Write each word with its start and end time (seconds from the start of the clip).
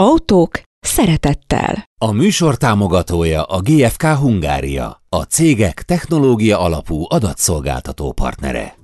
Autók 0.00 0.60
szeretettel. 0.80 1.84
A 1.98 2.12
műsor 2.12 2.56
támogatója 2.56 3.42
a 3.42 3.60
GFK 3.60 4.02
Hungária, 4.02 5.02
a 5.08 5.22
cégek 5.22 5.82
technológia 5.82 6.60
alapú 6.60 7.04
adatszolgáltató 7.08 8.12
partnere. 8.12 8.74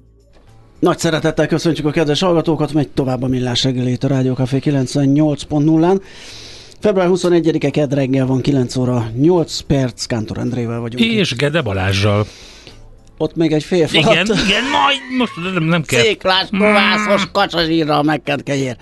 Nagy 0.78 0.98
szeretettel 0.98 1.46
köszöntjük 1.46 1.86
a 1.86 1.90
kedves 1.90 2.20
hallgatókat, 2.20 2.72
megy 2.72 2.88
tovább 2.88 3.22
a 3.22 3.26
Millás 3.26 3.64
reggelét 3.64 4.04
a 4.04 4.08
Rádió 4.08 4.34
Café 4.34 4.58
98.0-án. 4.60 6.00
Február 6.80 7.08
21-e 7.10 7.70
kedd 7.70 7.94
reggel 7.94 8.26
van 8.26 8.40
9 8.40 8.76
óra 8.76 9.10
8 9.14 9.60
perc, 9.60 10.04
Kántor 10.04 10.38
Endrével 10.38 10.80
vagyunk. 10.80 11.04
És 11.04 11.30
itt. 11.30 11.38
Gede 11.38 11.62
Balázsjal. 11.62 12.26
Ott 13.18 13.36
még 13.36 13.52
egy 13.52 13.64
fél 13.64 13.86
falat. 13.86 14.12
Igen, 14.12 14.26
igen, 14.46 14.62
majd 14.70 14.96
most 15.18 15.32
nem, 15.54 15.62
nem 15.62 15.82
kell. 15.82 16.02
Széklás, 16.02 16.48
kovászos, 16.50 17.30
kacsazsírral 17.32 18.02
megkent 18.02 18.42
kenyér. 18.42 18.76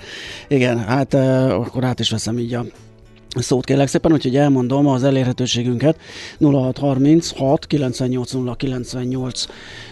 Igen, 0.48 0.84
hát 0.84 1.14
uh, 1.14 1.52
akkor 1.52 1.84
át 1.84 2.00
is 2.00 2.10
veszem 2.10 2.38
így 2.38 2.54
a 2.54 2.64
szót 3.40 3.64
kérlek 3.64 3.88
szépen, 3.88 4.12
úgyhogy 4.12 4.36
elmondom 4.36 4.86
az 4.86 5.04
elérhetőségünket 5.04 6.00
0636 6.40 7.66
980 7.66 8.56
98 8.56 9.44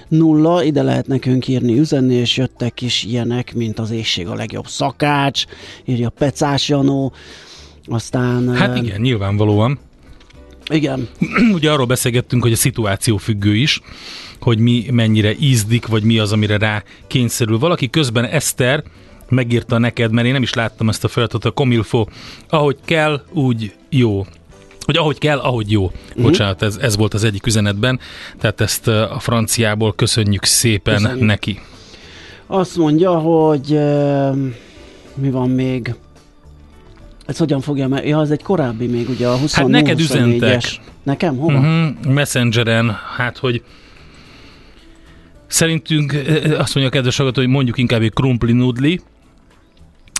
0, 0.08 0.64
ide 0.64 0.82
lehet 0.82 1.06
nekünk 1.06 1.48
írni, 1.48 1.78
üzenni, 1.78 2.14
és 2.14 2.36
jöttek 2.36 2.80
is 2.80 3.04
ilyenek, 3.04 3.54
mint 3.54 3.78
az 3.78 3.90
éjség 3.90 4.28
a 4.28 4.34
legjobb 4.34 4.66
szakács, 4.66 5.44
írja 5.84 6.10
Pecás 6.10 6.68
Janó, 6.68 7.12
aztán... 7.84 8.54
Hát 8.54 8.76
igen, 8.76 9.00
nyilvánvalóan. 9.00 9.78
Igen. 10.72 11.08
Ugye 11.56 11.70
arról 11.70 11.86
beszélgettünk, 11.86 12.42
hogy 12.42 12.52
a 12.52 12.56
szituáció 12.56 13.16
függő 13.16 13.56
is, 13.56 13.80
hogy 14.40 14.58
mi 14.58 14.86
mennyire 14.90 15.32
ízdik, 15.38 15.86
vagy 15.86 16.02
mi 16.02 16.18
az, 16.18 16.32
amire 16.32 16.56
rá 16.56 16.82
kényszerül. 17.06 17.58
Valaki 17.58 17.90
közben 17.90 18.24
Eszter 18.24 18.82
megírta 19.28 19.78
neked, 19.78 20.12
mert 20.12 20.26
én 20.26 20.32
nem 20.32 20.42
is 20.42 20.54
láttam 20.54 20.88
ezt 20.88 21.04
a 21.04 21.08
feladatot, 21.08 21.44
a 21.44 21.50
Komilfo, 21.50 22.06
ahogy 22.48 22.76
kell, 22.84 23.22
úgy 23.30 23.74
jó. 23.88 24.26
Hogy 24.84 24.96
ahogy 24.96 25.18
kell, 25.18 25.38
ahogy 25.38 25.70
jó. 25.70 25.84
Uh-huh. 25.84 26.22
Bocsánat, 26.22 26.62
ez, 26.62 26.76
ez 26.76 26.96
volt 26.96 27.14
az 27.14 27.24
egyik 27.24 27.46
üzenetben, 27.46 28.00
tehát 28.38 28.60
ezt 28.60 28.88
a 28.88 29.16
franciából 29.18 29.94
köszönjük 29.94 30.44
szépen 30.44 31.02
köszönjük. 31.02 31.26
neki. 31.26 31.60
Azt 32.46 32.76
mondja, 32.76 33.18
hogy 33.18 33.78
mi 35.14 35.30
van 35.30 35.50
még? 35.50 35.94
Ez 37.26 37.36
hogyan 37.36 37.60
fogja 37.60 37.88
meg? 37.88 38.06
Ja, 38.06 38.20
ez 38.20 38.30
egy 38.30 38.42
korábbi 38.42 38.86
még, 38.86 39.08
ugye 39.08 39.28
a 39.28 39.36
20 39.36 39.54
Hát 39.54 39.66
neked 39.66 40.00
üzentek. 40.00 40.62
Nekem? 41.02 41.36
Hova? 41.36 41.58
Uh-huh. 41.58 42.12
Messengeren, 42.14 42.98
hát 43.16 43.38
hogy 43.38 43.62
szerintünk 45.46 46.12
azt 46.58 46.74
mondja 46.74 46.86
a 46.86 46.88
kedves 46.88 47.16
hallgató, 47.16 47.40
hogy 47.40 47.50
mondjuk 47.50 47.78
inkább 47.78 48.02
egy 48.02 48.12
krumpli 48.12 48.52
nudli, 48.52 49.00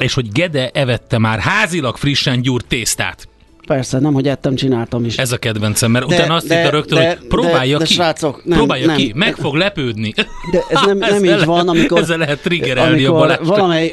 és 0.00 0.14
hogy 0.14 0.33
Gede 0.33 0.70
evette 0.70 1.19
már 1.19 1.39
házilag 1.39 1.97
frissen 1.97 2.42
gyúrt 2.42 2.67
tésztát. 2.67 3.28
Persze, 3.66 3.98
nem, 3.98 4.12
hogy 4.12 4.28
ettem, 4.28 4.55
csináltam 4.55 5.05
is. 5.05 5.16
Ez 5.16 5.32
a 5.32 5.36
kedvencem, 5.36 5.91
mert 5.91 6.06
de, 6.06 6.14
utána 6.14 6.34
azt 6.34 6.46
de, 6.46 6.70
rögtön, 6.70 6.98
de, 6.98 7.08
hogy 7.08 7.27
próbálja 7.27 7.78
de, 7.78 7.84
ki. 7.84 7.94
De 7.94 8.02
srácok, 8.02 8.44
nem, 8.44 8.58
próbálja 8.58 8.86
nem, 8.86 8.96
ki, 8.96 9.12
meg 9.14 9.34
fog 9.34 9.55
lepődni. 9.55 10.12
De 10.50 10.62
ez 10.68 10.80
nem, 10.86 10.98
nem 11.20 11.24
így 11.24 11.45
van, 11.45 11.68
amikor... 11.68 11.98
Ezzel 12.01 12.18
lehet 12.18 12.42
triggerelni 12.42 13.05
a 13.05 13.12
Balást. 13.12 13.40
Valamely, 13.40 13.92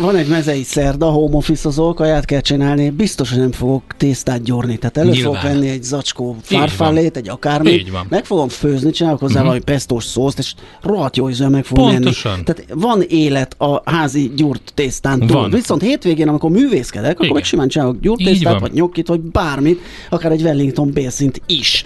van 0.00 0.16
egy 0.16 0.26
mezei 0.26 0.62
szerda, 0.62 1.06
home 1.06 1.36
office 1.36 1.70
kaját 1.94 2.24
kell 2.24 2.40
csinálni, 2.40 2.90
biztos, 2.90 3.30
hogy 3.30 3.38
nem 3.38 3.52
fogok 3.52 3.82
tésztát 3.96 4.42
gyorni. 4.42 4.76
Tehát 4.76 4.96
elő 4.96 5.12
fogok 5.12 5.42
venni 5.42 5.68
egy 5.68 5.82
zacskó 5.82 6.36
farfallét, 6.42 7.16
egy 7.16 7.28
akármi. 7.28 7.70
Így 7.70 7.90
van. 7.90 8.06
Meg 8.08 8.24
fogom 8.24 8.48
főzni, 8.48 8.90
csinálok 8.90 9.18
hozzá 9.18 9.32
uh-huh. 9.32 9.46
valami 9.46 9.64
pestos 9.64 10.04
szószt, 10.04 10.38
és 10.38 10.54
rohadt 10.82 11.16
jó 11.16 11.28
ízűen 11.28 11.50
meg 11.50 11.64
fogom 11.64 11.90
Pontosan. 11.90 12.32
Enni. 12.32 12.42
Tehát 12.42 12.64
van 12.74 13.02
élet 13.08 13.54
a 13.58 13.90
házi 13.90 14.32
gyúrt 14.36 14.72
tésztán 14.74 15.26
túl. 15.26 15.48
Viszont 15.48 15.82
hétvégén, 15.82 16.28
amikor 16.28 16.50
művészkedek, 16.50 17.20
akkor 17.20 17.32
meg 17.32 17.44
simán 17.44 17.68
csinálok 17.68 18.00
gyúrt 18.00 18.24
tésztát, 18.24 18.60
vagy 18.60 18.74
nyokit, 18.98 19.06
vagy 19.08 19.20
bármit, 19.20 19.80
akár 20.10 20.32
egy 20.32 20.42
Wellington 20.42 20.90
bélszint 20.90 21.42
is. 21.46 21.84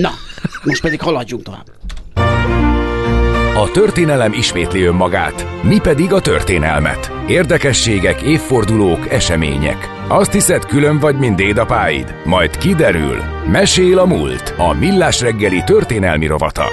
Na, 0.00 0.10
most 0.64 0.82
pedig 0.82 1.00
haladjunk 1.00 1.42
tovább. 1.42 1.64
A 3.56 3.70
történelem 3.70 4.32
ismétli 4.32 4.82
önmagát, 4.82 5.46
mi 5.62 5.78
pedig 5.82 6.12
a 6.12 6.20
történelmet. 6.20 7.12
Érdekességek, 7.26 8.22
évfordulók, 8.22 9.12
események. 9.12 9.88
Azt 10.08 10.32
hiszed, 10.32 10.64
külön 10.64 10.98
vagy, 10.98 11.18
mint 11.18 11.36
dédapáid? 11.36 12.14
Majd 12.24 12.56
kiderül. 12.56 13.16
Mesél 13.50 13.98
a 13.98 14.06
múlt. 14.06 14.54
A 14.56 14.72
Millás 14.72 15.20
reggeli 15.20 15.62
történelmi 15.66 16.26
rovata. 16.26 16.68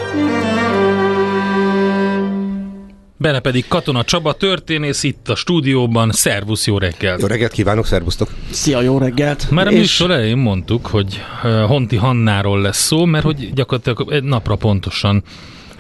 Benne 3.20 3.40
pedig 3.40 3.68
Katona 3.68 4.04
Csaba 4.04 4.34
történész 4.34 5.04
itt 5.04 5.30
a 5.30 5.36
stúdióban. 5.36 6.12
Szervusz, 6.12 6.68
jó 6.68 6.78
reggelt! 6.78 7.22
Jó 7.22 7.28
reggelt 7.28 7.52
kívánok, 7.52 7.86
szervusztok! 7.86 8.30
Szia, 8.52 8.82
jó 8.82 8.98
reggelt! 8.98 9.50
Már 9.50 9.68
a 9.68 9.72
és... 9.72 9.78
műsor 9.78 10.12
elején 10.12 10.38
mondtuk, 10.38 10.88
hogy 10.88 11.22
Honti 11.68 11.96
Hannáról 11.96 12.62
lesz 12.62 12.82
szó, 12.86 13.06
mert 13.06 13.24
hogy 13.24 13.54
gyakorlatilag 13.54 14.14
egy 14.14 14.24
napra 14.24 14.56
pontosan 14.56 15.24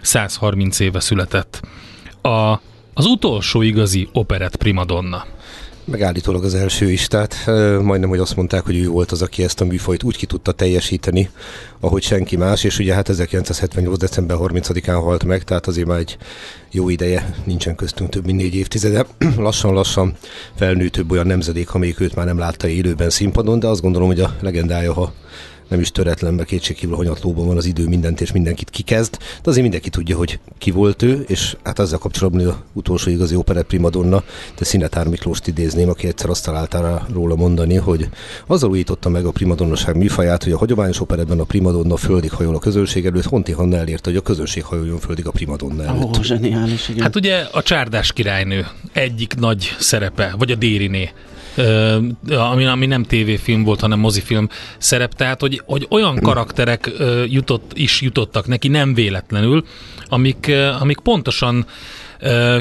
130 0.01 0.79
éve 0.79 0.99
született. 0.99 1.61
A, 2.21 2.59
az 2.93 3.05
utolsó 3.05 3.61
igazi 3.61 4.09
operett 4.13 4.55
primadonna. 4.55 5.25
Megállítólag 5.91 6.43
az 6.43 6.55
első 6.55 6.91
is, 6.91 7.07
tehát 7.07 7.43
majdnem, 7.81 8.09
hogy 8.09 8.19
azt 8.19 8.35
mondták, 8.35 8.63
hogy 8.65 8.77
ő 8.77 8.87
volt 8.87 9.11
az, 9.11 9.21
aki 9.21 9.43
ezt 9.43 9.61
a 9.61 9.65
műfajt 9.65 10.03
úgy 10.03 10.17
ki 10.17 10.25
tudta 10.25 10.51
teljesíteni, 10.51 11.29
ahogy 11.79 12.03
senki 12.03 12.35
más, 12.35 12.63
és 12.63 12.79
ugye 12.79 12.93
hát 12.93 13.09
1978. 13.09 13.99
december 13.99 14.37
30-án 14.39 14.99
halt 15.01 15.23
meg, 15.23 15.43
tehát 15.43 15.67
azért 15.67 15.87
már 15.87 15.99
egy 15.99 16.17
jó 16.71 16.89
ideje, 16.89 17.33
nincsen 17.43 17.75
köztünk 17.75 18.09
több 18.09 18.25
mint 18.25 18.37
négy 18.37 18.55
évtizede. 18.55 19.05
Lassan-lassan 19.37 20.15
felnőtt 20.55 20.91
több 20.91 21.11
olyan 21.11 21.27
nemzedék, 21.27 21.73
amelyik 21.73 21.99
őt 21.99 22.15
már 22.15 22.25
nem 22.25 22.37
látta 22.37 22.67
élőben 22.67 23.09
színpadon, 23.09 23.59
de 23.59 23.67
azt 23.67 23.81
gondolom, 23.81 24.07
hogy 24.07 24.19
a 24.19 24.35
legendája, 24.41 24.93
ha 24.93 25.13
nem 25.67 25.79
is 25.79 25.91
töretlen, 25.91 26.33
mert 26.33 26.47
kétségkívül 26.47 26.95
hanyatlóban 26.95 27.47
van 27.47 27.57
az 27.57 27.65
idő, 27.65 27.87
mindent 27.87 28.21
és 28.21 28.31
mindenkit 28.31 28.69
kikezd, 28.69 29.17
de 29.17 29.49
azért 29.49 29.61
mindenki 29.61 29.89
tudja, 29.89 30.17
hogy 30.17 30.39
ki 30.57 30.71
volt 30.71 31.01
ő, 31.01 31.25
és 31.27 31.55
hát 31.63 31.79
ezzel 31.79 31.97
kapcsolatban 31.97 32.47
az 32.47 32.53
utolsó 32.73 33.09
igazi 33.09 33.35
operett 33.35 33.65
primadonna, 33.67 34.23
de 34.57 34.65
Szinetár 34.65 35.07
Miklóst 35.07 35.47
idézném, 35.47 35.89
aki 35.89 36.07
egyszer 36.07 36.29
azt 36.29 36.45
találta 36.45 37.05
róla 37.13 37.35
mondani, 37.35 37.75
hogy 37.75 38.09
azzal 38.47 38.69
újította 38.69 39.09
meg 39.09 39.25
a 39.25 39.31
primadonnaság 39.31 39.97
műfaját, 39.97 40.43
hogy 40.43 40.53
a 40.53 40.57
hagyományos 40.57 40.99
operetben 40.99 41.39
a 41.39 41.43
primadonna 41.43 41.97
földig 41.97 42.31
hajol 42.31 42.55
a 42.55 42.59
közönség 42.59 43.05
előtt, 43.05 43.23
Honti 43.23 43.51
Hanna 43.51 43.77
elérte, 43.77 44.09
hogy 44.09 44.19
a 44.19 44.21
közönség 44.21 44.63
hajoljon 44.63 44.99
földig 44.99 45.27
a 45.27 45.31
primadonna 45.31 45.83
előtt. 45.83 46.03
Oh, 46.03 46.21
zseniális, 46.21 46.89
igen. 46.89 47.01
Hát 47.01 47.15
ugye 47.15 47.35
a 47.51 47.61
csárdás 47.61 48.13
királynő 48.13 48.67
egyik 48.93 49.35
nagy 49.35 49.75
szerepe, 49.79 50.35
vagy 50.37 50.51
a 50.51 50.55
Dériné 50.55 51.11
ami, 52.27 52.65
ami 52.65 52.85
nem 52.85 53.03
tévéfilm 53.03 53.63
volt, 53.63 53.79
hanem 53.79 53.99
mozifilm 53.99 54.49
szerep, 54.77 55.13
tehát 55.13 55.41
hogy, 55.41 55.61
hogy 55.65 55.87
olyan 55.89 56.19
karakterek 56.19 56.91
jutott, 57.25 57.71
is 57.73 58.01
jutottak 58.01 58.47
neki 58.47 58.67
nem 58.67 58.93
véletlenül, 58.93 59.65
amik, 60.05 60.51
amik 60.79 60.99
pontosan 60.99 61.65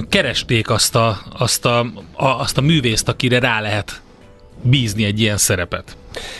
keresték 0.08 0.70
azt 0.70 0.96
a, 0.96 1.18
azt, 1.38 1.64
a, 1.64 1.86
azt 2.12 2.58
a 2.58 2.60
művészt, 2.60 3.08
akire 3.08 3.38
rá 3.38 3.60
lehet 3.60 4.00
bízni 4.62 5.04
egy 5.04 5.20
ilyen 5.20 5.36
szerepet. 5.36 5.96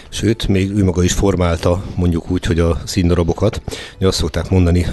Sőt, 0.09 0.49
még 0.49 0.71
ő 0.71 0.85
maga 0.85 1.03
is 1.03 1.13
formálta 1.13 1.83
mondjuk 1.95 2.31
úgy, 2.31 2.45
hogy 2.45 2.61
a 2.61 2.81
színdarabokat. 2.85 3.63
Azt 4.01 4.19
szokták 4.19 4.51
mondani 4.51 4.87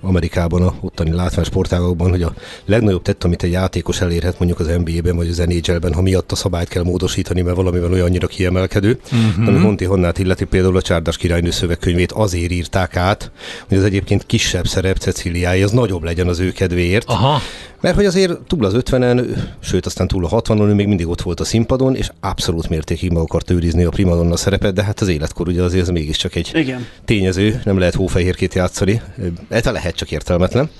Amerikában, 0.00 0.62
a 0.62 0.74
ottani 0.80 1.12
látványsportágokban, 1.12 2.10
hogy 2.10 2.22
a 2.22 2.34
legnagyobb 2.64 3.02
tett, 3.02 3.24
amit 3.24 3.42
egy 3.42 3.50
játékos 3.50 4.00
elérhet 4.00 4.38
mondjuk 4.38 4.60
az 4.60 4.66
NBA-ben 4.84 5.16
vagy 5.16 5.28
az 5.28 5.38
NHL-ben, 5.38 5.94
ha 5.94 6.02
miatt 6.02 6.32
a 6.32 6.36
szabályt 6.36 6.68
kell 6.68 6.82
módosítani, 6.82 7.40
mert 7.40 7.56
valamivel 7.56 7.92
olyan 7.92 8.06
annyira 8.06 8.26
kiemelkedő. 8.26 9.00
Uh-huh. 9.12 9.48
Ami 9.48 9.58
Monti 9.58 9.84
Honnát 9.84 10.18
illeti 10.18 10.44
például 10.44 10.76
a 10.76 10.82
Csárdás 10.82 11.16
királynő 11.16 11.50
szövegkönyvét 11.50 12.12
azért 12.12 12.52
írták 12.52 12.96
át, 12.96 13.30
hogy 13.68 13.76
az 13.76 13.84
egyébként 13.84 14.26
kisebb 14.26 14.66
szerep 14.66 14.96
Ceciliája, 14.96 15.64
az 15.64 15.70
nagyobb 15.70 16.02
legyen 16.02 16.28
az 16.28 16.38
ő 16.38 16.52
kedvéért. 16.52 17.08
Aha. 17.08 17.40
Mert 17.80 17.94
hogy 17.94 18.04
azért 18.04 18.38
túl 18.40 18.64
az 18.64 18.74
50-en, 18.76 19.36
sőt 19.60 19.86
aztán 19.86 20.08
túl 20.08 20.24
a 20.24 20.28
60-on, 20.28 20.68
ő 20.68 20.74
még 20.74 20.86
mindig 20.86 21.08
ott 21.08 21.20
volt 21.20 21.40
a 21.40 21.44
színpadon, 21.44 21.96
és 21.96 22.10
abszolút 22.20 22.68
mértékig 22.68 23.12
meg 23.12 23.22
akart 23.22 23.50
őrizni 23.50 23.84
a 23.84 23.90
primadonna 23.90 24.36
szerepet, 24.36 24.74
de 24.74 24.82
hát 24.82 25.00
az 25.00 25.08
életkor 25.08 25.48
ugye 25.48 25.62
azért 25.62 25.82
ez 25.82 25.88
mégiscsak 25.88 26.34
egy 26.34 26.50
Igen. 26.54 26.86
tényező, 27.04 27.60
nem 27.64 27.78
lehet 27.78 27.94
hófehérkét 27.94 28.54
játszani, 28.54 29.02
ez 29.48 29.64
lehet 29.64 29.94
csak 29.94 30.10
értelmetlen. 30.10 30.70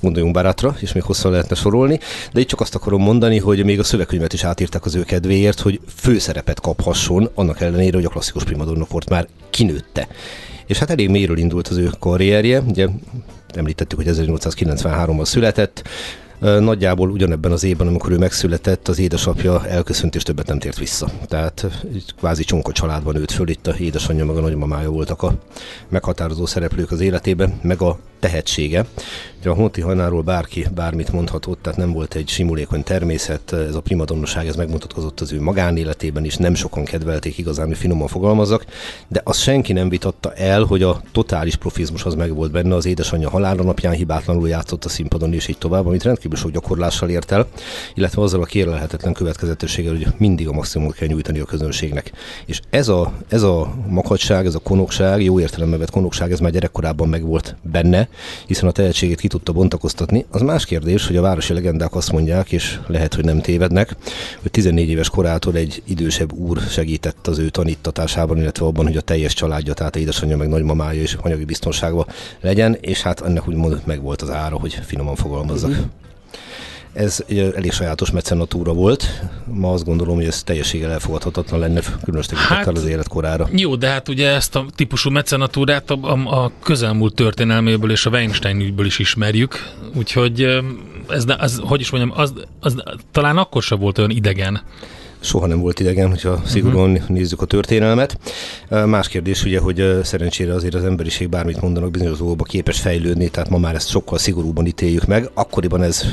Gondoljunk 0.00 0.34
Barátra, 0.34 0.76
és 0.80 0.92
még 0.92 1.02
hosszan 1.02 1.30
lehetne 1.30 1.54
sorolni, 1.54 1.98
de 2.32 2.40
itt 2.40 2.48
csak 2.48 2.60
azt 2.60 2.74
akarom 2.74 3.02
mondani, 3.02 3.38
hogy 3.38 3.64
még 3.64 3.78
a 3.78 3.84
szövegkönyvet 3.84 4.32
is 4.32 4.44
átírták 4.44 4.84
az 4.84 4.94
ő 4.94 5.02
kedvéért, 5.02 5.60
hogy 5.60 5.80
főszerepet 5.96 6.60
kaphasson, 6.60 7.30
annak 7.34 7.60
ellenére, 7.60 7.96
hogy 7.96 8.04
a 8.04 8.08
klasszikus 8.08 8.44
primadonna 8.44 8.86
volt 8.90 9.08
már 9.08 9.26
kinőtte. 9.50 10.08
És 10.66 10.78
hát 10.78 10.90
elég 10.90 11.08
mélyről 11.08 11.38
indult 11.38 11.68
az 11.68 11.76
ő 11.76 11.90
karrierje, 11.98 12.60
ugye 12.60 12.88
említettük, 13.54 13.98
hogy 13.98 14.08
1893-ban 14.10 15.24
született, 15.24 15.82
Nagyjából 16.42 17.10
ugyanebben 17.10 17.52
az 17.52 17.64
évben, 17.64 17.86
amikor 17.86 18.10
ő 18.12 18.18
megszületett, 18.18 18.88
az 18.88 18.98
édesapja 18.98 19.66
elköszönt 19.66 20.14
és 20.14 20.22
többet 20.22 20.46
nem 20.46 20.58
tért 20.58 20.78
vissza. 20.78 21.08
Tehát 21.26 21.66
kvázi 22.18 22.44
csonka 22.44 22.72
családban 22.72 23.14
nőtt 23.14 23.30
föl, 23.30 23.48
itt 23.48 23.66
a 23.66 23.74
édesanyja 23.78 24.24
meg 24.24 24.36
a 24.36 24.40
nagymamája 24.40 24.90
voltak 24.90 25.22
a 25.22 25.34
meghatározó 25.88 26.46
szereplők 26.46 26.90
az 26.90 27.00
életében, 27.00 27.60
meg 27.62 27.82
a 27.82 27.98
tehetsége. 28.20 28.86
Ugye 29.40 29.50
a 29.50 29.54
Honti 29.54 29.80
Hanáról 29.80 30.22
bárki 30.22 30.66
bármit 30.74 31.12
mondhatott, 31.12 31.62
tehát 31.62 31.78
nem 31.78 31.92
volt 31.92 32.14
egy 32.14 32.28
simulékony 32.28 32.82
természet, 32.82 33.52
ez 33.52 33.74
a 33.74 33.80
primadonnosság, 33.80 34.46
ez 34.46 34.56
megmutatkozott 34.56 35.20
az 35.20 35.32
ő 35.32 35.40
magánéletében 35.40 36.24
is, 36.24 36.36
nem 36.36 36.54
sokan 36.54 36.84
kedvelték 36.84 37.38
igazán, 37.38 37.66
hogy 37.66 37.76
finoman 37.76 38.08
fogalmazok, 38.08 38.64
de 39.08 39.20
azt 39.24 39.40
senki 39.40 39.72
nem 39.72 39.88
vitatta 39.88 40.32
el, 40.34 40.62
hogy 40.62 40.82
a 40.82 41.02
totális 41.12 41.56
profizmus 41.56 42.04
az 42.04 42.14
megvolt 42.14 42.50
benne, 42.50 42.74
az 42.74 42.86
édesanyja 42.86 43.30
halála 43.30 43.62
napján 43.62 43.92
hibátlanul 43.92 44.48
játszott 44.48 44.84
a 44.84 44.88
színpadon 44.88 45.32
és 45.32 45.48
így 45.48 45.58
tovább, 45.58 45.86
amit 45.86 46.02
rendkívül 46.02 46.31
sok 46.36 46.50
gyakorlással 46.50 47.08
ért 47.08 47.32
el, 47.32 47.46
illetve 47.94 48.22
azzal 48.22 48.42
a 48.42 48.44
kérlelhetetlen 48.44 49.12
következetességgel, 49.12 49.92
hogy 49.92 50.06
mindig 50.16 50.48
a 50.48 50.52
maximumot 50.52 50.94
kell 50.94 51.08
nyújtani 51.08 51.38
a 51.38 51.44
közönségnek. 51.44 52.12
És 52.46 52.60
ez 52.70 52.88
a, 52.88 53.12
ez 53.28 53.42
a 53.42 53.74
makadság, 53.88 54.46
ez 54.46 54.54
a 54.54 54.58
konokság, 54.58 55.22
jó 55.22 55.40
értelemben 55.40 55.78
vett 55.78 55.90
konokság, 55.90 56.32
ez 56.32 56.38
már 56.38 56.52
gyerekkorában 56.52 57.08
megvolt 57.08 57.56
benne, 57.62 58.08
hiszen 58.46 58.68
a 58.68 58.72
tehetségét 58.72 59.20
ki 59.20 59.28
tudta 59.28 59.52
bontakoztatni. 59.52 60.26
Az 60.30 60.40
más 60.40 60.64
kérdés, 60.64 61.06
hogy 61.06 61.16
a 61.16 61.22
városi 61.22 61.52
legendák 61.52 61.94
azt 61.94 62.12
mondják, 62.12 62.52
és 62.52 62.80
lehet, 62.86 63.14
hogy 63.14 63.24
nem 63.24 63.40
tévednek, 63.40 63.96
hogy 64.42 64.50
14 64.50 64.88
éves 64.88 65.10
korától 65.10 65.54
egy 65.54 65.82
idősebb 65.84 66.32
úr 66.32 66.58
segített 66.58 67.26
az 67.26 67.38
ő 67.38 67.48
tanítatásában, 67.48 68.38
illetve 68.38 68.66
abban, 68.66 68.86
hogy 68.86 68.96
a 68.96 69.00
teljes 69.00 69.34
családja, 69.34 69.74
tehát 69.74 69.96
édesanyja, 69.96 70.36
meg 70.36 70.48
nagymamája 70.48 71.00
és 71.00 71.16
anyagi 71.20 71.44
biztonságban 71.44 72.06
legyen, 72.40 72.76
és 72.80 73.02
hát 73.02 73.20
ennek 73.20 73.48
úgymond 73.48 73.80
meg 73.84 74.02
volt 74.02 74.22
az 74.22 74.30
ára, 74.30 74.58
hogy 74.58 74.78
finoman 74.84 75.14
fogalmazzak. 75.14 75.70
Uh-huh. 75.70 75.86
Ez 76.92 77.24
elég 77.28 77.72
sajátos 77.72 78.10
mecenatúra 78.10 78.72
volt. 78.72 79.22
Ma 79.44 79.72
azt 79.72 79.84
gondolom, 79.84 80.14
hogy 80.14 80.24
ez 80.24 80.42
teljességgel 80.42 80.90
elfogadhatatlan 80.90 81.60
lenne, 81.60 81.80
különös 82.04 82.26
hát, 82.34 82.66
az 82.66 82.84
életkorára. 82.84 83.48
Jó, 83.52 83.76
de 83.76 83.88
hát 83.88 84.08
ugye 84.08 84.28
ezt 84.28 84.56
a 84.56 84.66
típusú 84.74 85.10
mecenatúrát 85.10 85.90
a, 85.90 85.98
a, 86.02 86.44
a 86.44 86.52
közelmúlt 86.62 87.14
történelméből 87.14 87.90
és 87.90 88.06
a 88.06 88.10
Weinstein 88.10 88.60
ügyből 88.60 88.86
is 88.86 88.98
ismerjük, 88.98 89.72
úgyhogy 89.94 90.62
ez, 91.08 91.24
ez 91.38 91.58
hogy 91.62 91.80
is 91.80 91.90
mondjam, 91.90 92.18
az, 92.18 92.32
az 92.60 92.82
talán 93.12 93.36
akkor 93.36 93.62
sem 93.62 93.78
volt 93.78 93.98
olyan 93.98 94.10
idegen 94.10 94.62
soha 95.22 95.46
nem 95.46 95.60
volt 95.60 95.80
idegen, 95.80 96.08
hogyha 96.08 96.42
szigorúan 96.46 96.90
uh-huh. 96.90 97.08
nézzük 97.08 97.42
a 97.42 97.44
történelmet. 97.46 98.18
Más 98.68 99.08
kérdés 99.08 99.44
ugye, 99.44 99.58
hogy 99.58 99.98
szerencsére 100.02 100.54
azért 100.54 100.74
az 100.74 100.84
emberiség 100.84 101.28
bármit 101.28 101.60
mondanak 101.60 101.90
bizonyos 101.90 102.18
dolgokba 102.18 102.44
képes 102.44 102.80
fejlődni, 102.80 103.28
tehát 103.28 103.48
ma 103.48 103.58
már 103.58 103.74
ezt 103.74 103.88
sokkal 103.88 104.18
szigorúban 104.18 104.66
ítéljük 104.66 105.06
meg. 105.06 105.30
Akkoriban 105.34 105.82
ez 105.82 106.04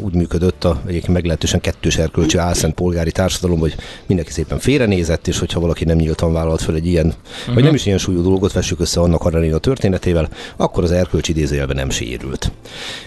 úgy 0.00 0.14
működött 0.14 0.64
a 0.64 0.82
egyébként 0.86 1.12
meglehetősen 1.12 1.60
kettős 1.60 1.96
erkölcsű 1.96 2.38
álszent 2.38 2.74
polgári 2.74 3.12
társadalom, 3.12 3.58
hogy 3.58 3.74
mindenki 4.06 4.32
szépen 4.32 4.58
félrenézett, 4.58 5.26
és 5.28 5.38
hogyha 5.38 5.60
valaki 5.60 5.84
nem 5.84 5.96
nyíltan 5.96 6.32
vállalt 6.32 6.62
fel 6.62 6.74
egy 6.74 6.86
ilyen, 6.86 7.06
uh-huh. 7.06 7.54
vagy 7.54 7.64
nem 7.64 7.74
is 7.74 7.86
ilyen 7.86 7.98
súlyú 7.98 8.22
dolgot, 8.22 8.52
vessük 8.52 8.80
össze 8.80 9.00
annak 9.00 9.24
a 9.24 9.58
történetével, 9.58 10.28
akkor 10.56 10.84
az 10.84 10.90
erkölcs 10.90 11.28
idézőjelben 11.28 11.76
nem 11.76 11.90
sérült. 11.90 12.52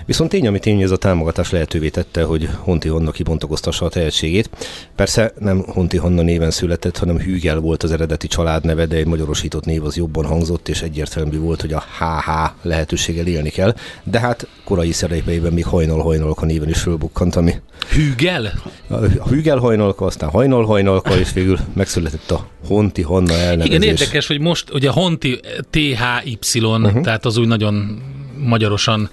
Viszont 0.05 0.29
tény, 0.29 0.47
ami 0.47 0.59
tény, 0.59 0.81
ez 0.81 0.91
a 0.91 0.97
támogatás 0.97 1.51
lehetővé 1.51 1.89
tette, 1.89 2.23
hogy 2.23 2.49
Honti 2.59 2.87
Honna 2.87 3.11
kibontakoztassa 3.11 3.85
a 3.85 3.89
tehetségét. 3.89 4.49
Persze 4.95 5.33
nem 5.41 5.63
Honti 5.67 5.97
Hanna 5.97 6.21
néven 6.21 6.51
született, 6.51 6.97
hanem 6.97 7.17
Hügel 7.17 7.59
volt 7.59 7.83
az 7.83 7.91
eredeti 7.91 8.27
családneve, 8.27 8.85
de 8.85 8.95
egy 8.95 9.05
magyarosított 9.05 9.65
név 9.65 9.85
az 9.85 9.97
jobban 9.97 10.25
hangzott, 10.25 10.69
és 10.69 10.81
egyértelmű 10.81 11.39
volt, 11.39 11.61
hogy 11.61 11.73
a 11.73 11.83
HH 11.99 12.51
lehetőséggel 12.61 13.27
élni 13.27 13.49
kell. 13.49 13.75
De 14.03 14.19
hát 14.19 14.47
korai 14.63 14.91
szerepeiben 14.91 15.53
még 15.53 15.65
Hajnal 15.65 16.01
Hajnalka 16.01 16.45
néven 16.45 16.69
is 16.69 16.79
fölbukkant, 16.79 17.35
ami... 17.35 17.53
Hügel? 17.89 18.53
A 19.19 19.27
Hügel 19.27 19.57
Hajnalka, 19.57 20.05
aztán 20.05 20.29
Hajnal 20.29 20.65
Hajnalka, 20.65 21.17
és 21.17 21.33
végül 21.33 21.57
megszületett 21.73 22.31
a 22.31 22.47
Honti 22.67 23.01
Hanna 23.01 23.33
elnevezés. 23.33 23.65
Igen, 23.65 23.81
érdekes, 23.81 24.27
hogy 24.27 24.39
most 24.39 24.73
ugye 24.73 24.89
Honti 24.89 25.39
THY, 25.69 26.37
uh-huh. 26.53 27.01
tehát 27.01 27.25
az 27.25 27.37
úgy 27.37 27.47
nagyon 27.47 28.01
magyarosan 28.43 29.09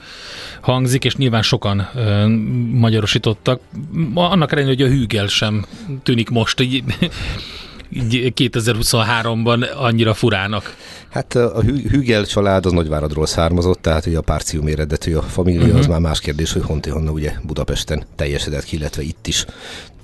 hangzik, 0.60 1.04
és 1.04 1.16
nyilván 1.16 1.42
sokan 1.42 1.88
ö, 1.94 2.26
magyarosítottak. 2.72 3.60
Annak 4.14 4.52
ellenére, 4.52 4.74
hogy 4.76 4.92
a 4.92 4.96
hűgel 4.96 5.26
sem 5.26 5.66
tűnik 6.02 6.28
most 6.28 6.60
így, 6.60 6.84
így 7.90 8.32
2023-ban 8.36 9.74
annyira 9.76 10.14
furának. 10.14 10.76
Hát 11.10 11.34
a 11.34 11.62
Hügel 11.62 12.26
család 12.26 12.66
az 12.66 12.72
Nagyváradról 12.72 13.26
származott, 13.26 13.82
tehát 13.82 14.06
ugye 14.06 14.18
a 14.18 14.20
párcium 14.20 14.66
eredetű 14.66 15.14
a 15.14 15.22
família, 15.22 15.62
uh-huh. 15.62 15.78
az 15.78 15.86
már 15.86 16.00
más 16.00 16.20
kérdés, 16.20 16.52
hogy 16.52 16.62
Honti 16.62 16.90
Honna 16.90 17.10
ugye 17.10 17.32
Budapesten 17.42 18.02
teljesedett 18.16 18.64
ki, 18.64 18.76
illetve 18.76 19.02
itt 19.02 19.26
is 19.26 19.44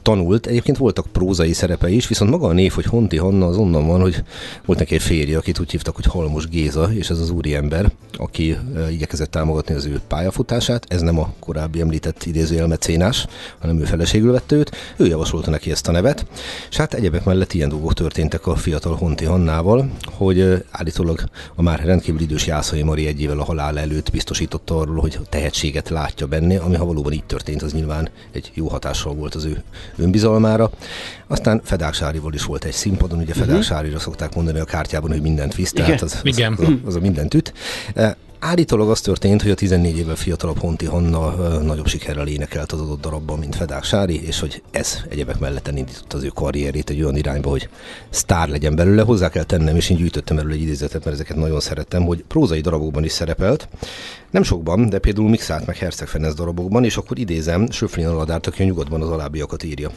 tanult. 0.05 0.47
Egyébként 0.47 0.77
voltak 0.77 1.07
prózai 1.07 1.53
szerepei 1.53 1.95
is, 1.95 2.09
viszont 2.09 2.31
maga 2.31 2.47
a 2.47 2.53
név, 2.53 2.73
hogy 2.73 2.85
Honti 2.85 3.17
Hanna, 3.17 3.47
az 3.47 3.57
onnan 3.57 3.87
van, 3.87 4.01
hogy 4.01 4.23
volt 4.65 4.79
neki 4.79 4.95
egy 4.95 5.03
férje, 5.03 5.39
akit 5.39 5.61
úgy 5.61 5.71
hívtak, 5.71 5.95
hogy 5.95 6.05
Halmos 6.05 6.49
Géza, 6.49 6.93
és 6.93 7.11
ez 7.11 7.19
az 7.19 7.31
úriember, 7.31 7.91
aki 8.13 8.57
igyekezett 8.91 9.31
támogatni 9.31 9.75
az 9.75 9.85
ő 9.85 10.01
pályafutását. 10.09 10.87
Ez 10.89 11.01
nem 11.01 11.19
a 11.19 11.33
korábbi 11.39 11.81
említett 11.81 12.25
idézőjel 12.25 12.67
mecénás, 12.67 13.27
hanem 13.59 13.81
ő 13.81 13.85
feleségül 13.85 14.33
vette 14.33 14.57
őt. 14.57 14.77
Ő 14.97 15.07
javasolta 15.07 15.51
neki 15.51 15.71
ezt 15.71 15.89
a 15.89 15.93
nevet, 15.93 16.27
és 16.71 16.77
hát 16.77 16.95
egyebek 16.95 17.25
mellett 17.25 17.53
ilyen 17.53 17.69
dolgok 17.69 17.95
történtek 17.95 18.47
a 18.47 18.57
fiatal 18.57 18.95
Honti 18.95 19.25
Hannával, 19.25 19.91
hogy 20.13 20.65
állítólag 20.71 21.25
a 21.55 21.63
már 21.63 21.85
rendkívül 21.85 22.21
idős 22.21 22.47
Jászai 22.47 22.83
Mari 22.83 23.07
egy 23.07 23.21
évvel 23.21 23.39
a 23.39 23.45
halál 23.45 23.79
előtt 23.79 24.11
biztosította 24.11 24.79
arról, 24.79 25.01
hogy 25.01 25.19
tehetséget 25.29 25.89
látja 25.89 26.27
benne, 26.27 26.59
ami 26.59 26.77
ha 26.77 26.85
valóban 26.85 27.13
így 27.13 27.25
történt, 27.25 27.63
az 27.63 27.73
nyilván 27.73 28.09
egy 28.33 28.51
jó 28.55 28.69
hatással 28.69 29.15
volt 29.15 29.35
az 29.35 29.45
ő 29.45 29.63
önbizalmára. 29.97 30.71
Aztán 31.27 31.61
Fedák 31.65 31.95
Sárival 31.95 32.33
is 32.33 32.45
volt 32.45 32.65
egy 32.65 32.73
színpadon, 32.73 33.19
ugye 33.19 33.33
Fedák 33.33 33.49
uh-huh. 33.49 33.63
Sárira 33.63 33.99
szokták 33.99 34.35
mondani 34.35 34.59
a 34.59 34.65
kártyában, 34.65 35.11
hogy 35.11 35.23
mindent 35.23 35.55
visz, 35.55 35.73
tehát 35.73 36.03
az, 36.03 36.21
az. 36.25 36.39
Az, 36.39 36.39
az, 36.59 36.69
a, 36.69 36.87
az 36.87 36.95
a 36.95 37.01
mindent 37.01 37.35
üt. 37.35 37.53
E, 37.95 38.17
állítólag 38.45 38.91
az 38.91 39.01
történt, 39.01 39.43
hogy 39.43 39.51
a 39.51 39.55
14 39.55 39.99
évvel 39.99 40.15
fiatalabb 40.15 40.59
Honti 40.59 40.85
Hanna 40.85 41.35
nagyobb 41.63 41.87
sikerrel 41.87 42.27
énekelt 42.27 42.73
az 42.73 42.81
adott 42.81 43.01
darabban, 43.01 43.39
mint 43.39 43.57
Fedák 43.57 43.85
Sári, 43.85 44.27
és 44.27 44.41
hogy 44.41 44.63
ez 44.71 44.99
egyebek 45.09 45.39
mellett 45.39 45.69
indította 45.69 46.17
az 46.17 46.23
ő 46.23 46.29
karrierét 46.29 46.91
egy 46.91 47.03
olyan 47.03 47.17
irányba, 47.17 47.51
hogy 47.51 47.69
sztár 48.11 48.49
legyen 48.49 48.75
belőle. 48.75 49.03
Hozzá 49.03 49.29
kell 49.29 49.43
tennem, 49.43 49.77
és 49.77 49.91
én 49.91 49.97
gyűjtöttem 49.97 50.39
erről 50.39 50.53
egy 50.53 50.63
idézetet, 50.63 51.05
mert 51.05 51.17
ezeket 51.17 51.37
nagyon 51.37 51.61
szerettem, 51.61 52.05
hogy 52.05 52.25
prózai 52.29 52.61
darabokban 52.61 53.05
is 53.05 53.13
szerepelt, 53.13 53.69
nem 54.35 54.43
sokban, 54.43 54.89
de 54.89 54.99
például 54.99 55.29
Mixát 55.29 55.67
meg 55.67 55.77
Herceg 55.77 56.09
Ferenc 56.09 56.35
darabokban, 56.35 56.85
és 56.85 56.97
akkor 56.97 57.19
idézem 57.19 57.71
Söflin 57.71 58.07
Aladárt, 58.07 58.47
aki 58.47 58.63
a 58.63 58.65
nyugodban 58.65 59.03
az 59.03 59.09
alábbiakat 59.09 59.63
írja. 59.63 59.91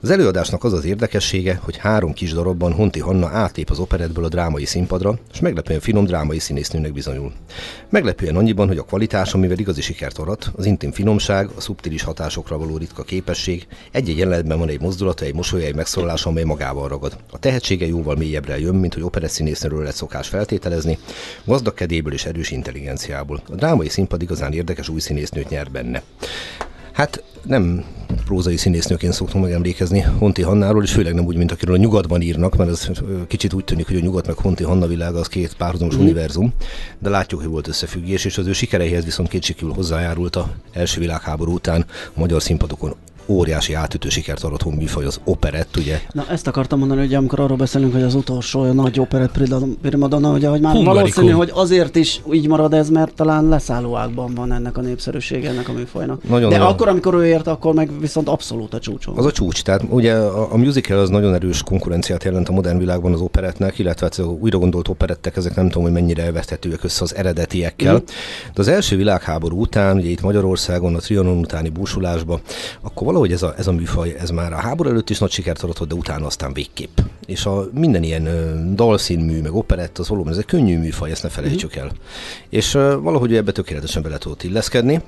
Az 0.00 0.10
előadásnak 0.10 0.64
az 0.64 0.72
az 0.72 0.84
érdekessége, 0.84 1.60
hogy 1.62 1.76
három 1.76 2.12
kis 2.12 2.32
darabban 2.32 2.72
Honti 2.72 3.00
Hanna 3.00 3.28
átlép 3.28 3.70
az 3.70 3.78
operetből 3.78 4.24
a 4.24 4.28
drámai 4.28 4.64
színpadra, 4.64 5.18
és 5.32 5.40
meglepően 5.40 5.80
finom 5.80 6.04
drámai 6.04 6.38
színésznőnek 6.38 6.92
bizonyul. 6.92 7.32
Meglepően 7.88 8.36
annyiban, 8.36 8.66
hogy 8.66 8.78
a 8.78 8.82
kvalitás, 8.82 9.34
amivel 9.34 9.58
igazi 9.58 9.80
sikert 9.80 10.18
arat, 10.18 10.50
az 10.56 10.66
intim 10.66 10.92
finomság, 10.92 11.48
a 11.56 11.60
szubtilis 11.60 12.02
hatásokra 12.02 12.58
való 12.58 12.76
ritka 12.76 13.02
képesség, 13.02 13.66
egy-egy 13.90 14.18
jelenetben 14.18 14.58
van 14.58 14.68
egy 14.68 14.80
mozdulata, 14.80 15.24
egy 15.24 15.34
mosolya, 15.34 15.66
egy 15.66 15.74
megszólalás, 15.74 16.26
amely 16.26 16.44
magával 16.44 16.88
ragad. 16.88 17.16
A 17.30 17.38
tehetsége 17.38 17.86
jóval 17.86 18.16
mélyebbre 18.16 18.58
jön, 18.58 18.74
mint 18.74 18.94
hogy 18.94 19.02
operett 19.02 19.30
színésznőről 19.30 19.82
lett 19.82 19.94
szokás 19.94 20.28
feltételezni, 20.28 20.98
gazdag 21.44 21.74
kedéből 21.74 22.12
és 22.12 22.24
erős 22.24 22.50
intelligenciából. 22.50 23.42
A 23.48 23.58
drámai 23.60 23.88
színpad 23.88 24.22
igazán 24.22 24.52
érdekes 24.52 24.88
új 24.88 25.00
színésznőt 25.00 25.48
nyer 25.48 25.70
benne. 25.70 26.02
Hát 26.92 27.22
nem 27.42 27.84
prózai 28.24 28.56
színésznőként 28.56 29.12
szoktunk 29.12 29.44
megemlékezni 29.44 30.00
Honti 30.00 30.42
Hannáról, 30.42 30.82
és 30.82 30.92
főleg 30.92 31.14
nem 31.14 31.24
úgy, 31.24 31.36
mint 31.36 31.52
akiről 31.52 31.74
a 31.74 31.78
nyugatban 31.78 32.20
írnak, 32.20 32.56
mert 32.56 32.70
ez 32.70 32.90
kicsit 33.26 33.52
úgy 33.52 33.64
tűnik, 33.64 33.86
hogy 33.86 33.96
a 33.96 34.00
nyugat 34.00 34.26
meg 34.26 34.36
Honti 34.36 34.64
Hanna 34.64 34.86
világa 34.86 35.18
az 35.18 35.26
két 35.26 35.54
párhuzamos 35.54 35.96
mm. 35.96 36.00
univerzum, 36.00 36.52
de 36.98 37.08
látjuk, 37.08 37.40
hogy 37.40 37.50
volt 37.50 37.68
összefüggés, 37.68 38.24
és 38.24 38.38
az 38.38 38.46
ő 38.46 38.52
sikereihez 38.52 39.04
viszont 39.04 39.28
kétségkívül 39.28 39.74
hozzájárult 39.74 40.36
a 40.36 40.50
első 40.72 41.00
világháború 41.00 41.52
után 41.52 41.84
a 42.14 42.20
magyar 42.20 42.42
színpadokon 42.42 42.94
óriási 43.30 43.74
átütő 43.74 44.08
sikert 44.08 44.42
arató 44.44 44.70
műfaj 44.70 45.04
az 45.04 45.20
operett, 45.24 45.76
ugye? 45.76 46.00
Na 46.12 46.24
ezt 46.28 46.46
akartam 46.46 46.78
mondani, 46.78 47.00
hogy 47.00 47.14
amikor 47.14 47.40
arról 47.40 47.56
beszélünk, 47.56 47.92
hogy 47.92 48.02
az 48.02 48.14
utolsó 48.14 48.60
olyan 48.60 48.74
nagy 48.74 49.00
operett 49.00 49.38
primadonna, 49.82 50.32
ugye, 50.32 50.48
hogy 50.48 50.60
már 50.60 50.74
Hungarikum. 50.74 51.02
valószínű, 51.02 51.30
hogy 51.30 51.50
azért 51.54 51.96
is 51.96 52.22
így 52.32 52.48
marad 52.48 52.74
ez, 52.74 52.88
mert 52.88 53.14
talán 53.14 53.48
leszálló 53.48 53.96
ágban 53.96 54.34
van 54.34 54.52
ennek 54.52 54.76
a 54.78 54.80
népszerűsége, 54.80 55.48
ennek 55.48 55.68
a 55.68 55.72
műfajnak. 55.72 56.28
Nagyon, 56.28 56.50
De 56.50 56.56
nagyon. 56.56 56.72
akkor, 56.72 56.88
amikor 56.88 57.14
ő 57.14 57.26
ért, 57.26 57.46
akkor 57.46 57.74
meg 57.74 58.00
viszont 58.00 58.28
abszolút 58.28 58.74
a 58.74 58.78
csúcson. 58.78 59.16
Az 59.16 59.24
a 59.24 59.32
csúcs, 59.32 59.62
tehát 59.62 59.82
ugye 59.88 60.14
a, 60.14 60.52
a 60.52 60.56
musical 60.56 60.98
az 60.98 61.08
nagyon 61.08 61.34
erős 61.34 61.62
konkurenciát 61.62 62.24
jelent 62.24 62.48
a 62.48 62.52
modern 62.52 62.78
világban 62.78 63.12
az 63.12 63.20
operetnek, 63.20 63.78
illetve 63.78 64.06
hát 64.06 64.18
az 64.18 64.34
újra 64.40 64.58
gondolt 64.58 64.88
operettek, 64.88 65.36
ezek 65.36 65.54
nem 65.54 65.66
tudom, 65.66 65.82
hogy 65.82 65.92
mennyire 65.92 66.32
vethetőek 66.32 66.84
össze 66.84 67.02
az 67.02 67.14
eredetiekkel. 67.14 67.94
Mhm. 67.94 68.02
De 68.54 68.60
az 68.60 68.68
első 68.68 68.96
világháború 68.96 69.60
után, 69.60 69.96
ugye 69.96 70.08
itt 70.08 70.20
Magyarországon, 70.20 70.94
a 70.94 70.98
Trianon 70.98 71.38
utáni 71.38 71.68
búsulásba, 71.68 72.40
akkor 72.80 73.06
valahogy 73.20 73.32
ez 73.32 73.42
a, 73.42 73.54
ez 73.58 73.66
a 73.66 73.72
műfaj, 73.72 74.14
ez 74.18 74.30
már 74.30 74.52
a 74.52 74.56
háború 74.56 74.88
előtt 74.88 75.10
is 75.10 75.18
nagy 75.18 75.30
sikert 75.30 75.62
aratott, 75.62 75.88
de 75.88 75.94
utána 75.94 76.26
aztán 76.26 76.52
végképp. 76.52 76.98
És 77.26 77.46
a 77.46 77.68
minden 77.72 78.02
ilyen 78.02 78.26
ö, 78.26 78.72
dalszínmű, 78.74 79.40
meg 79.40 79.54
operett, 79.54 79.98
az 79.98 80.08
valóban 80.08 80.32
ez 80.32 80.38
egy 80.38 80.44
könnyű 80.44 80.78
műfaj, 80.78 81.10
ezt 81.10 81.22
ne 81.22 81.28
felejtsük 81.28 81.76
el. 81.76 81.90
És 82.48 82.74
ö, 82.74 82.96
valahogy 83.00 83.36
ebbe 83.36 83.52
tökéletesen 83.52 84.02
bele 84.02 84.18
tudott 84.18 84.42
illeszkedni 84.42 85.02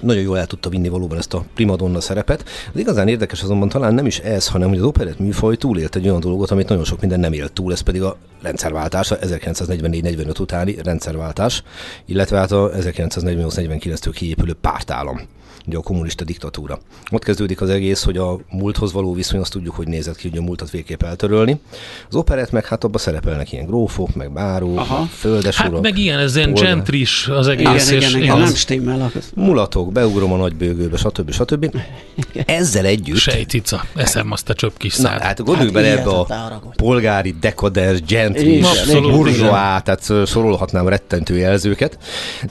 nagyon 0.00 0.22
jól 0.22 0.38
el 0.38 0.46
tudta 0.46 0.68
vinni 0.68 0.88
valóban 0.88 1.18
ezt 1.18 1.34
a 1.34 1.44
primadonna 1.54 2.00
szerepet. 2.00 2.44
Az 2.72 2.80
igazán 2.80 3.08
érdekes 3.08 3.42
azonban 3.42 3.68
talán 3.68 3.94
nem 3.94 4.06
is 4.06 4.18
ez, 4.18 4.48
hanem 4.48 4.68
hogy 4.68 4.78
az 4.78 4.84
operett 4.84 5.18
műfaj 5.18 5.56
túlélt 5.56 5.96
egy 5.96 6.08
olyan 6.08 6.20
dolgot, 6.20 6.50
amit 6.50 6.68
nagyon 6.68 6.84
sok 6.84 7.00
minden 7.00 7.20
nem 7.20 7.32
élt 7.32 7.52
túl, 7.52 7.72
ez 7.72 7.80
pedig 7.80 8.02
a 8.02 8.16
rendszerváltás, 8.42 9.10
a 9.10 9.18
1944-45 9.18 10.40
utáni 10.40 10.76
rendszerváltás, 10.82 11.62
illetve 12.06 12.38
hát 12.38 12.52
a 12.52 12.70
1948-49-től 12.70 14.12
kiépülő 14.12 14.54
pártállam 14.60 15.20
ugye 15.70 15.78
a 15.78 15.82
kommunista 15.82 16.24
diktatúra. 16.24 16.78
Ott 17.10 17.24
kezdődik 17.24 17.60
az 17.60 17.68
egész, 17.70 18.02
hogy 18.02 18.16
a 18.16 18.38
múlthoz 18.50 18.92
való 18.92 19.14
viszony, 19.14 19.40
azt 19.40 19.52
tudjuk, 19.52 19.74
hogy 19.74 19.88
nézett 19.88 20.16
ki, 20.16 20.28
hogy 20.28 20.38
a 20.38 20.42
múltat 20.42 20.70
végképp 20.70 21.02
eltörölni. 21.02 21.60
Az 22.08 22.14
operett 22.14 22.50
meg 22.50 22.66
hát 22.66 22.84
abban 22.84 23.00
szerepelnek 23.00 23.52
ilyen 23.52 23.66
grófok, 23.66 24.14
meg 24.14 24.32
bárók, 24.32 24.78
Aha. 24.78 25.04
földesurak. 25.04 25.72
Hát 25.72 25.82
meg 25.82 25.98
ilyen, 25.98 26.18
ez 26.18 26.36
ilyen 26.36 26.54
gentris 26.54 27.28
az 27.28 27.48
igen, 27.48 27.66
egész. 27.66 27.90
igen, 27.90 28.02
és 28.02 28.14
igen, 28.14 28.30
az 28.30 28.38
nem 28.40 28.54
stimmel. 28.54 29.00
akkor- 29.00 29.22
mulatok, 29.34 29.92
beugrom 29.92 30.32
a 30.32 30.36
nagybőgőbe, 30.36 30.96
stb. 30.96 31.30
stb. 31.32 31.76
Ezzel 32.46 32.84
együtt, 32.84 33.16
Sejcica, 33.16 33.84
eszem 33.96 34.32
azt 34.32 34.48
a 34.48 34.54
csöpp 34.54 34.76
kis 34.76 34.96
na 34.96 35.02
szád. 35.08 35.20
hát 35.20 35.38
gondolj 35.38 35.64
Hát 35.64 35.72
bele 35.72 35.98
ebbe 35.98 36.10
a 36.10 36.26
polgári, 36.76 37.34
dekadens, 37.40 37.98
Igen, 38.00 38.64
Abszolút, 38.64 39.12
burzsóá, 39.12 39.80
tehát 39.80 40.26
sorolhatnám 40.28 40.88
rettentő 40.88 41.36
jelzőket, 41.36 41.98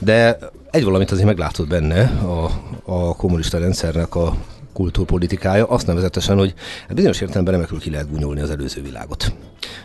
de 0.00 0.38
egy 0.70 0.84
valamit 0.84 1.10
azért 1.10 1.26
meglátott 1.26 1.68
benne 1.68 2.02
a, 2.04 2.50
a 2.84 3.16
kommunista 3.16 3.58
rendszernek 3.58 4.14
a 4.14 4.36
kultúrpolitikája, 4.72 5.66
azt 5.66 5.86
nevezetesen, 5.86 6.38
hogy 6.38 6.54
hát 6.86 6.94
bizonyos 6.94 7.20
értelemben 7.20 7.54
remekül 7.54 7.78
ki 7.78 7.90
lehet 7.90 8.10
gúnyolni 8.10 8.40
az 8.40 8.50
előző 8.50 8.82
világot. 8.82 9.32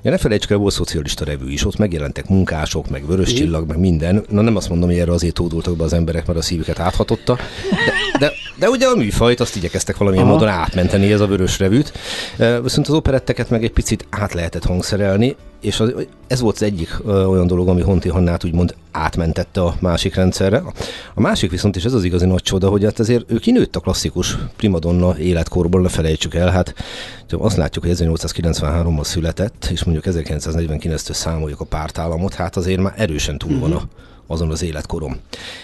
Ja, 0.01 0.11
ne 0.11 0.17
felejtsük 0.17 0.51
el, 0.51 0.57
volt 0.57 0.73
szocialista 0.73 1.25
revű 1.25 1.51
is, 1.51 1.65
ott 1.65 1.77
megjelentek 1.77 2.29
munkások, 2.29 2.89
meg 2.89 3.07
vörös 3.07 3.33
csillag, 3.33 3.67
meg 3.67 3.77
minden. 3.77 4.25
Na 4.29 4.41
nem 4.41 4.55
azt 4.55 4.69
mondom, 4.69 4.89
hogy 4.89 4.97
erre 4.97 5.11
azért 5.11 5.33
tódultak 5.33 5.75
be 5.75 5.83
az 5.83 5.93
emberek, 5.93 6.25
mert 6.25 6.39
a 6.39 6.41
szívüket 6.41 6.79
áthatotta, 6.79 7.35
de, 7.69 7.91
de, 8.19 8.31
de 8.55 8.69
ugye 8.69 8.87
a 8.87 8.95
műfajt 8.95 9.39
azt 9.39 9.55
igyekeztek 9.55 9.97
valamilyen 9.97 10.25
Aha. 10.25 10.33
módon 10.33 10.49
átmenteni 10.49 11.11
ez 11.11 11.21
a 11.21 11.27
vörös 11.27 11.59
revűt. 11.59 11.93
Viszont 12.63 12.87
az 12.87 12.93
operetteket 12.93 13.49
meg 13.49 13.63
egy 13.63 13.71
picit 13.71 14.07
át 14.09 14.33
lehetett 14.33 14.65
hangszerelni, 14.65 15.35
és 15.61 15.79
az, 15.79 15.93
ez 16.27 16.39
volt 16.39 16.55
az 16.55 16.63
egyik 16.63 16.97
ö, 17.05 17.23
olyan 17.23 17.47
dolog, 17.47 17.67
ami 17.67 17.81
Honti 17.81 18.09
Hannát 18.09 18.43
úgymond 18.43 18.75
átmentette 18.91 19.61
a 19.61 19.75
másik 19.79 20.15
rendszerre. 20.15 20.63
A 21.13 21.21
másik 21.21 21.51
viszont, 21.51 21.75
és 21.75 21.83
ez 21.83 21.93
az 21.93 22.03
igazi 22.03 22.25
nagy 22.25 22.41
csoda, 22.41 22.69
hogy 22.69 22.83
hát 22.83 22.99
azért 22.99 23.31
ő 23.31 23.37
kinőtt 23.37 23.75
a 23.75 23.79
klasszikus 23.79 24.37
primadonna 24.57 25.17
életkorból, 25.17 25.81
ne 25.81 25.89
felejtsük 25.89 26.35
el, 26.35 26.49
hát 26.49 26.73
azt 27.29 27.57
látjuk, 27.57 27.85
hogy 27.85 27.95
1893-ban 27.97 29.03
született, 29.03 29.67
és 29.71 29.83
mondjuk 29.83 30.15
1949-től 30.15 31.13
számoljuk 31.13 31.59
a 31.59 31.65
pártállamot, 31.65 32.33
hát 32.33 32.55
azért 32.55 32.81
már 32.81 32.93
erősen 32.97 33.37
túl 33.37 33.59
van 33.59 33.71
a 33.71 33.81
azon 34.27 34.51
az 34.51 34.63
életkorom. 34.63 35.17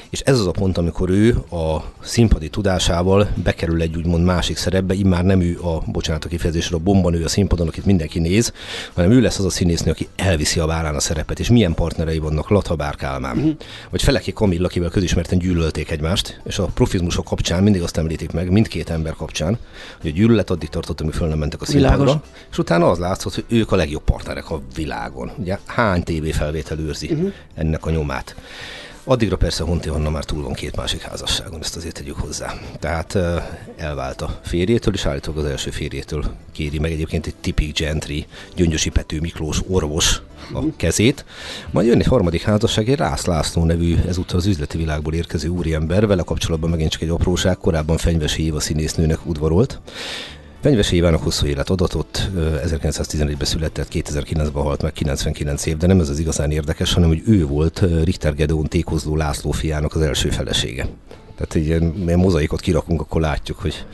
És 0.09 0.19
ez 0.19 0.39
az 0.39 0.47
a 0.47 0.51
pont, 0.51 0.77
amikor 0.77 1.09
ő 1.09 1.35
a 1.51 1.83
színpadi 2.01 2.49
tudásával 2.49 3.29
bekerül 3.43 3.81
egy 3.81 3.97
úgymond 3.97 4.25
másik 4.25 4.57
szerepbe, 4.57 4.93
immár 4.93 5.23
nem 5.23 5.41
ő 5.41 5.59
a, 5.61 5.83
bocsánat 5.85 6.25
a 6.25 6.27
kifejezésre, 6.27 6.75
a 6.75 6.79
bombanő 6.79 7.23
a 7.23 7.27
színpadon, 7.27 7.67
akit 7.67 7.85
mindenki 7.85 8.19
néz, 8.19 8.53
hanem 8.93 9.11
ő 9.11 9.21
lesz 9.21 9.39
az 9.39 9.45
a 9.45 9.49
színésznő, 9.49 9.91
aki 9.91 10.07
elviszi 10.15 10.59
a 10.59 10.65
vállán 10.65 10.95
a 10.95 10.99
szerepet, 10.99 11.39
és 11.39 11.49
milyen 11.49 11.73
partnerei 11.73 12.19
vannak 12.19 12.49
Latha 12.49 12.75
Bár 12.75 12.95
Kálmán, 12.95 13.37
uh-huh. 13.37 13.55
vagy 13.89 14.01
Feleki 14.01 14.33
Kamilla, 14.33 14.65
akivel 14.65 14.89
közismerten 14.89 15.37
gyűlölték 15.37 15.91
egymást, 15.91 16.41
és 16.43 16.59
a 16.59 16.65
profizmusok 16.65 17.25
kapcsán 17.25 17.63
mindig 17.63 17.81
azt 17.81 17.97
említik 17.97 18.31
meg, 18.31 18.51
mindkét 18.51 18.89
ember 18.89 19.13
kapcsán, 19.13 19.57
hogy 20.01 20.09
a 20.09 20.13
gyűlölet 20.13 20.49
addig 20.49 20.69
tartott, 20.69 21.01
amíg 21.01 21.13
föl 21.13 21.27
nem 21.27 21.37
mentek 21.37 21.61
a 21.61 21.65
színpadra, 21.65 21.97
Világos. 21.97 22.21
és 22.51 22.57
utána 22.57 22.89
az 22.89 22.97
látszott, 22.97 23.33
hogy 23.33 23.45
ők 23.47 23.71
a 23.71 23.75
legjobb 23.75 24.03
partnerek 24.03 24.49
a 24.49 24.61
világon. 24.75 25.31
Ugye 25.37 25.57
hány 25.65 26.03
TV 26.03 26.27
felvétel 26.27 26.79
őrzi 26.79 27.07
uh-huh. 27.11 27.31
ennek 27.55 27.85
a 27.85 27.89
nyomát. 27.89 28.35
Addigra 29.03 29.37
persze 29.37 29.63
Honti 29.63 29.89
Anna 29.89 30.09
már 30.09 30.23
túl 30.23 30.43
van 30.43 30.53
két 30.53 30.75
másik 30.75 31.01
házasságon, 31.01 31.59
ezt 31.59 31.75
azért 31.75 31.95
tegyük 31.95 32.15
hozzá. 32.15 32.53
Tehát 32.79 33.17
elvált 33.77 34.21
a 34.21 34.39
férjétől, 34.43 34.93
és 34.93 35.05
állítólag 35.05 35.43
az 35.43 35.49
első 35.49 35.69
férjétől 35.69 36.25
kéri 36.51 36.79
meg 36.79 36.91
egyébként 36.91 37.25
egy 37.25 37.35
tipik 37.35 37.79
gentry, 37.79 38.25
Gyöngyösi 38.55 38.89
Pető 38.89 39.19
Miklós 39.19 39.61
orvos 39.67 40.21
a 40.53 40.59
kezét. 40.75 41.25
Majd 41.71 41.87
jön 41.87 41.99
egy 41.99 42.05
harmadik 42.05 42.41
házasság, 42.41 42.89
egy 42.89 42.97
Rász 42.97 43.25
László 43.25 43.63
nevű, 43.63 43.97
ezúttal 44.07 44.37
az 44.37 44.45
üzleti 44.45 44.77
világból 44.77 45.13
érkező 45.13 45.47
úriember, 45.47 46.07
vele 46.07 46.23
kapcsolatban 46.23 46.69
megint 46.69 46.91
csak 46.91 47.01
egy 47.01 47.09
apróság, 47.09 47.57
korábban 47.57 47.97
Fenyvesi 47.97 48.43
Éva 48.43 48.59
színésznőnek 48.59 49.25
udvarolt. 49.25 49.79
Fenyvesi 50.61 50.95
Évának 50.95 51.23
hosszú 51.23 51.45
élet 51.45 51.69
adatot, 51.69 52.29
1911-ben 52.65 53.45
született, 53.45 53.87
2009-ben 53.91 54.63
halt 54.63 54.81
meg, 54.81 54.91
99 54.93 55.65
év, 55.65 55.77
de 55.77 55.87
nem 55.87 55.99
ez 55.99 56.09
az 56.09 56.19
igazán 56.19 56.51
érdekes, 56.51 56.93
hanem 56.93 57.09
hogy 57.09 57.21
ő 57.25 57.45
volt 57.45 57.83
Richter 58.03 58.35
Gedeon 58.35 58.67
Tékozló 58.67 59.15
László 59.15 59.51
fiának 59.51 59.95
az 59.95 60.01
első 60.01 60.29
felesége. 60.29 60.87
Tehát 61.35 61.55
egy 61.55 61.65
ilyen, 61.65 61.93
ilyen 62.05 62.19
mozaikot 62.19 62.59
kirakunk, 62.59 63.01
akkor 63.01 63.21
látjuk, 63.21 63.59
hogy 63.59 63.85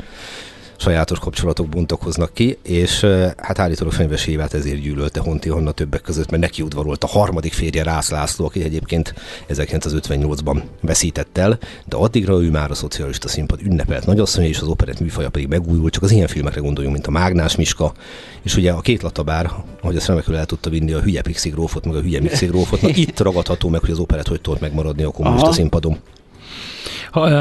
sajátos 0.77 1.19
kapcsolatok 1.19 1.67
bontakoznak 1.67 2.33
ki, 2.33 2.57
és 2.63 3.05
hát 3.37 3.59
állítólag 3.59 3.93
Fenyves 3.93 4.25
Évát 4.25 4.53
ezért 4.53 4.81
gyűlölte 4.81 5.19
Honti 5.19 5.49
Hanna 5.49 5.71
többek 5.71 6.01
között, 6.01 6.29
mert 6.29 6.43
neki 6.43 6.61
udvarolt 6.61 7.03
a 7.03 7.07
harmadik 7.07 7.53
férje 7.53 7.83
Rász 7.83 8.09
László, 8.09 8.45
aki 8.45 8.63
egyébként 8.63 9.13
1958-ban 9.49 10.61
veszített 10.81 11.37
el, 11.37 11.59
de 11.85 11.95
addigra 11.95 12.41
ő 12.41 12.49
már 12.51 12.71
a 12.71 12.75
szocialista 12.75 13.27
színpad 13.27 13.61
ünnepelt 13.61 14.05
nagyasszonya, 14.05 14.47
és 14.47 14.59
az 14.59 14.67
operett 14.67 14.99
műfaja 14.99 15.29
pedig 15.29 15.47
megújult, 15.47 15.93
csak 15.93 16.03
az 16.03 16.11
ilyen 16.11 16.27
filmekre 16.27 16.61
gondoljunk, 16.61 16.95
mint 16.95 17.07
a 17.07 17.11
Mágnás 17.11 17.55
Miska, 17.55 17.93
és 18.41 18.55
ugye 18.55 18.71
a 18.71 18.81
két 18.81 19.01
latabár, 19.01 19.51
ahogy 19.81 19.95
azt 19.95 20.07
remekül 20.07 20.35
el 20.35 20.45
tudta 20.45 20.69
vinni 20.69 20.93
a 20.93 21.01
hülye 21.01 21.21
Pixi 21.21 21.49
grófot, 21.49 21.85
meg 21.85 21.95
a 21.95 22.01
hülye 22.01 22.21
Mixi 22.21 22.45
grófot, 22.45 22.81
na 22.81 22.89
itt 22.89 23.19
ragadható 23.19 23.69
meg, 23.69 23.79
hogy 23.79 23.91
az 23.91 23.99
operett 23.99 24.27
hogy 24.27 24.41
tudott 24.41 24.59
megmaradni 24.59 25.03
a 25.03 25.11
kommunista 25.11 25.51
színpadon. 25.51 25.97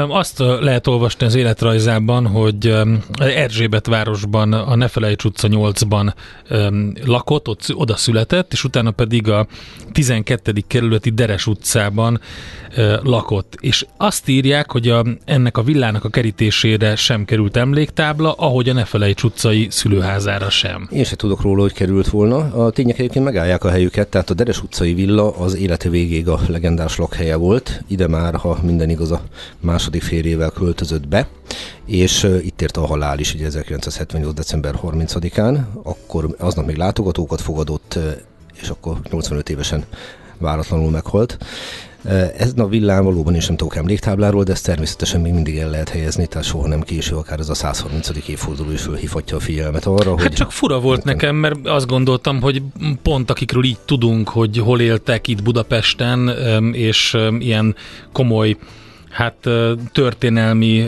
Azt 0.09 0.39
lehet 0.39 0.87
olvasni 0.87 1.25
az 1.25 1.35
életrajzában, 1.35 2.27
hogy 2.27 2.75
Erzsébet 3.19 3.87
városban, 3.87 4.53
a 4.53 4.75
Nefelejts 4.75 5.23
utca 5.23 5.47
8-ban 5.51 6.13
ö, 6.47 6.67
lakott, 7.05 7.47
ott, 7.47 7.65
oda 7.73 7.95
született, 7.95 8.53
és 8.53 8.63
utána 8.63 8.91
pedig 8.91 9.29
a 9.29 9.47
12. 9.91 10.53
kerületi 10.67 11.09
Deres 11.09 11.47
utcában 11.47 12.19
lakott. 13.03 13.57
És 13.59 13.85
azt 13.97 14.29
írják, 14.29 14.71
hogy 14.71 14.89
a, 14.89 15.05
ennek 15.25 15.57
a 15.57 15.63
villának 15.63 16.03
a 16.03 16.09
kerítésére 16.09 16.95
sem 16.95 17.25
került 17.25 17.57
emléktábla, 17.57 18.31
ahogy 18.31 18.69
a 18.69 18.73
Nefelejts 18.73 19.23
utcai 19.23 19.67
szülőházára 19.69 20.49
sem. 20.49 20.87
Én 20.91 21.03
se 21.03 21.15
tudok 21.15 21.41
róla, 21.41 21.61
hogy 21.61 21.73
került 21.73 22.07
volna. 22.07 22.37
A 22.37 22.69
tények 22.69 22.99
egyébként 22.99 23.25
megállják 23.25 23.63
a 23.63 23.69
helyüket, 23.69 24.07
tehát 24.07 24.29
a 24.29 24.33
Deres 24.33 24.63
utcai 24.63 24.93
villa 24.93 25.37
az 25.37 25.55
élete 25.55 25.89
végéig 25.89 26.27
a 26.27 26.39
legendás 26.47 26.97
lakhelye 26.97 27.35
volt. 27.35 27.83
Ide 27.87 28.07
már, 28.07 28.35
ha 28.35 28.59
minden 28.63 28.89
igaz, 28.89 29.11
a 29.11 29.21
második 29.59 30.01
férjével 30.01 30.49
költözött 30.49 31.07
be, 31.07 31.27
és 31.85 32.29
itt 32.41 32.61
érte 32.61 32.79
a 32.79 32.85
halál 32.85 33.19
is, 33.19 33.33
ugye 33.33 33.45
1978. 33.45 34.35
december 34.35 34.79
30-án, 34.83 35.59
akkor 35.83 36.35
aznap 36.37 36.65
még 36.65 36.75
látogatókat 36.75 37.41
fogadott, 37.41 37.99
és 38.61 38.69
akkor 38.69 38.97
85 39.11 39.49
évesen 39.49 39.83
váratlanul 40.37 40.89
meghalt. 40.89 41.37
Ez 42.37 42.53
a 42.57 42.67
villán 42.67 43.03
valóban 43.03 43.33
én 43.33 43.39
sem 43.39 43.55
tudok 43.55 43.75
emléktábláról, 43.75 44.43
de 44.43 44.51
ezt 44.51 44.65
természetesen 44.65 45.21
még 45.21 45.33
mindig 45.33 45.57
el 45.57 45.69
lehet 45.69 45.89
helyezni, 45.89 46.27
tehát 46.27 46.47
soha 46.47 46.67
nem 46.67 46.81
késő, 46.81 47.15
akár 47.15 47.39
ez 47.39 47.49
a 47.49 47.53
130. 47.53 48.09
évforduló 48.27 48.71
is 48.71 48.81
fölhívhatja 48.81 49.37
a 49.37 49.39
figyelmet 49.39 49.85
arra, 49.85 50.11
hogy... 50.11 50.21
Hát 50.21 50.33
csak 50.33 50.51
fura 50.51 50.79
volt 50.79 51.03
nekem, 51.03 51.35
mert 51.35 51.67
azt 51.67 51.87
gondoltam, 51.87 52.41
hogy 52.41 52.61
pont 53.01 53.29
akikről 53.29 53.63
így 53.63 53.79
tudunk, 53.85 54.29
hogy 54.29 54.57
hol 54.57 54.81
éltek 54.81 55.27
itt 55.27 55.43
Budapesten, 55.43 56.29
és 56.73 57.17
ilyen 57.39 57.75
komoly 58.11 58.57
hát 59.09 59.49
történelmi, 59.91 60.87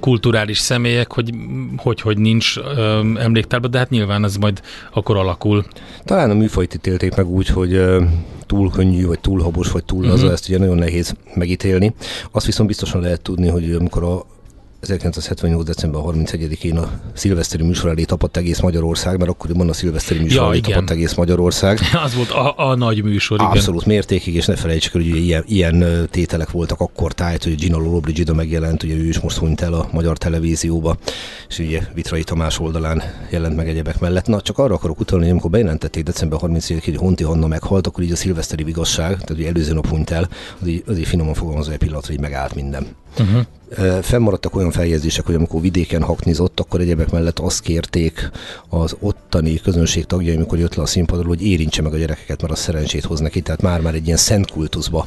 kulturális 0.00 0.58
személyek, 0.58 1.12
hogy 1.12 1.30
hogy, 1.76 2.00
hogy 2.00 2.18
nincs 2.18 2.54
öm, 2.76 3.16
emléktábla, 3.16 3.68
de 3.68 3.78
hát 3.78 3.90
nyilván 3.90 4.24
ez 4.24 4.36
majd 4.36 4.60
akkor 4.92 5.16
alakul. 5.16 5.64
Talán 6.04 6.30
a 6.30 6.34
műfajt 6.34 6.74
ítélték 6.74 7.14
meg 7.14 7.26
úgy, 7.26 7.48
hogy 7.48 7.80
túl 8.46 8.70
könnyű, 8.70 9.06
vagy 9.06 9.20
túl 9.20 9.40
habos, 9.42 9.70
vagy 9.70 9.84
túl 9.84 10.06
laza, 10.06 10.24
Mhm. 10.24 10.32
ezt 10.32 10.48
ugye 10.48 10.58
nagyon 10.58 10.76
nehéz 10.76 11.14
megítélni. 11.34 11.94
Azt 12.30 12.46
viszont 12.46 12.68
biztosan 12.68 13.00
lehet 13.00 13.20
tudni, 13.20 13.48
hogy 13.48 13.72
amikor 13.72 14.02
a 14.02 14.26
1978. 14.90 15.64
december 15.64 16.00
31-én 16.04 16.76
a 16.76 16.90
szilveszteri 17.12 17.62
műsor 17.62 17.90
elé 17.90 18.04
tapadt 18.04 18.36
egész 18.36 18.60
Magyarország, 18.60 19.18
mert 19.18 19.30
akkoriban 19.30 19.68
a 19.68 19.72
szilveszteri 19.72 20.20
műsor 20.20 20.42
Ja, 20.42 20.48
elé 20.48 20.56
igen. 20.56 20.70
tapadt 20.70 20.90
egész 20.90 21.14
Magyarország. 21.14 21.78
Az 22.04 22.14
volt 22.14 22.30
a, 22.30 22.54
a 22.56 22.74
nagy 22.74 23.02
műsor, 23.02 23.38
igen. 23.38 23.50
Abszolút 23.50 23.86
mértékig, 23.86 24.34
és 24.34 24.46
ne 24.46 24.56
felejtsük 24.56 24.94
el, 24.94 25.00
hogy 25.00 25.10
ugye 25.10 25.20
ilyen, 25.20 25.44
ilyen 25.46 26.06
tételek 26.10 26.50
voltak 26.50 26.80
akkor 26.80 27.12
tájt, 27.12 27.44
hogy 27.44 27.54
Gina 27.54 27.76
Lollobrigida 27.76 28.34
megjelent, 28.34 28.82
ugye 28.82 28.94
ő 28.94 29.08
is 29.08 29.20
most 29.20 29.36
hunyt 29.36 29.60
el 29.60 29.72
a 29.72 29.88
magyar 29.92 30.18
televízióba, 30.18 30.96
és 31.48 31.58
ugye 31.58 31.80
Vitrai 31.94 32.22
Tamás 32.22 32.60
oldalán 32.60 33.02
jelent 33.30 33.56
meg 33.56 33.68
egyebek 33.68 34.00
mellett. 34.00 34.26
Na, 34.26 34.40
csak 34.40 34.58
arra 34.58 34.74
akarok 34.74 35.00
utalni, 35.00 35.24
hogy 35.24 35.32
amikor 35.32 35.50
bejelentették 35.50 36.02
december 36.04 36.38
31 36.38 36.84
hogy 36.84 36.96
Honti 36.96 37.24
Hanna 37.24 37.46
meghalt, 37.46 37.86
akkor 37.86 38.04
így 38.04 38.12
a 38.12 38.16
szilveszteri 38.16 38.62
vigasság, 38.62 39.10
tehát 39.10 39.30
ugye 39.30 39.48
előző 39.48 39.72
nap 39.72 39.86
hunyt 39.86 40.10
el, 40.10 40.28
az 40.60 40.66
így, 40.66 40.82
az 40.86 40.98
így 40.98 41.06
finoman 41.06 41.34
fogalmazva 41.34 41.72
egy 41.72 41.78
pillanatra, 41.78 42.12
így 42.12 42.20
megállt 42.20 42.54
minden. 42.54 42.86
Uh-huh. 43.18 43.44
Fennmaradtak 44.02 44.56
olyan 44.56 44.70
feljegyzések, 44.70 45.26
hogy 45.26 45.34
amikor 45.34 45.60
vidéken 45.60 46.02
haknizott, 46.02 46.60
akkor 46.60 46.80
egyebek 46.80 47.10
mellett 47.10 47.38
azt 47.38 47.60
kérték 47.60 48.30
az 48.68 48.96
ottani 49.00 49.60
közönség 49.60 50.04
tagjai, 50.04 50.36
amikor 50.36 50.58
jött 50.58 50.74
le 50.74 50.82
a 50.82 50.86
színpadról, 50.86 51.28
hogy 51.28 51.46
érintse 51.46 51.82
meg 51.82 51.92
a 51.92 51.96
gyerekeket, 51.96 52.40
mert 52.40 52.52
az 52.52 52.58
szerencsét 52.58 53.04
hoz 53.04 53.20
neki, 53.20 53.40
tehát 53.40 53.62
már-már 53.62 53.94
egy 53.94 54.06
ilyen 54.06 54.16
szent 54.16 54.50
kultuszba 54.50 55.06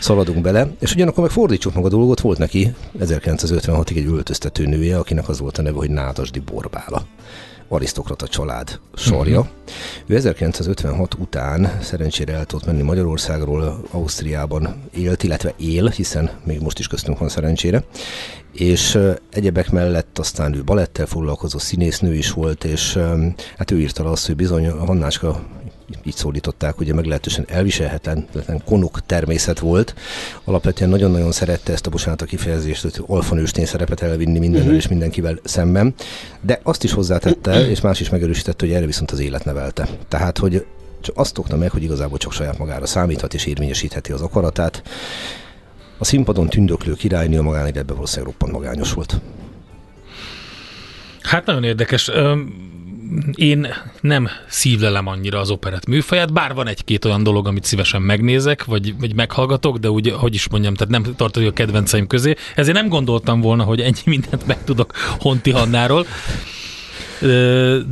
szaladunk 0.00 0.40
bele. 0.40 0.70
És 0.80 0.94
ugyanakkor 0.94 1.22
meg 1.22 1.32
fordítsuk 1.32 1.74
meg 1.74 1.84
a 1.84 1.88
dolgot, 1.88 2.20
volt 2.20 2.38
neki 2.38 2.74
1956-ig 3.00 3.96
egy 3.96 4.06
öltöztető 4.06 4.66
nője, 4.66 4.98
akinek 4.98 5.28
az 5.28 5.38
volt 5.38 5.58
a 5.58 5.62
neve, 5.62 5.76
hogy 5.76 5.90
Nádasdi 5.90 6.38
Borbála 6.38 7.06
arisztokrata 7.68 8.28
család 8.28 8.80
sarja. 8.94 9.38
Uh-huh. 9.38 9.54
Ő 10.06 10.16
1956 10.16 11.14
után 11.14 11.78
szerencsére 11.82 12.32
el 12.32 12.44
tudott 12.44 12.66
menni 12.66 12.82
Magyarországról, 12.82 13.82
Ausztriában 13.90 14.82
élt, 14.94 15.22
illetve 15.22 15.54
él, 15.56 15.88
hiszen 15.88 16.30
még 16.44 16.60
most 16.60 16.78
is 16.78 16.86
köztünk 16.86 17.18
van 17.18 17.28
szerencsére, 17.28 17.84
és 18.52 18.98
egyebek 19.30 19.70
mellett 19.70 20.18
aztán 20.18 20.54
ő 20.54 20.64
balettel 20.64 21.06
foglalkozó 21.06 21.58
színésznő 21.58 22.14
is 22.14 22.30
volt, 22.30 22.64
és 22.64 22.98
hát 23.56 23.70
ő 23.70 23.80
írta 23.80 24.02
le 24.02 24.10
azt, 24.10 24.26
hogy 24.26 24.36
bizony 24.36 24.66
a 24.66 24.84
Hannácska 24.84 25.42
így 26.04 26.14
szólították, 26.14 26.80
ugye 26.80 26.94
meglehetősen 26.94 27.44
elviselhetetlen 27.48 28.62
konuk 28.64 29.06
természet 29.06 29.58
volt. 29.58 29.94
Alapvetően 30.44 30.90
nagyon-nagyon 30.90 31.32
szerette 31.32 31.72
ezt 31.72 31.86
a 31.86 31.90
bocsánat 31.90 32.22
a 32.22 32.24
kifejezést, 32.24 32.82
hogy 32.82 33.04
alfanőstény 33.06 33.66
szerepet 33.66 34.02
elvinni 34.02 34.38
mindenről 34.38 34.68
Mhm. 34.68 34.76
és 34.78 34.88
mindenkivel 34.88 35.38
szemben. 35.44 35.94
De 36.40 36.60
azt 36.62 36.84
is 36.84 36.92
hozzátette, 36.92 37.66
és 37.70 37.80
más 37.80 38.00
is 38.00 38.10
megerősítette, 38.10 38.66
hogy 38.66 38.74
erre 38.74 38.86
viszont 38.86 39.10
az 39.10 39.18
élet 39.18 39.44
nevelte. 39.44 39.88
Tehát, 40.08 40.38
hogy 40.38 40.66
csak 41.00 41.18
azt 41.18 41.38
okta 41.38 41.56
meg, 41.56 41.70
hogy 41.70 41.82
igazából 41.82 42.18
csak 42.18 42.32
saját 42.32 42.58
magára 42.58 42.86
számíthat 42.86 43.34
és 43.34 43.46
érvényesítheti 43.46 44.12
az 44.12 44.20
akaratát. 44.20 44.82
A 45.98 46.04
színpadon 46.04 46.48
tündöklő 46.48 46.92
királynő 46.94 47.38
a 47.38 47.42
magánéletben 47.42 47.94
valószínűleg 47.94 48.30
roppant 48.30 48.52
magányos 48.52 48.92
volt. 48.92 49.20
Hát 51.20 51.46
nagyon 51.46 51.64
érdekes. 51.64 52.10
Én 53.34 53.66
nem 54.00 54.28
szívlelem 54.48 55.06
annyira 55.06 55.40
az 55.40 55.50
operett 55.50 55.86
műfaját, 55.86 56.32
bár 56.32 56.54
van 56.54 56.66
egy-két 56.66 57.04
olyan 57.04 57.22
dolog, 57.22 57.46
amit 57.46 57.64
szívesen 57.64 58.02
megnézek, 58.02 58.64
vagy, 58.64 58.94
vagy 58.98 59.14
meghallgatok, 59.14 59.76
de 59.78 59.90
úgy, 59.90 60.14
hogy 60.16 60.34
is 60.34 60.48
mondjam, 60.48 60.74
tehát 60.74 60.92
nem 60.92 61.14
tartozik 61.16 61.48
a 61.48 61.52
kedvenceim 61.52 62.06
közé. 62.06 62.34
Ezért 62.54 62.76
nem 62.76 62.88
gondoltam 62.88 63.40
volna, 63.40 63.62
hogy 63.62 63.80
ennyi 63.80 64.02
mindent 64.16 64.46
megtudok 64.46 64.92
Honti 65.18 65.50
Hannáról. 65.50 66.06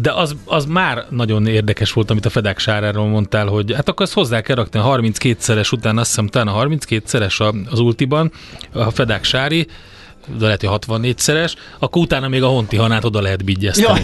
De 0.01 0.13
az, 0.15 0.37
az 0.45 0.65
már 0.67 1.07
nagyon 1.11 1.47
érdekes 1.47 1.93
volt, 1.93 2.11
amit 2.11 2.27
a 2.27 2.31
Fedek 2.31 2.59
Sáráról 2.59 3.07
mondtál, 3.09 3.47
hogy 3.47 3.73
hát 3.75 3.89
akkor 3.89 4.07
ezt 4.07 4.15
hozzá 4.15 4.41
kell 4.41 4.57
rakni 4.57 4.79
a 4.79 4.97
32-szeres 4.97 5.73
után, 5.73 5.99
azt 5.99 6.09
hiszem 6.09 6.27
talán 6.27 6.49
a 6.49 6.65
32-szeres 6.67 7.41
a- 7.41 7.71
az 7.71 7.79
ultiban, 7.79 8.33
a 8.73 8.91
Fedek 8.91 9.25
Sári, 9.25 9.67
de 10.39 10.45
lehet, 10.45 10.63
hogy 10.63 10.79
64-szeres, 10.87 11.53
akkor 11.79 12.03
utána 12.03 12.29
még 12.29 12.43
a 12.43 12.47
Honti 12.47 12.77
Hanát 12.77 13.05
oda 13.05 13.21
lehet 13.21 13.45
bigyezteni. 13.45 14.01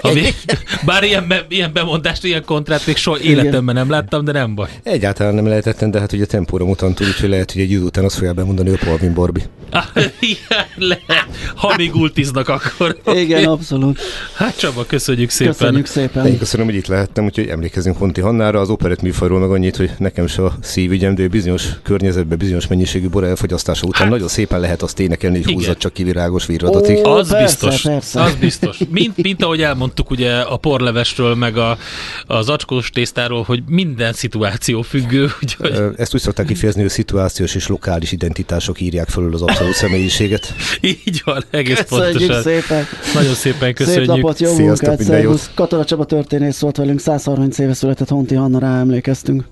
A 0.00 0.12
vég, 0.12 0.34
bár 0.86 1.02
ilyen, 1.02 1.28
be, 1.28 1.46
ilyen 1.48 1.72
bemondást, 1.72 2.24
ilyen 2.24 2.44
kontrát 2.44 2.86
még 2.86 2.96
soha 2.96 3.18
életemben 3.18 3.74
nem 3.74 3.90
láttam, 3.90 4.24
de 4.24 4.32
nem 4.32 4.54
baj. 4.54 4.68
Egyáltalán 4.82 5.34
nem 5.34 5.46
lehetetlen, 5.46 5.90
de 5.90 6.00
hát 6.00 6.12
ugye 6.12 6.24
tempóra 6.24 6.64
mutant, 6.64 7.00
úgyhogy 7.00 7.28
lehet, 7.28 7.52
hogy 7.52 7.60
egy 7.60 7.70
idő 7.70 7.82
után 7.82 8.04
azt 8.04 8.14
fogja 8.14 8.32
bemondani, 8.32 8.68
hogy 8.68 8.78
a 8.82 8.84
Palvin 8.86 9.14
Borbi. 9.14 9.42
Ah, 9.70 9.84
lehet. 10.76 11.26
Ha 11.54 11.74
még 11.76 11.94
ultiznak, 11.94 12.48
akkor. 12.48 12.98
Igen, 13.14 13.38
oké. 13.38 13.46
abszolút. 13.46 14.00
Hát 14.34 14.58
Csaba, 14.58 14.84
köszönjük 14.86 15.30
szépen. 15.30 15.52
Köszönjük 15.52 15.86
szépen. 15.86 16.26
Én 16.26 16.38
köszönöm, 16.38 16.66
hogy 16.66 16.74
itt 16.74 16.86
lehettem, 16.86 17.24
úgyhogy 17.24 17.46
emlékezünk 17.46 17.96
Honti 17.96 18.20
Hannára, 18.20 18.60
az 18.60 18.70
operett 18.70 19.02
műfajról 19.02 19.40
meg 19.40 19.50
annyit, 19.50 19.76
hogy 19.76 19.90
nekem 19.98 20.26
se 20.26 20.44
a 20.44 20.52
szívügyem, 20.60 21.14
de 21.14 21.28
bizonyos 21.28 21.68
környezetben, 21.82 22.38
bizonyos 22.38 22.66
mennyiségű 22.66 23.08
bor 23.08 23.24
elfogyasztása 23.24 23.86
után 23.86 24.00
Hát- 24.02 24.10
nagyon 24.10 24.28
szépen 24.28 24.60
lehet 24.60 24.82
azt 24.82 25.00
énekelni, 25.00 25.42
hogy 25.42 25.51
Igen. 25.52 25.64
húzzad 25.64 25.80
csak 25.80 25.92
ki 25.92 26.02
virágos 26.04 26.46
virradacig. 26.46 26.96
Ó, 27.06 27.10
Az 27.10 27.28
persze, 27.28 27.44
biztos, 27.44 27.82
persze. 27.82 28.22
az 28.22 28.34
biztos. 28.34 28.78
Mint, 28.90 29.22
mint 29.22 29.42
ahogy 29.42 29.62
elmondtuk 29.62 30.10
ugye 30.10 30.34
a 30.40 30.56
porlevesről, 30.56 31.34
meg 31.34 31.56
a, 31.56 31.78
az 32.26 32.48
acskós 32.48 32.90
tésztáról, 32.90 33.42
hogy 33.42 33.62
minden 33.66 34.12
szituáció 34.12 34.82
függő, 34.82 35.30
úgyhogy 35.42 35.80
Ezt 35.96 36.14
úgy 36.14 36.20
szokták 36.20 36.46
kifejezni, 36.46 36.80
hogy 36.80 36.90
szituációs 36.90 37.54
és 37.54 37.66
lokális 37.66 38.12
identitások 38.12 38.80
írják 38.80 39.08
felül 39.08 39.34
az 39.34 39.42
abszolút 39.42 39.74
személyiséget. 39.74 40.54
így 40.80 41.22
van, 41.24 41.44
egész 41.50 41.78
Köszönjük 41.88 42.18
pontosan. 42.18 42.42
szépen. 42.42 42.84
Nagyon 43.14 43.34
szépen 43.34 43.60
Szép 43.60 43.74
köszönjük. 43.74 44.06
napot, 44.06 44.38
jó 44.40 44.46
Sziasztok, 44.54 44.66
munkát, 44.66 44.98
minden 44.98 45.20
jót. 45.20 45.38
szervusz. 45.38 45.50
Katona 45.54 45.84
Csaba 45.84 46.04
történész 46.04 46.58
volt 46.58 46.76
velünk, 46.76 47.00
130 47.00 47.58
éve 47.58 47.74
született 47.74 48.08
Honti 48.08 48.34
Hanna, 48.34 48.58
rá 48.58 48.78
emlékeztünk. 48.80 49.44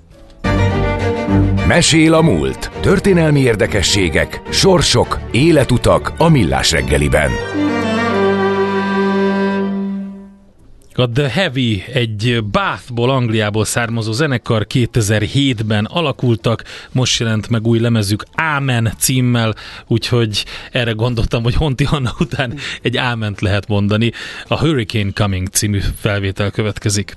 Mesél 1.66 2.14
a 2.14 2.20
múlt. 2.20 2.70
Történelmi 2.80 3.40
érdekességek, 3.40 4.40
sorsok, 4.50 5.20
életutak 5.30 6.12
a 6.16 6.28
millás 6.28 6.70
reggeliben. 6.70 7.30
A 10.94 11.08
The 11.08 11.28
Heavy 11.28 11.84
egy 11.92 12.44
Bathból, 12.50 13.10
Angliából 13.10 13.64
származó 13.64 14.12
zenekar 14.12 14.66
2007-ben 14.74 15.84
alakultak, 15.84 16.64
most 16.92 17.20
jelent 17.20 17.48
meg 17.48 17.66
új 17.66 17.78
lemezük 17.78 18.24
Ámen 18.34 18.92
címmel, 18.98 19.54
úgyhogy 19.86 20.44
erre 20.72 20.92
gondoltam, 20.92 21.42
hogy 21.42 21.54
Honti 21.54 21.84
Hanna 21.84 22.14
után 22.18 22.58
egy 22.82 22.96
Áment 22.96 23.40
lehet 23.40 23.68
mondani. 23.68 24.12
A 24.46 24.58
Hurricane 24.58 25.10
Coming 25.14 25.48
című 25.48 25.80
felvétel 26.00 26.50
következik. 26.50 27.16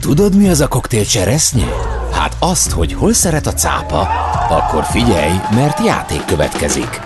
Tudod, 0.00 0.36
mi 0.36 0.48
az 0.48 0.60
a 0.60 0.68
koktél 0.68 1.04
cseresznye? 1.04 1.66
Hát 2.12 2.36
azt, 2.38 2.70
hogy 2.70 2.92
hol 2.92 3.12
szeret 3.12 3.46
a 3.46 3.52
cápa, 3.52 4.00
akkor 4.48 4.84
figyelj, 4.84 5.32
mert 5.54 5.84
játék 5.84 6.24
következik. 6.24 7.00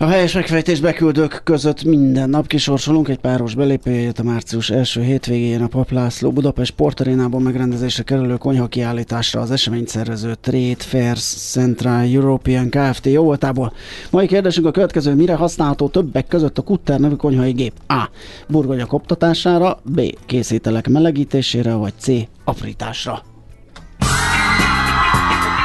A 0.00 0.06
helyes 0.06 0.32
megfejtés 0.32 0.80
beküldők 0.80 1.40
között 1.44 1.84
minden 1.84 2.30
nap 2.30 2.46
kisorsolunk 2.46 3.08
egy 3.08 3.18
páros 3.18 3.54
belépőjét 3.54 4.18
a 4.18 4.22
március 4.22 4.70
első 4.70 5.02
hétvégén 5.02 5.62
a 5.62 5.66
Paplászló 5.66 6.30
Budapest 6.30 6.70
Sportarénában 6.70 7.42
megrendezésre 7.42 8.02
kerülő 8.02 8.36
konyha 8.36 8.66
kiállításra 8.66 9.40
az 9.40 9.50
eseményt 9.50 9.88
szervező 9.88 10.34
Trade 10.34 10.76
Fairs 10.78 11.22
Central 11.50 12.04
European 12.14 12.68
Kft. 12.70 13.06
jó 13.06 13.22
voltából. 13.24 13.72
Mai 14.10 14.26
kérdésünk 14.26 14.66
a 14.66 14.70
következő, 14.70 15.14
mire 15.14 15.34
használható 15.34 15.88
többek 15.88 16.26
között 16.26 16.58
a 16.58 16.62
Kutter 16.62 17.00
nevű 17.00 17.14
konyhai 17.14 17.52
gép? 17.52 17.72
A. 17.86 18.08
Burgonya 18.48 18.86
koptatására, 18.86 19.80
B. 19.82 20.00
Készételek 20.26 20.88
melegítésére, 20.88 21.74
vagy 21.74 21.92
C. 21.98 22.08
Aprításra. 22.44 23.22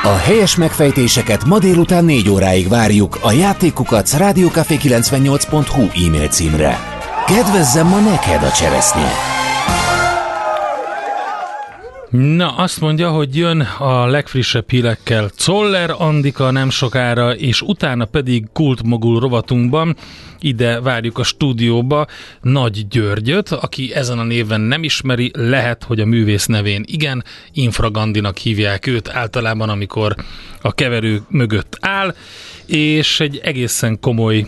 A 0.05 0.15
helyes 0.15 0.55
megfejtéseket 0.55 1.45
ma 1.45 1.59
délután 1.59 2.05
4 2.05 2.29
óráig 2.29 2.67
várjuk 2.67 3.17
a 3.21 3.31
játékukat 3.31 4.09
rádiókafé98.hu 4.17 6.05
e-mail 6.05 6.27
címre. 6.27 6.79
Kedvezzem 7.25 7.87
ma 7.87 7.99
neked 7.99 8.43
a 8.43 8.51
cseresznye! 8.51 9.32
Na, 12.13 12.55
azt 12.55 12.81
mondja, 12.81 13.09
hogy 13.09 13.35
jön 13.35 13.61
a 13.61 14.05
legfrissebb 14.05 14.69
hírekkel. 14.69 15.29
Czoller 15.29 15.95
Andika 15.97 16.51
nem 16.51 16.69
sokára, 16.69 17.35
és 17.35 17.61
utána 17.61 18.05
pedig 18.05 18.45
kultmogul 18.51 19.19
rovatunkban. 19.19 19.95
Ide 20.39 20.81
várjuk 20.81 21.17
a 21.17 21.23
stúdióba 21.23 22.07
Nagy 22.41 22.87
Györgyöt, 22.87 23.49
aki 23.49 23.93
ezen 23.93 24.19
a 24.19 24.23
néven 24.23 24.61
nem 24.61 24.83
ismeri, 24.83 25.31
lehet, 25.33 25.83
hogy 25.83 25.99
a 25.99 26.05
művész 26.05 26.45
nevén 26.45 26.83
igen, 26.87 27.23
Infragandinak 27.53 28.37
hívják 28.37 28.87
őt 28.87 29.09
általában, 29.09 29.69
amikor 29.69 30.15
a 30.61 30.73
keverő 30.73 31.21
mögött 31.29 31.77
áll, 31.79 32.15
és 32.65 33.19
egy 33.19 33.39
egészen 33.43 33.99
komoly 33.99 34.45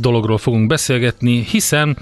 dologról 0.00 0.38
fogunk 0.38 0.66
beszélgetni, 0.66 1.44
hiszen 1.50 1.96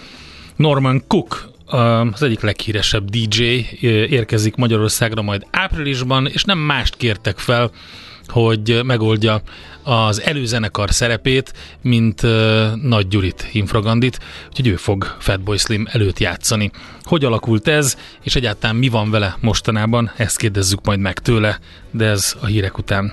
Norman 0.57 1.03
Cook 1.07 1.52
az 1.73 2.23
egyik 2.23 2.41
leghíresebb 2.41 3.11
DJ 3.11 3.43
érkezik 4.11 4.55
Magyarországra 4.55 5.23
majd 5.23 5.47
áprilisban, 5.51 6.27
és 6.27 6.45
nem 6.45 6.59
mást 6.59 6.97
kértek 6.97 7.39
fel, 7.39 7.71
hogy 8.27 8.81
megoldja 8.85 9.43
az 9.83 10.23
előzenekar 10.23 10.91
szerepét, 10.91 11.53
mint 11.83 12.23
Nagy 12.83 13.09
Gyurit, 13.09 13.49
Infragandit, 13.53 14.19
úgyhogy 14.49 14.67
ő 14.67 14.77
fog 14.77 15.17
Fatboy 15.19 15.57
Slim 15.57 15.87
előtt 15.91 16.19
játszani. 16.19 16.71
Hogy 17.03 17.25
alakult 17.25 17.69
ez, 17.69 17.97
és 18.23 18.35
egyáltalán 18.37 18.77
mi 18.77 18.89
van 18.89 19.11
vele 19.11 19.37
mostanában, 19.41 20.13
ezt 20.17 20.37
kérdezzük 20.37 20.85
majd 20.85 20.99
meg 20.99 21.19
tőle, 21.19 21.59
de 21.91 22.05
ez 22.05 22.35
a 22.41 22.47
hírek 22.47 22.79
után. 22.79 23.13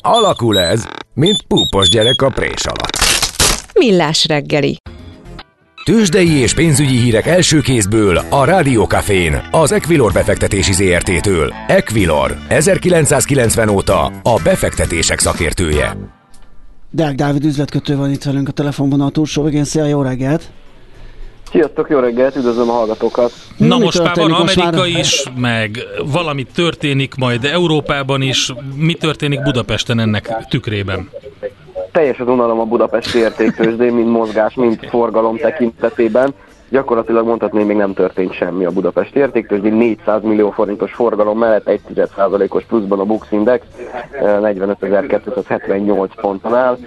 Alakul 0.00 0.58
ez, 0.58 0.88
mint 1.14 1.42
púpos 1.42 1.88
gyerek 1.88 2.22
a 2.22 2.28
prés 2.28 2.64
alatt. 2.64 2.98
Millás 3.74 4.26
reggeli. 4.26 4.76
Tőzsdei 5.84 6.30
és 6.30 6.54
pénzügyi 6.54 6.96
hírek 6.96 7.26
első 7.26 7.60
kézből 7.60 8.16
a 8.30 8.44
Rádiókafén, 8.44 9.48
az 9.50 9.72
Equilor 9.72 10.12
befektetési 10.12 10.72
ZRT-től. 10.72 11.54
Equilor, 11.66 12.36
1990 12.48 13.68
óta 13.68 14.04
a 14.22 14.40
befektetések 14.44 15.18
szakértője. 15.18 15.96
Deák 16.90 17.14
Dávid 17.14 17.44
üzletkötő 17.44 17.96
van 17.96 18.10
itt 18.10 18.22
velünk 18.22 18.48
a 18.48 18.52
telefonban 18.52 19.00
a 19.00 19.10
túlsó 19.10 19.42
végén. 19.42 19.64
Szia, 19.64 19.84
jó 19.84 20.02
reggelt! 20.02 20.50
Sziasztok, 21.50 21.88
jó 21.90 21.98
reggelt, 21.98 22.36
üdvözlöm 22.36 22.68
a 22.68 22.72
hallgatókat! 22.72 23.32
Na 23.56 23.76
Mi 23.76 23.84
most 23.84 24.02
már 24.02 24.16
van 24.16 24.32
Amerika 24.32 24.70
már... 24.70 24.86
is, 24.86 25.24
meg 25.36 25.78
valami 26.12 26.44
történik 26.54 27.14
majd 27.14 27.44
Európában 27.44 28.22
is. 28.22 28.52
Mi 28.74 28.94
történik 28.94 29.42
Budapesten 29.42 29.98
ennek 29.98 30.46
tükrében? 30.48 31.08
Teljes 31.92 32.18
az 32.20 32.28
unalom 32.28 32.60
a 32.60 32.64
budapesti 32.64 33.18
értéktősdén, 33.18 33.92
mind 33.92 34.08
mozgás, 34.08 34.54
mind 34.54 34.86
forgalom 34.88 35.36
tekintetében. 35.36 36.34
Gyakorlatilag 36.70 37.26
mondhatni, 37.26 37.64
még 37.64 37.76
nem 37.76 37.94
történt 37.94 38.32
semmi 38.32 38.64
a 38.64 38.70
Budapest 38.70 39.16
értéktősdi 39.16 39.68
400 39.68 40.22
millió 40.22 40.50
forintos 40.50 40.92
forgalom 40.92 41.38
mellett 41.38 41.66
1,1%-os 41.66 42.64
pluszban 42.64 43.00
a 43.00 43.04
Bux 43.04 43.32
Index 43.32 43.64
45.278 44.22 46.08
ponton 46.20 46.54
áll, 46.54 46.78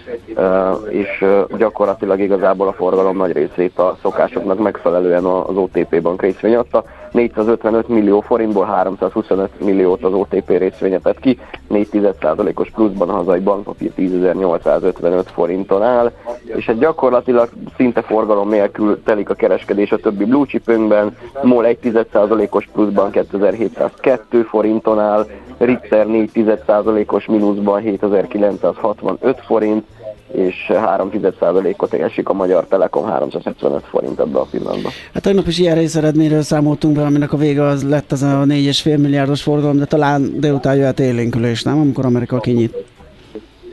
és 0.89 1.26
gyakorlatilag 1.58 2.20
igazából 2.20 2.68
a 2.68 2.74
forgalom 2.74 3.18
nagy 3.18 3.32
részét 3.32 3.78
a 3.78 3.98
szokásoknak 4.02 4.60
megfelelően 4.60 5.26
az 5.26 5.56
OTP 5.56 6.02
bank 6.02 6.22
részvény 6.22 6.56
adta. 6.56 6.84
455 7.13 7.88
millió 7.88 8.19
forintból 8.19 8.65
325 8.65 9.49
milliót 9.60 10.04
az 10.04 10.13
OTP 10.13 10.49
részvénye 10.49 10.99
tett 10.99 11.19
ki, 11.19 11.39
4,1%-os 11.69 12.69
pluszban 12.69 13.10
a 13.10 13.13
hazai 13.13 13.39
bankpapír 13.39 13.91
10.855 13.97 15.23
forinton 15.34 15.84
áll, 15.84 16.12
és 16.45 16.67
egy 16.67 16.78
gyakorlatilag 16.78 17.49
szinte 17.78 18.02
forgalom 18.02 18.49
nélkül 18.49 19.04
telik 19.04 19.30
a 19.30 19.34
kereskedés 19.34 19.91
a 19.91 19.97
többi 19.97 20.26
blue 20.26 20.45
chipünkben, 20.45 21.17
MOL 21.41 21.65
1,1%-os 21.65 22.69
pluszban 22.73 23.12
2702 23.12 24.45
forinton 24.47 24.99
áll, 24.99 25.26
Ritter 25.58 26.06
4,1%-os 26.08 27.26
mínuszban 27.26 27.82
7965 27.82 29.39
forint, 29.45 29.86
és 30.34 30.56
3,1%-ot 30.69 31.93
esik 31.93 32.30
a 32.30 32.34
Magyar 32.34 32.65
Telekom 32.65 33.06
375 33.06 33.84
forint 33.84 34.19
ebbe 34.19 34.39
a 34.39 34.48
pillanatban. 34.52 34.91
Hát 35.13 35.24
tegnap 35.24 35.48
is 35.48 35.60
ilyen 35.60 35.76
részeredményről 35.76 36.41
számoltunk 36.41 36.96
be, 36.96 37.02
aminek 37.02 37.34
a 37.34 37.38
vége 37.38 37.63
az 37.63 37.89
lett 37.89 38.12
az 38.12 38.24
a 38.24 38.28
4,5 38.28 38.98
milliárdos 38.98 39.41
forgalom, 39.41 39.78
de 39.78 39.86
talán 39.86 40.39
délután 40.39 40.76
jöhet 40.76 41.00
élénkülés, 41.00 41.63
nem? 41.63 41.80
Amikor 41.80 42.06
Amerika 42.06 42.39
kinyit. 42.39 42.76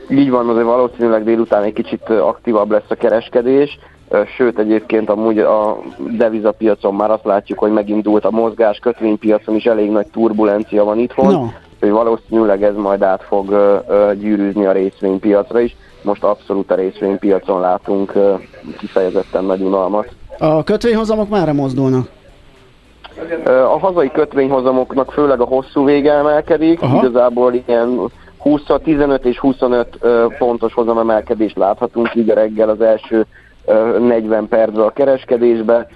Így 0.09 0.29
van, 0.29 0.49
azért 0.49 0.65
valószínűleg 0.65 1.23
délután 1.23 1.63
egy 1.63 1.73
kicsit 1.73 2.09
aktívabb 2.09 2.71
lesz 2.71 2.89
a 2.89 2.95
kereskedés, 2.95 3.79
sőt 4.37 4.59
egyébként 4.59 5.09
amúgy 5.09 5.39
a 5.39 5.77
devizapiacon 6.17 6.95
már 6.95 7.11
azt 7.11 7.25
látjuk, 7.25 7.59
hogy 7.59 7.71
megindult 7.71 8.25
a 8.25 8.31
mozgás, 8.31 8.77
kötvénypiacon 8.77 9.55
is 9.55 9.63
elég 9.63 9.89
nagy 9.89 10.07
turbulencia 10.07 10.83
van 10.83 10.99
itthon, 10.99 11.31
no. 11.31 11.45
hogy 11.79 11.89
valószínűleg 11.89 12.63
ez 12.63 12.75
majd 12.75 13.01
át 13.01 13.23
fog 13.23 13.55
gyűrűzni 14.19 14.65
a 14.65 14.71
részvénypiacra 14.71 15.59
is 15.59 15.75
most 16.03 16.23
abszolút 16.23 16.71
a 16.71 16.75
részvénypiacon 16.75 17.59
látunk 17.59 18.13
kifejezetten 18.77 19.45
nagy 19.45 19.61
unalmat. 19.61 20.09
A 20.39 20.63
kötvényhozamok 20.63 21.29
már 21.29 21.51
mozdulnak? 21.51 22.09
A 23.45 23.79
hazai 23.79 24.11
kötvényhozamoknak 24.11 25.11
főleg 25.11 25.41
a 25.41 25.45
hosszú 25.45 25.85
vége 25.85 26.13
emelkedik, 26.13 26.81
Aha. 26.81 26.97
igazából 26.97 27.53
ilyen 27.53 27.99
20, 28.37 28.61
15 28.83 29.25
és 29.25 29.39
25 29.39 29.97
pontos 30.37 30.73
hozamemelkedést 30.73 31.57
láthatunk 31.57 32.15
így 32.15 32.29
a 32.29 32.33
reggel 32.33 32.69
az 32.69 32.81
első 32.81 33.25
40 33.65 34.47
percre 34.47 34.83
a 34.83 34.89
kereskedésbe, 34.89 35.87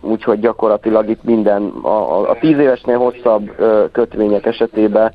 úgyhogy 0.00 0.40
gyakorlatilag 0.40 1.08
itt 1.08 1.22
minden, 1.24 1.62
a, 1.82 2.30
a 2.30 2.36
10 2.40 2.58
évesnél 2.58 2.98
hosszabb 2.98 3.50
kötvények 3.92 4.46
esetében 4.46 5.12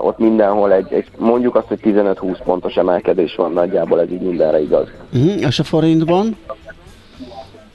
ott 0.00 0.18
mindenhol 0.18 0.72
egy, 0.72 0.92
egy 0.92 1.06
mondjuk 1.18 1.54
azt, 1.54 1.66
hogy 1.66 1.80
15-20 1.82 2.38
pontos 2.44 2.74
emelkedés 2.74 3.34
van 3.34 3.52
nagyjából, 3.52 4.00
ez 4.00 4.10
így 4.10 4.20
mindenre 4.20 4.60
igaz. 4.60 4.88
Uh-huh. 5.14 5.40
És 5.40 5.58
a 5.58 5.64
forintban? 5.64 6.36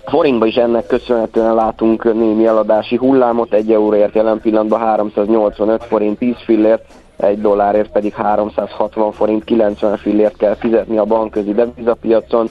Forintban 0.05 0.47
is 0.47 0.55
ennek 0.55 0.87
köszönhetően 0.87 1.55
látunk 1.55 2.03
némi 2.03 2.45
eladási 2.45 2.95
hullámot, 2.95 3.53
egy 3.53 3.71
euróért 3.71 4.15
jelen 4.15 4.39
pillanatban 4.41 4.79
385 4.79 5.83
forint 5.83 6.17
10 6.17 6.35
fillért, 6.45 6.83
egy 7.17 7.41
dollárért 7.41 7.91
pedig 7.91 8.13
360 8.13 9.11
forint 9.11 9.43
90 9.43 9.97
fillért 9.97 10.37
kell 10.37 10.55
fizetni 10.55 10.97
a 10.97 11.05
bankközi 11.05 11.53
devizapiacon. 11.53 12.49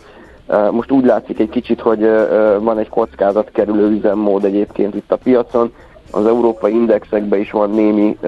Most 0.71 0.91
úgy 0.91 1.05
látszik 1.05 1.39
egy 1.39 1.49
kicsit, 1.49 1.81
hogy 1.81 2.01
van 2.61 2.79
egy 2.79 2.89
kockázat 2.89 3.51
kerülő 3.53 3.91
üzemmód 3.91 4.45
egyébként 4.45 4.95
itt 4.95 5.13
a 5.13 5.17
piacon. 5.17 5.73
Az 6.11 6.27
európai 6.27 6.73
indexekben 6.73 7.39
is 7.39 7.51
van 7.51 7.71
némi 7.71 8.19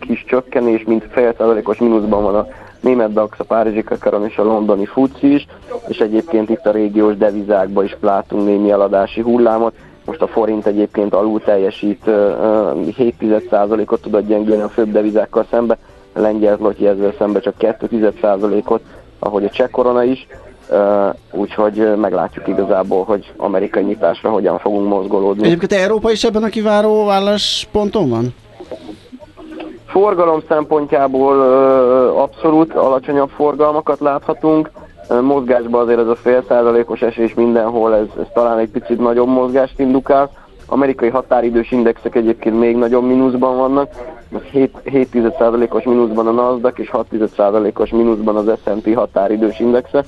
kis 0.00 0.24
csökkenés, 0.24 0.84
mint 0.84 1.06
fél 1.10 1.34
százalékos 1.38 1.78
mínuszban 1.78 2.22
van 2.22 2.34
a 2.34 2.46
német 2.80 3.12
DAX, 3.12 3.38
a 3.38 3.44
Párizsi 3.44 3.82
Kakaron 3.82 4.24
és 4.24 4.36
a 4.36 4.42
londoni 4.42 4.84
FUCI 4.84 5.34
is, 5.34 5.46
és 5.88 5.98
egyébként 5.98 6.50
itt 6.50 6.66
a 6.66 6.70
régiós 6.70 7.16
devizákban 7.16 7.84
is 7.84 7.96
látunk 8.00 8.44
némi 8.44 8.70
eladási 8.70 9.20
hullámot. 9.20 9.74
Most 10.04 10.22
a 10.22 10.26
forint 10.26 10.66
egyébként 10.66 11.14
alul 11.14 11.40
teljesít, 11.40 12.04
7%-ot 12.04 14.02
tudott 14.02 14.26
gyengülni 14.26 14.62
a 14.62 14.68
főbb 14.68 14.92
devizákkal 14.92 15.46
szembe, 15.50 15.78
a 16.12 16.20
lengyel 16.20 16.56
zloty 16.56 16.86
ezzel 16.86 17.12
szembe 17.18 17.40
csak 17.40 17.54
2%-ot, 17.58 18.82
ahogy 19.18 19.44
a 19.44 19.50
cseh 19.50 19.68
korona 19.68 20.04
is. 20.04 20.26
Úgyhogy 21.32 21.96
meglátjuk 21.96 22.48
igazából, 22.48 23.04
hogy 23.04 23.32
amerikai 23.36 23.82
nyitásra 23.82 24.30
hogyan 24.30 24.58
fogunk 24.58 24.88
mozgolódni. 24.88 25.46
Egyébként 25.46 25.72
Európa 25.72 26.10
is 26.10 26.24
ebben 26.24 26.42
a 26.42 26.48
kiváró 26.48 27.08
állásponton 27.10 28.08
van? 28.08 28.34
Forgalom 29.86 30.42
szempontjából 30.48 31.40
abszolút 32.16 32.74
alacsonyabb 32.74 33.28
forgalmakat 33.28 34.00
láthatunk. 34.00 34.70
Mozgásban 35.22 35.82
azért 35.82 35.98
ez 35.98 36.08
a 36.08 36.14
fél 36.14 36.44
százalékos 36.48 37.00
esés 37.00 37.34
mindenhol, 37.34 37.94
ez, 37.94 38.06
ez 38.20 38.26
talán 38.34 38.58
egy 38.58 38.70
picit 38.70 38.98
nagyobb 38.98 39.28
mozgást 39.28 39.78
indukál. 39.78 40.30
Amerikai 40.66 41.08
határidős 41.08 41.70
indexek 41.70 42.14
egyébként 42.14 42.58
még 42.58 42.76
nagyobb 42.76 43.04
mínuszban 43.04 43.56
vannak. 43.56 43.90
7,1%-os 44.52 45.84
mínuszban 45.84 46.26
a 46.26 46.30
Nasdaq 46.30 46.82
és 46.82 46.90
6,1%-os 46.92 47.90
mínuszban 47.90 48.36
az 48.36 48.58
S&P 48.64 48.94
határidős 48.94 49.60
indexe 49.60 50.04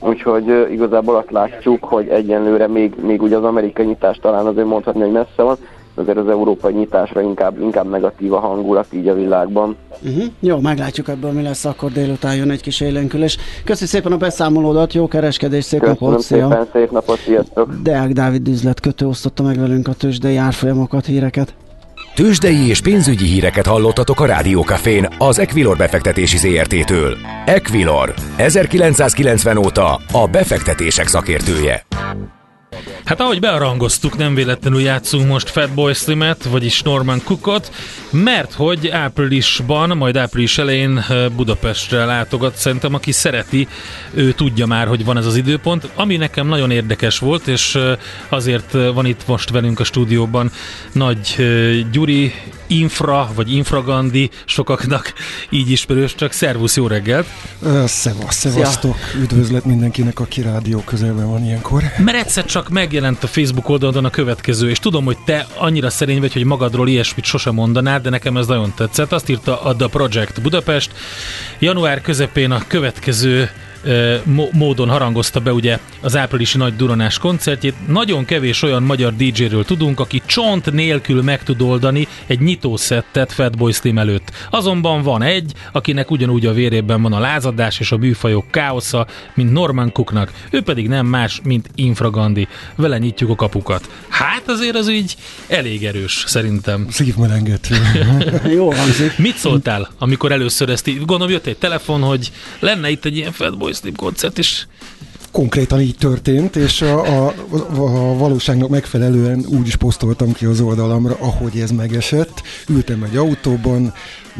úgyhogy 0.00 0.68
igazából 0.70 1.16
azt 1.16 1.30
látjuk, 1.30 1.84
hogy 1.84 2.08
egyenlőre 2.08 2.68
még, 2.68 2.94
még 3.02 3.22
ugye 3.22 3.36
az 3.36 3.44
amerikai 3.44 3.86
nyitás 3.86 4.16
talán 4.16 4.46
azért 4.46 4.66
mondhatni, 4.66 5.00
hogy 5.00 5.12
messze 5.12 5.42
van, 5.42 5.56
azért 5.94 6.16
az 6.18 6.28
európai 6.28 6.72
nyitásra 6.72 7.20
inkább, 7.20 7.60
inkább 7.60 7.90
negatív 7.90 8.32
a 8.32 8.38
hangulat 8.38 8.86
így 8.90 9.08
a 9.08 9.14
világban. 9.14 9.76
Uh-huh. 10.02 10.24
Jó, 10.40 10.60
meglátjuk 10.60 11.08
ebből, 11.08 11.32
mi 11.32 11.42
lesz, 11.42 11.64
akkor 11.64 11.90
délután 11.90 12.36
jön 12.36 12.50
egy 12.50 12.62
kis 12.62 12.80
élénkülés. 12.80 13.38
Köszönöm 13.64 13.88
szépen 13.88 14.12
a 14.12 14.16
beszámolódat, 14.16 14.92
jó 14.92 15.08
kereskedés, 15.08 15.64
szép 15.64 15.80
Köszönöm 15.80 15.98
napot, 16.00 16.20
szépen, 16.20 16.50
szia. 16.50 16.66
szép 16.72 16.90
napot, 16.90 17.18
sziasztok! 17.18 17.74
Deák 17.82 18.12
Dávid 18.12 18.48
üzletkötő 18.48 19.06
osztotta 19.06 19.42
meg 19.42 19.58
velünk 19.58 19.88
a 19.88 19.92
tőzsdei 19.92 20.36
árfolyamokat, 20.36 21.06
híreket. 21.06 21.54
Tőzsdei 22.20 22.68
és 22.68 22.80
pénzügyi 22.80 23.24
híreket 23.24 23.66
hallottatok 23.66 24.20
a 24.20 24.26
Rádiókafén 24.26 25.08
az 25.18 25.38
Equilor 25.38 25.76
befektetési 25.76 26.36
ZRT-től. 26.36 27.16
Equilor, 27.44 28.14
1990 28.36 29.56
óta 29.56 30.00
a 30.12 30.26
befektetések 30.26 31.06
szakértője. 31.06 31.86
Hát 33.04 33.20
ahogy 33.20 33.40
bearangoztuk, 33.40 34.16
nem 34.16 34.34
véletlenül 34.34 34.80
játszunk 34.80 35.28
most 35.28 35.50
Fatboy 35.50 35.92
Slimet, 35.92 36.44
vagyis 36.44 36.82
Norman 36.82 37.20
Cookot, 37.24 37.72
mert 38.10 38.52
hogy 38.52 38.88
áprilisban, 38.88 39.96
majd 39.96 40.16
április 40.16 40.58
elején 40.58 41.04
Budapestre 41.36 42.04
látogat, 42.04 42.56
szerintem 42.56 42.94
aki 42.94 43.12
szereti, 43.12 43.68
ő 44.14 44.32
tudja 44.32 44.66
már, 44.66 44.86
hogy 44.86 45.04
van 45.04 45.16
ez 45.16 45.26
az 45.26 45.36
időpont, 45.36 45.88
ami 45.94 46.16
nekem 46.16 46.46
nagyon 46.46 46.70
érdekes 46.70 47.18
volt, 47.18 47.46
és 47.46 47.78
azért 48.28 48.72
van 48.72 49.06
itt 49.06 49.26
most 49.26 49.50
velünk 49.50 49.80
a 49.80 49.84
stúdióban 49.84 50.50
Nagy 50.92 51.36
Gyuri, 51.92 52.32
Infra, 52.66 53.30
vagy 53.34 53.52
Infragandi, 53.52 54.30
sokaknak 54.44 55.12
így 55.50 55.70
ismerős, 55.70 56.14
csak 56.14 56.32
szervusz, 56.32 56.76
jó 56.76 56.86
reggelt! 56.86 57.26
Szevasz, 57.86 58.36
szevasztok! 58.36 58.96
Üdvözlet 59.20 59.64
mindenkinek, 59.64 60.20
aki 60.20 60.42
rádió 60.42 60.82
közelben 60.84 61.30
van 61.30 61.44
ilyenkor. 61.44 61.82
Mert 61.98 62.18
egyszer 62.18 62.44
csak 62.44 62.68
megjelent 62.70 63.22
a 63.22 63.26
Facebook 63.26 63.68
oldalon 63.68 64.04
a 64.04 64.10
következő, 64.10 64.70
és 64.70 64.78
tudom, 64.78 65.04
hogy 65.04 65.18
te 65.24 65.46
annyira 65.56 65.90
szerény 65.90 66.20
vagy, 66.20 66.32
hogy 66.32 66.44
magadról 66.44 66.88
ilyesmit 66.88 67.24
sosem 67.24 67.54
mondanád, 67.54 68.02
de 68.02 68.10
nekem 68.10 68.36
ez 68.36 68.46
nagyon 68.46 68.72
tetszett. 68.76 69.12
Azt 69.12 69.28
írta 69.28 69.62
a 69.62 69.76
The 69.76 69.86
Project 69.86 70.42
Budapest. 70.42 70.92
Január 71.58 72.00
közepén 72.00 72.50
a 72.50 72.66
következő 72.66 73.50
módon 74.52 74.88
harangozta 74.88 75.40
be 75.40 75.52
ugye 75.52 75.78
az 76.00 76.16
áprilisi 76.16 76.58
nagy 76.58 76.76
duranás 76.76 77.18
koncertjét. 77.18 77.74
Nagyon 77.88 78.24
kevés 78.24 78.62
olyan 78.62 78.82
magyar 78.82 79.14
DJ-ről 79.16 79.64
tudunk, 79.64 80.00
aki 80.00 80.22
csont 80.26 80.72
nélkül 80.72 81.22
meg 81.22 81.42
tud 81.42 81.60
oldani 81.60 82.08
egy 82.26 82.40
nyitószettet 82.40 83.32
Fatboy 83.32 83.72
Slim 83.72 83.98
előtt. 83.98 84.30
Azonban 84.50 85.02
van 85.02 85.22
egy, 85.22 85.52
akinek 85.72 86.10
ugyanúgy 86.10 86.46
a 86.46 86.52
vérében 86.52 87.02
van 87.02 87.12
a 87.12 87.18
lázadás 87.18 87.80
és 87.80 87.92
a 87.92 87.96
műfajok 87.96 88.50
káosza, 88.50 89.06
mint 89.34 89.52
Norman 89.52 89.92
Cooknak. 89.92 90.32
Ő 90.50 90.62
pedig 90.62 90.88
nem 90.88 91.06
más, 91.06 91.40
mint 91.44 91.68
Infragandi. 91.74 92.48
Vele 92.76 92.98
nyitjuk 92.98 93.30
a 93.30 93.34
kapukat. 93.34 93.88
Hát 94.08 94.48
azért 94.48 94.76
az 94.76 94.90
így 94.90 95.16
elég 95.46 95.84
erős, 95.84 96.24
szerintem. 96.26 96.86
Szívmelengető. 96.90 97.76
Jó 98.56 98.72
hangzik. 98.72 99.18
Mit 99.18 99.36
szóltál, 99.36 99.88
amikor 99.98 100.32
először 100.32 100.68
ezt 100.68 100.86
így, 100.86 101.04
gondolom 101.04 101.32
jött 101.32 101.46
egy 101.46 101.56
telefon, 101.56 102.02
hogy 102.02 102.32
lenne 102.58 102.90
itt 102.90 103.04
egy 103.04 103.16
ilyen 103.16 103.32
Fatboy 103.32 103.69
Slim 103.72 103.94
koncert, 103.94 104.38
és 104.38 104.66
konkrétan 105.30 105.80
így 105.80 105.96
történt, 105.96 106.56
és 106.56 106.82
a, 106.82 107.26
a, 107.26 107.34
a 107.76 108.16
valóságnak 108.16 108.68
megfelelően 108.68 109.44
úgy 109.48 109.66
is 109.66 109.76
posztoltam 109.76 110.32
ki 110.32 110.44
az 110.44 110.60
oldalamra, 110.60 111.16
ahogy 111.20 111.58
ez 111.58 111.70
megesett. 111.70 112.42
Ültem 112.68 113.02
egy 113.02 113.16
autóban, 113.16 113.94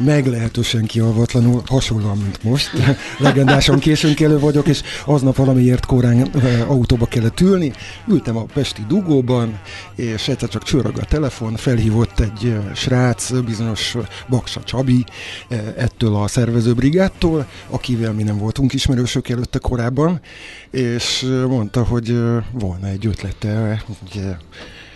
meglehetősen 0.04 0.84
kialvatlanul, 0.84 1.62
hasonlóan, 1.66 2.16
mint 2.16 2.42
most. 2.42 2.70
Legendásan 3.18 3.78
későn 3.78 4.14
kelő 4.14 4.38
vagyok, 4.38 4.66
és 4.66 4.82
aznap 5.04 5.36
valamiért 5.36 5.86
korán 5.86 6.22
autóba 6.66 7.06
kellett 7.06 7.40
ülni. 7.40 7.72
Ültem 8.08 8.36
a 8.36 8.44
Pesti 8.44 8.84
dugóban, 8.88 9.60
és 9.94 10.28
egyszer 10.28 10.48
csak 10.48 10.62
csörög 10.62 10.98
a 10.98 11.04
telefon, 11.04 11.56
felhívott 11.56 12.20
egy 12.20 12.58
srác, 12.74 13.30
bizonyos 13.40 13.96
Baksa 14.28 14.62
Csabi, 14.62 15.04
ettől 15.76 16.14
a 16.14 16.28
szervezőbrigádtól, 16.28 17.46
akivel 17.70 18.12
mi 18.12 18.22
nem 18.22 18.38
voltunk 18.38 18.72
ismerősök 18.72 19.28
előtte 19.28 19.58
korábban, 19.58 20.20
és 20.70 21.26
mondta, 21.48 21.84
hogy 21.84 22.18
volna 22.52 22.86
egy 22.86 23.06
ötlete, 23.06 23.82
hogy 23.86 24.22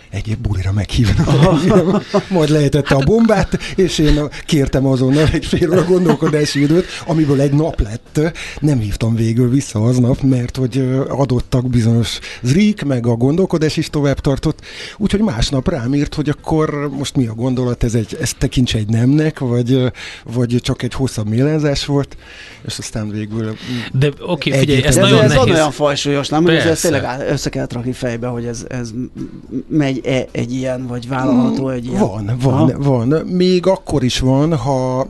egyéb 0.09 0.39
bulira 0.39 0.71
meghívnak. 0.71 1.27
Majd 2.29 2.49
lehetette 2.49 2.95
a 2.95 3.03
bombát, 3.03 3.59
és 3.75 3.97
én 3.97 4.19
kértem 4.45 4.85
azonnal 4.85 5.27
egy 5.33 5.45
fél 5.45 5.71
óra 5.71 5.83
gondolkodási 5.83 6.61
időt, 6.61 6.85
amiből 7.05 7.41
egy 7.41 7.53
nap 7.53 7.81
lett. 7.81 8.19
Nem 8.59 8.79
hívtam 8.79 9.15
végül 9.15 9.49
vissza 9.49 9.83
aznap, 9.83 10.21
mert 10.21 10.55
hogy 10.55 11.03
adottak 11.07 11.69
bizonyos 11.69 12.19
zrik, 12.41 12.83
meg 12.83 13.07
a 13.07 13.15
gondolkodás 13.15 13.77
is 13.77 13.89
tovább 13.89 14.19
tartott. 14.19 14.59
Úgyhogy 14.97 15.21
másnap 15.21 15.69
rám 15.69 15.93
írt, 15.93 16.13
hogy 16.13 16.29
akkor 16.29 16.89
most 16.97 17.15
mi 17.15 17.25
a 17.25 17.33
gondolat, 17.33 17.83
ez 17.83 17.95
egy, 17.95 18.17
ezt 18.21 18.37
tekints 18.37 18.75
egy 18.75 18.87
nemnek, 18.87 19.39
vagy, 19.39 19.91
vagy 20.23 20.57
csak 20.61 20.83
egy 20.83 20.93
hosszabb 20.93 21.27
mélenzás 21.27 21.85
volt, 21.85 22.17
és 22.65 22.77
aztán 22.77 23.09
végül... 23.09 23.55
De 23.91 24.07
oké, 24.07 24.49
okay, 24.49 24.59
figyelj, 24.59 24.83
ez, 24.83 24.97
ez 24.97 25.03
nagyon 25.03 25.21
ez 25.21 25.33
nehéz. 25.33 25.53
olyan 25.53 25.71
fajsúlyos, 25.71 26.29
nem? 26.29 26.43
Hogy 26.43 26.55
ez 26.55 26.81
tényleg 26.81 27.29
össze 27.29 27.49
kell 27.49 27.67
rakni 27.69 27.91
fejbe, 27.91 28.27
hogy 28.27 28.45
ez, 28.45 28.65
ez 28.67 28.91
megy 29.67 30.04
-e 30.05 30.27
egy 30.31 30.53
ilyen, 30.53 30.87
vagy 30.87 31.07
vállalható 31.07 31.69
egy 31.69 31.85
ilyen? 31.85 31.99
Van, 31.99 32.37
van, 32.41 32.71
ha? 32.71 32.79
van. 32.79 33.07
Még 33.25 33.67
akkor 33.67 34.03
is 34.03 34.19
van, 34.19 34.55
ha 34.57 35.07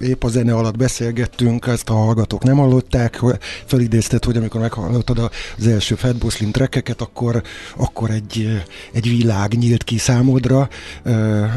épp 0.00 0.24
a 0.24 0.28
zene 0.28 0.54
alatt 0.54 0.76
beszélgettünk, 0.76 1.66
ezt 1.66 1.88
a 1.88 1.94
hallgatók 1.94 2.42
nem 2.42 2.56
hallották, 2.56 3.22
felidézted, 3.64 4.24
hogy 4.24 4.36
amikor 4.36 4.60
meghallottad 4.60 5.30
az 5.58 5.66
első 5.66 5.94
Fatboy 5.94 6.30
Slim 6.30 6.50
trekkeket, 6.50 7.00
akkor, 7.00 7.42
akkor 7.76 8.10
egy, 8.10 8.62
egy 8.92 9.08
világ 9.08 9.54
nyílt 9.58 9.84
ki 9.84 9.98
számodra, 9.98 10.68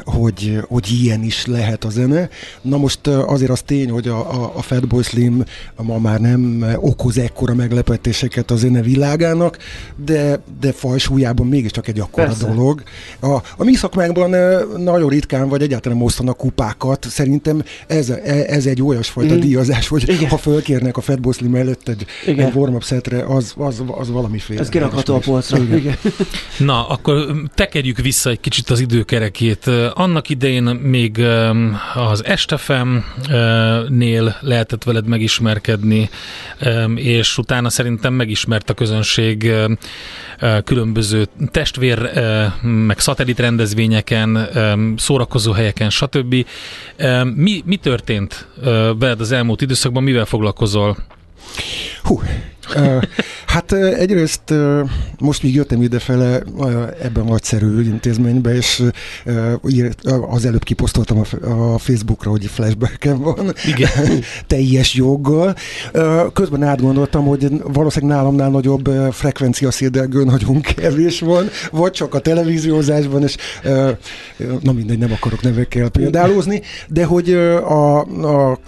hogy, 0.03 0.59
hogy 0.67 0.87
ilyen 1.01 1.23
is 1.23 1.45
lehet 1.45 1.83
a 1.83 1.89
zene. 1.89 2.29
Na 2.61 2.77
most 2.77 3.07
azért 3.07 3.51
az 3.51 3.61
tény, 3.61 3.89
hogy 3.89 4.07
a, 4.07 4.43
a, 4.43 4.51
a 4.55 4.61
Fatboy 4.61 5.03
Slim 5.03 5.43
ma 5.75 5.97
már 5.97 6.19
nem 6.19 6.65
okoz 6.79 7.17
ekkora 7.17 7.53
meglepetéseket 7.53 8.51
a 8.51 8.55
zene 8.55 8.81
világának, 8.81 9.57
de, 10.05 10.39
de 10.59 10.71
fajsúlyában 10.71 11.47
mégiscsak 11.47 11.87
egy 11.87 11.99
akkora 11.99 12.27
Persze. 12.27 12.47
dolog, 12.47 12.66
a, 13.19 13.33
a 13.57 13.63
mi 13.63 13.73
szakmánkban 13.73 14.29
nagyon 14.77 15.09
ritkán, 15.09 15.49
vagy 15.49 15.61
egyáltalán 15.61 16.01
osztanak 16.01 16.37
kupákat. 16.37 17.05
Szerintem 17.09 17.63
ez, 17.87 18.09
e, 18.09 18.45
ez 18.47 18.65
egy 18.65 18.81
olyasfajta 18.81 19.33
mm. 19.33 19.39
díjazás, 19.39 19.87
hogy 19.87 20.09
Igen. 20.09 20.29
ha 20.29 20.37
fölkérnek 20.37 20.97
a 20.97 21.01
Fat 21.01 21.33
Slim 21.33 21.55
előtt 21.55 21.87
egy, 21.87 22.05
egy 22.25 22.53
warm-up 22.53 22.83
szetre, 22.83 23.25
az, 23.25 23.53
az, 23.57 23.83
az 23.87 24.09
valamiféle. 24.09 24.59
Ez 24.59 24.69
kirakható 24.69 25.15
a 25.15 25.19
polcra. 25.19 25.57
Igen. 25.57 25.95
Na, 26.57 26.87
akkor 26.87 27.35
tekerjük 27.55 27.97
vissza 27.97 28.29
egy 28.29 28.39
kicsit 28.39 28.69
az 28.69 28.79
időkerekét. 28.79 29.67
Annak 29.93 30.29
idején 30.29 30.63
még 30.63 31.21
az 31.95 32.25
Estefem-nél 32.25 34.35
lehetett 34.41 34.83
veled 34.83 35.07
megismerkedni, 35.07 36.09
és 36.95 37.37
utána 37.37 37.69
szerintem 37.69 38.13
megismert 38.13 38.69
a 38.69 38.73
közönség 38.73 39.51
különböző 40.63 41.27
testvér, 41.51 42.11
meg 42.61 42.99
szatellit 42.99 43.39
rendezvényeken, 43.39 44.49
szórakozó 44.97 45.51
helyeken, 45.51 45.89
stb. 45.89 46.45
Mi, 47.35 47.61
mi 47.65 47.75
történt 47.75 48.47
veled 48.99 49.19
az 49.19 49.31
elmúlt 49.31 49.61
időszakban, 49.61 50.03
mivel 50.03 50.25
foglalkozol? 50.25 50.97
Hú, 52.03 52.21
Hát 53.45 53.71
egyrészt 53.73 54.53
most 55.19 55.43
még 55.43 55.55
jöttem 55.55 55.81
idefele 55.81 56.41
ebben 57.01 57.23
a 57.25 57.29
nagyszerű 57.29 57.83
intézménybe, 57.83 58.55
és 58.55 58.83
az 60.29 60.45
előbb 60.45 60.63
kiposztoltam 60.63 61.19
a 61.41 61.77
Facebookra, 61.77 62.29
hogy 62.29 62.45
flashbacken 62.45 63.19
van. 63.19 63.53
Igen. 63.67 64.23
Teljes 64.47 64.93
joggal. 64.93 65.55
Közben 66.33 66.63
átgondoltam, 66.63 67.25
hogy 67.25 67.47
valószínűleg 67.63 68.17
nálamnál 68.17 68.49
nagyobb 68.49 68.89
frekvencia 69.11 69.71
szédelgő 69.71 70.23
nagyon 70.23 70.61
kevés 70.61 71.19
van, 71.19 71.47
vagy 71.71 71.91
csak 71.91 72.13
a 72.13 72.19
televíziózásban, 72.19 73.23
és 73.23 73.35
na 74.61 74.71
mindegy, 74.71 74.97
nem 74.97 75.11
akarok 75.11 75.41
nevekkel 75.41 75.89
példálózni, 75.89 76.61
de 76.87 77.05
hogy 77.05 77.33
a, 77.33 77.99
a, 78.01 78.59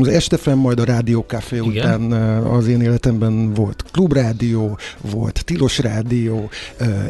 az 0.00 0.08
Estefem, 0.08 0.58
majd 0.58 0.80
a 0.80 0.84
Rádió 0.84 1.24
Café 1.26 1.58
után 1.58 2.12
az 2.42 2.66
én 2.66 2.80
életemben 2.80 3.54
volt 3.54 3.84
klubrádió, 3.92 4.78
volt 5.10 5.42
tilos 5.44 5.78
rádió, 5.82 6.50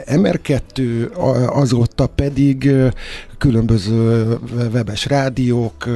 MR2, 0.07 1.11
azóta 1.55 2.07
pedig 2.07 2.73
különböző 3.43 4.39
webes 4.73 5.07
rádiók, 5.07 5.89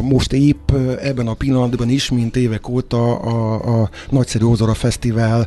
most 0.00 0.32
épp 0.32 0.70
ebben 1.02 1.26
a 1.26 1.34
pillanatban 1.34 1.88
is, 1.88 2.10
mint 2.10 2.36
évek 2.36 2.68
óta 2.68 3.16
a, 3.16 3.54
a 3.82 3.90
nagyszerű 4.10 4.44
Ozora 4.44 4.74
Fesztivál 4.74 5.46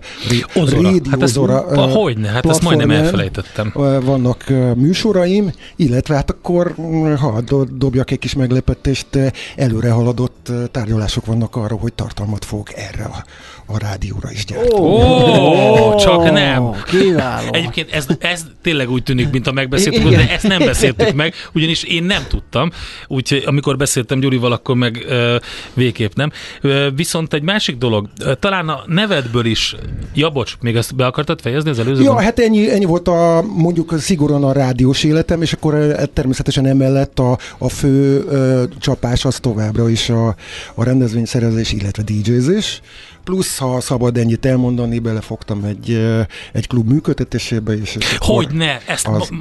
Ozora. 0.56 0.89
Rédi 0.89 1.10
hát 1.10 1.21
Ozora 1.21 1.65
ezt, 1.71 1.93
hogyne, 1.93 2.27
hát 2.27 2.45
ezt 2.45 2.62
majdnem 2.62 2.91
elfelejtettem. 2.91 3.71
Vannak 4.03 4.43
műsoraim, 4.75 5.51
illetve 5.75 6.15
hát 6.15 6.30
akkor, 6.30 6.75
ha 7.19 7.41
dobjak 7.71 8.12
egy 8.12 8.19
kis 8.19 8.34
meglepetést, 8.34 9.08
előre 9.56 9.91
haladott 9.91 10.51
tárgyalások 10.71 11.25
vannak 11.25 11.56
arra, 11.56 11.75
hogy 11.75 11.93
tartalmat 11.93 12.45
fogok 12.45 12.73
erre 12.73 13.03
a, 13.03 13.23
a 13.65 13.77
rádióra 13.80 14.32
is 14.32 14.45
gyártani. 14.45 14.82
Ó, 14.82 14.86
oh, 14.86 15.95
csak 15.95 16.32
nem. 16.32 16.71
Kiváló. 16.86 17.47
Egyébként 17.51 17.91
ez, 17.91 18.06
ez 18.19 18.45
tényleg 18.62 18.89
úgy 18.89 19.03
tűnik, 19.03 19.30
mint 19.30 19.47
a 19.47 19.51
megbeszéltük, 19.51 20.10
de 20.10 20.30
ezt 20.30 20.47
nem 20.47 20.60
beszéltük 20.60 21.07
beszéltük 21.13 21.41
meg, 21.52 21.52
ugyanis 21.54 21.84
én 21.84 22.04
nem 22.04 22.24
tudtam, 22.28 22.72
úgyhogy 23.08 23.43
amikor 23.46 23.78
beszéltem 23.78 24.20
Gyurival, 24.20 24.52
akkor 24.52 24.76
meg 24.76 25.06
uh, 25.08 25.36
végképp 25.74 26.13
nem. 26.13 26.32
Uh, 26.63 26.86
viszont 26.96 27.34
egy 27.34 27.41
másik 27.41 27.78
dolog, 27.78 28.08
talán 28.39 28.70
a 28.70 28.84
nevedből 28.86 29.46
is, 29.46 29.76
ja 30.13 30.30
bocs, 30.30 30.58
még 30.62 30.76
ezt 30.76 30.96
be 30.96 31.06
akartad 31.06 31.41
fejezni 31.41 31.70
az 31.70 31.80
előző? 31.80 32.04
Ja, 32.04 32.22
hát 32.22 32.39
ennyi, 32.39 32.72
ennyi 32.72 32.86
volt 32.86 33.08
a 33.08 33.43
mondjuk 33.56 34.00
szigorúan 34.00 34.43
a 34.43 34.52
rádiós 34.52 35.04
életem, 35.04 35.41
és 35.41 35.54
akkor 35.54 35.96
természetesen 36.13 36.65
emellett 36.65 37.20
a, 37.20 37.38
a 37.58 37.70
fő 37.70 38.24
uh, 38.24 38.80
csapás 38.80 39.26
az 39.26 39.39
továbbra 39.39 39.89
is 39.89 40.10
a, 40.10 40.36
a 40.76 40.84
rendezvényszerezés, 40.84 41.72
illetve 41.72 42.04
DJ-zés 42.04 42.82
plusz, 43.28 43.58
ha 43.58 43.82
szabad 43.82 44.18
ennyit 44.18 44.46
elmondani, 44.46 45.00
belefogtam 45.00 45.63
egy, 45.63 46.08
egy 46.54 46.68
klub 46.68 46.88
működtetésébe 46.92 47.76
is. 47.78 47.98
Hogy 48.18 48.48
ne, 48.54 48.78
ezt, 48.86 49.08
az... 49.08 49.32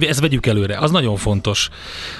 ezt 0.00 0.20
vegyük 0.20 0.46
előre, 0.46 0.78
az 0.78 0.90
nagyon 0.90 1.16
fontos. 1.16 1.68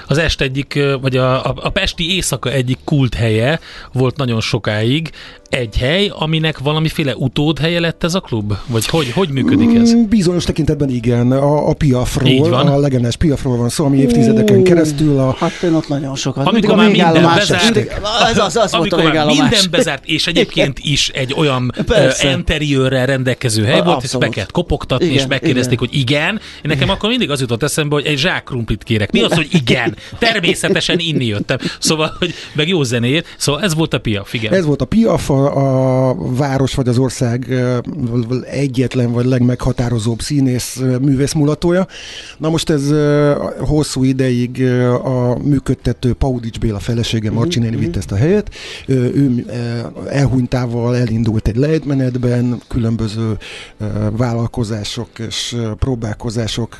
Az 0.07 0.17
est 0.17 0.41
egyik, 0.41 0.79
vagy 1.01 1.17
a, 1.17 1.45
a, 1.45 1.55
a 1.61 1.69
Pesti 1.69 2.13
éjszaka 2.13 2.51
egyik 2.51 2.77
kult 2.83 3.13
helye 3.13 3.59
volt 3.93 4.17
nagyon 4.17 4.41
sokáig, 4.41 5.11
egy 5.55 5.77
hely, 5.77 6.11
aminek 6.13 6.59
valamiféle 6.59 7.15
utódhelye 7.15 7.79
lett 7.79 8.03
ez 8.03 8.13
a 8.13 8.19
klub? 8.19 8.53
Vagy 8.67 8.85
hogy, 8.85 9.11
hogy 9.11 9.29
működik 9.29 9.75
ez? 9.75 9.93
Mm, 9.93 10.03
bizonyos 10.03 10.43
tekintetben 10.43 10.89
igen. 10.89 11.31
A, 11.31 11.69
a 11.69 11.73
Piafról, 11.73 12.53
a 12.53 12.79
legendás 12.79 13.15
Piafról 13.15 13.57
van 13.57 13.69
szó, 13.69 13.85
ami 13.85 13.97
évtizedeken 13.97 14.63
keresztül 14.63 15.19
a... 15.19 15.35
Hát 15.39 15.61
én 15.63 15.73
ott 15.73 15.87
nagyon 15.87 16.15
sokat. 16.15 16.47
Amikor 16.47 16.75
már 16.75 16.89
minden 16.91 17.31
bezárt, 17.35 17.77
ez 18.29 18.37
az, 18.37 18.55
az 18.55 18.73
amikor 18.73 19.01
volt 19.01 19.15
a 19.15 19.17
már 19.17 19.25
minden 19.25 19.63
bezárt, 19.71 20.05
és 20.05 20.27
egyébként 20.27 20.79
is 20.81 21.09
egy 21.09 21.33
olyan 21.37 21.71
interiőrrel 22.21 23.05
rendelkező 23.05 23.63
hely 23.63 23.81
volt, 23.81 24.03
és 24.03 24.15
be 24.19 24.29
kellett 24.29 24.51
kopogtatni, 24.51 25.05
igen, 25.05 25.17
és 25.17 25.25
megkérdezték, 25.27 25.81
igen. 25.81 25.89
hogy 25.89 25.99
igen. 25.99 26.29
Én 26.55 26.61
nekem 26.63 26.89
akkor 26.89 27.09
mindig 27.09 27.31
az 27.31 27.39
jutott 27.39 27.63
eszembe, 27.63 27.95
hogy 27.95 28.05
egy 28.05 28.17
zsák 28.17 28.43
krumplit 28.43 28.83
kérek. 28.83 29.11
Mi 29.11 29.21
az, 29.21 29.33
hogy 29.33 29.47
igen? 29.51 29.95
Természetesen 30.19 30.99
inni 30.99 31.25
jöttem. 31.25 31.57
Szóval, 31.79 32.15
hogy 32.19 32.33
meg 32.53 32.67
jó 32.67 32.83
zenéért. 32.83 33.25
Szóval 33.37 33.61
ez 33.61 33.75
volt 33.75 33.93
a 33.93 33.99
Piaf, 33.99 34.33
igen. 34.33 34.53
Ez 34.53 34.65
volt 34.65 34.81
a 34.81 34.85
Piaf, 34.85 35.29
a 35.29 35.44
a, 35.45 36.09
a 36.09 36.15
város 36.17 36.73
vagy 36.73 36.87
az 36.87 36.97
ország 36.97 37.53
egyetlen 38.51 39.11
vagy 39.11 39.25
legmeghatározóbb 39.25 40.21
színész 40.21 40.81
művész 41.01 41.33
mulatója. 41.33 41.87
Na 42.37 42.49
most 42.49 42.69
ez 42.69 42.83
hosszú 43.59 44.03
ideig 44.03 44.63
a 45.03 45.37
működtető 45.43 46.13
Paudics 46.13 46.59
Béla 46.59 46.79
felesége 46.79 47.29
mhm, 47.29 47.37
Marcsi 47.37 47.59
néni 47.59 47.75
mhm. 47.75 47.83
vitt 47.85 47.95
ezt 47.95 48.11
a 48.11 48.15
helyet. 48.15 48.49
Ő 48.87 49.45
elhunytával 50.09 50.95
elindult 50.95 51.47
egy 51.47 51.55
lejtmenetben, 51.55 52.61
különböző 52.67 53.37
vállalkozások 54.17 55.09
és 55.19 55.55
próbálkozások 55.79 56.77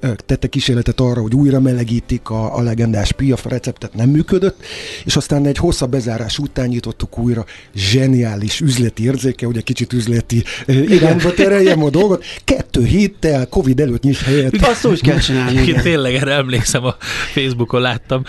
tettek 0.00 0.50
kísérletet 0.50 1.00
arra, 1.00 1.20
hogy 1.20 1.34
újra 1.34 1.60
melegítik 1.60 2.30
a, 2.30 2.56
a 2.56 2.62
legendás 2.62 3.12
piaf 3.12 3.44
receptet, 3.44 3.94
nem 3.94 4.08
működött, 4.08 4.62
és 5.04 5.16
aztán 5.16 5.46
egy 5.46 5.56
hosszabb 5.56 5.90
bezárás 5.90 6.38
után 6.38 6.68
nyitottuk 6.68 7.18
újra 7.18 7.44
zseniális 7.90 8.60
üzleti 8.60 9.02
érzéke, 9.02 9.46
ugye 9.46 9.60
kicsit 9.60 9.92
üzleti 9.92 10.44
irányba 10.66 11.32
tereljem 11.34 11.82
a 11.82 11.90
dolgot. 11.90 12.24
Kettő 12.44 12.84
héttel 12.84 13.46
Covid 13.46 13.80
előtt 13.80 14.02
nyis 14.02 14.22
helyet. 14.22 14.66
Azt 14.66 14.86
úgy 14.86 15.00
kell 15.00 15.18
csinálni. 15.18 15.66
Én 15.66 15.80
tényleg 15.82 16.14
erre 16.14 16.32
emlékszem, 16.32 16.84
a 16.84 16.96
Facebookon 17.34 17.80
láttam, 17.80 18.22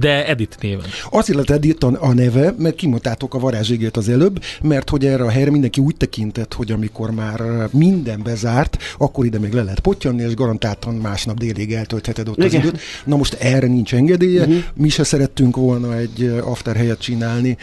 de 0.00 0.26
Edit 0.26 0.56
néven. 0.60 0.84
Azért 1.10 1.38
lett 1.38 1.50
Edit 1.50 1.82
a 1.82 2.12
neve, 2.12 2.54
mert 2.58 2.74
kimondtátok 2.74 3.34
a 3.34 3.38
varázségét 3.38 3.96
az 3.96 4.08
előbb, 4.08 4.42
mert 4.62 4.90
hogy 4.90 5.06
erre 5.06 5.24
a 5.24 5.30
helyre 5.30 5.50
mindenki 5.50 5.80
úgy 5.80 5.96
tekintett, 5.96 6.52
hogy 6.52 6.72
amikor 6.72 7.10
már 7.10 7.42
minden 7.72 8.22
bezárt, 8.22 8.76
akkor 8.98 9.24
ide 9.24 9.38
még 9.38 9.52
le 9.52 9.62
lehet 9.62 9.80
potyanni, 9.80 10.22
és 10.22 10.34
garantáltan 10.34 10.94
másnap 10.94 11.38
délig 11.38 11.72
eltöltheted 11.72 12.28
ott 12.28 12.36
Igen. 12.36 12.48
az 12.48 12.54
időt. 12.54 12.80
Na 13.04 13.16
most 13.16 13.32
erre 13.34 13.66
nincs 13.66 13.94
engedélye, 13.94 14.40
uh-huh. 14.40 14.62
mi 14.74 14.88
se 14.88 15.04
szerettünk 15.04 15.56
volna 15.56 15.96
egy 15.96 16.32
after 16.44 16.76
helyet 16.76 16.98
csinálni, 16.98 17.56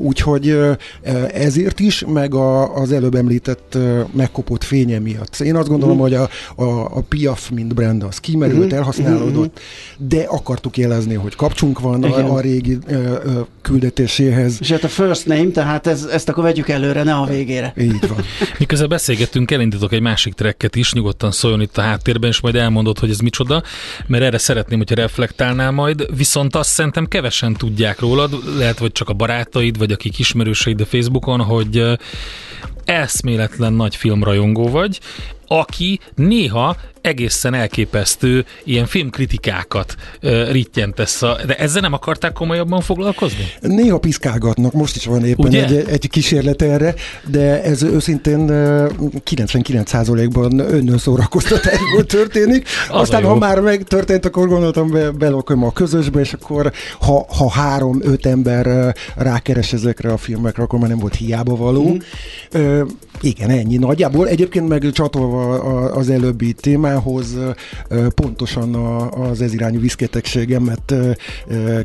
úgyhogy 0.00 0.56
ezért 1.32 1.80
is, 1.80 2.04
meg 2.06 2.34
a, 2.34 2.74
az 2.74 2.92
előbb 2.92 3.14
említett 3.14 3.78
megkopott 4.12 4.64
fénye 4.64 4.98
miatt. 4.98 5.36
Én 5.40 5.56
azt 5.56 5.68
gondolom, 5.68 6.00
uh-huh. 6.00 6.18
hogy 6.18 6.28
a, 6.56 6.62
a, 6.62 6.96
a 6.96 7.00
Piaf, 7.00 7.48
mint 7.48 7.74
brand, 7.74 8.02
az 8.02 8.18
kimerült, 8.18 8.62
uh-huh. 8.62 8.78
elhasználódott, 8.78 9.58
uh-huh. 9.58 10.08
de 10.08 10.22
akartuk 10.22 10.76
jelezni, 10.76 11.14
hogy 11.14 11.36
kapcsunk 11.36 11.80
van 11.80 12.04
a, 12.04 12.34
a 12.34 12.40
régi 12.40 12.78
ö, 12.86 12.94
ö, 12.94 13.40
küldetéséhez. 13.62 14.56
És 14.60 14.70
hát 14.70 14.84
a 14.84 14.88
first 14.88 15.26
name, 15.26 15.50
tehát 15.50 15.86
ez, 15.86 16.04
ezt 16.04 16.28
akkor 16.28 16.44
vegyük 16.44 16.68
előre, 16.68 17.02
ne 17.02 17.14
a 17.14 17.24
végére. 17.24 17.72
Így 17.78 18.08
van. 18.08 18.24
Miközben 18.58 18.88
beszélgettünk, 18.88 19.50
elindítok 19.50 19.92
egy 19.92 20.00
másik 20.00 20.34
trekket 20.34 20.76
is, 20.76 20.92
nyugodtan 20.92 21.30
szóljon 21.30 21.60
itt 21.60 21.76
a 21.76 21.80
háttérben, 21.80 22.30
és 22.30 22.40
majd 22.40 22.54
elmondod, 22.54 22.98
hogy 22.98 23.10
ez 23.10 23.18
micsoda, 23.18 23.62
mert 24.06 24.22
erre 24.22 24.38
szeretném, 24.38 24.78
hogyha 24.78 24.94
reflektálnál 24.94 25.70
majd, 25.70 26.16
viszont 26.16 26.56
azt 26.56 26.70
szerintem 26.70 27.06
kevesen 27.06 27.54
tudják 27.54 28.00
rólad, 28.00 28.56
lehet, 28.58 28.78
hogy 28.78 28.92
csak 28.92 29.08
a 29.08 29.12
barátaid, 29.12 29.78
vagy 29.78 29.89
akik 29.92 30.18
ismerőseid 30.18 30.80
a 30.80 30.86
Facebookon, 30.86 31.40
hogy 31.40 31.84
eszméletlen 32.84 33.72
nagy 33.72 33.96
filmrajongó 33.96 34.68
vagy, 34.68 35.00
aki 35.52 36.00
néha 36.14 36.76
egészen 37.00 37.54
elképesztő 37.54 38.44
ilyen 38.64 38.86
filmkritikákat 38.86 39.94
uh, 40.22 40.50
rittyentesz. 40.50 41.22
A, 41.22 41.38
de 41.46 41.56
ezzel 41.56 41.80
nem 41.80 41.92
akarták 41.92 42.32
komolyabban 42.32 42.80
foglalkozni? 42.80 43.44
Néha 43.60 43.98
piszkálgatnak, 43.98 44.72
most 44.72 44.96
is 44.96 45.06
van 45.06 45.24
éppen 45.24 45.54
egy, 45.54 45.84
egy 45.88 46.08
kísérlet 46.10 46.62
erre, 46.62 46.94
de 47.26 47.62
ez 47.62 47.82
őszintén 47.82 48.40
uh, 48.40 48.90
99%-ban 49.30 50.58
önnön 50.58 50.98
szórakoztatásból 50.98 52.04
történik. 52.06 52.68
Az 52.90 53.00
Aztán, 53.00 53.24
ha 53.24 53.38
már 53.38 53.60
megtörtént, 53.60 54.24
akkor 54.24 54.48
gondoltam, 54.48 54.90
be, 54.90 55.10
belokom 55.10 55.64
a 55.64 55.72
közösbe, 55.72 56.20
és 56.20 56.32
akkor 56.32 56.72
ha, 57.00 57.26
ha 57.36 57.50
három-öt 57.50 58.26
ember 58.26 58.94
rákeres 59.16 59.72
ezekre 59.72 60.12
a 60.12 60.16
filmekre, 60.16 60.62
akkor 60.62 60.78
már 60.78 60.88
nem 60.88 60.98
volt 60.98 61.14
hiába 61.14 61.56
való. 61.56 61.88
Mm. 61.88 61.96
Uh, 62.60 62.88
igen, 63.20 63.50
ennyi 63.50 63.76
nagyjából. 63.76 64.28
Egyébként 64.28 64.68
meg 64.68 64.90
csatolva 64.92 65.39
az 65.92 66.10
előbbi 66.10 66.52
témához, 66.52 67.36
pontosan 68.14 68.74
az 69.10 69.40
ez 69.40 69.52
irányú 69.52 69.80
viszketegségemet 69.80 70.94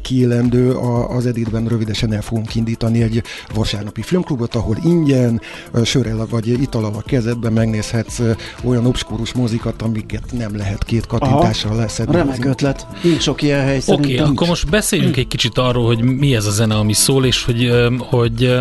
kiélendő 0.02 0.72
az 1.08 1.26
Editben 1.26 1.68
rövidesen 1.68 2.14
el 2.14 2.22
fogunk 2.22 2.56
indítani 2.56 3.02
egy 3.02 3.24
vasárnapi 3.54 4.02
filmklubot, 4.02 4.56
ahol 4.56 4.78
ingyen, 4.84 5.42
sörrel 5.84 6.28
vagy 6.30 6.48
italal 6.48 6.94
a 6.94 7.02
kezedben 7.02 7.54
megnézhetsz 7.54 8.22
olyan 8.64 8.86
obskurus 8.86 9.34
mozikat, 9.34 9.82
amiket 9.82 10.24
nem 10.32 10.56
lehet 10.56 10.84
két 10.84 11.08
kattintással 11.08 11.76
leszedni. 11.76 12.16
Remek 12.16 12.46
ötlet. 12.46 12.88
Nincs 13.04 13.22
sok 13.22 13.42
ilyen 13.42 13.62
hely 13.62 13.82
Oké, 13.88 14.14
okay, 14.14 14.18
akkor 14.18 14.48
most 14.48 14.70
beszéljünk 14.70 15.18
egy 15.18 15.28
kicsit 15.28 15.58
arról, 15.58 15.86
hogy 15.86 16.02
mi 16.02 16.36
ez 16.36 16.46
a 16.46 16.52
zene, 16.52 16.76
ami 16.76 16.94
szól, 16.94 17.26
és 17.26 17.44
hogy, 17.44 17.72
hogy 18.00 18.60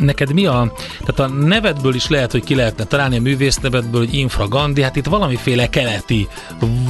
neked 0.00 0.32
mi 0.32 0.46
a, 0.46 0.72
tehát 1.04 1.32
a 1.32 1.34
nevedből 1.34 1.94
is 1.94 2.08
lehet, 2.08 2.32
hogy 2.32 2.44
ki 2.44 2.54
lehetne 2.54 2.84
találni 2.84 3.16
a 3.16 3.20
művész 3.20 3.56
nevedből, 3.56 4.00
hogy 4.00 4.14
infragandi, 4.20 4.82
hát 4.82 4.96
itt 4.96 5.06
valamiféle 5.06 5.66
keleti 5.66 6.28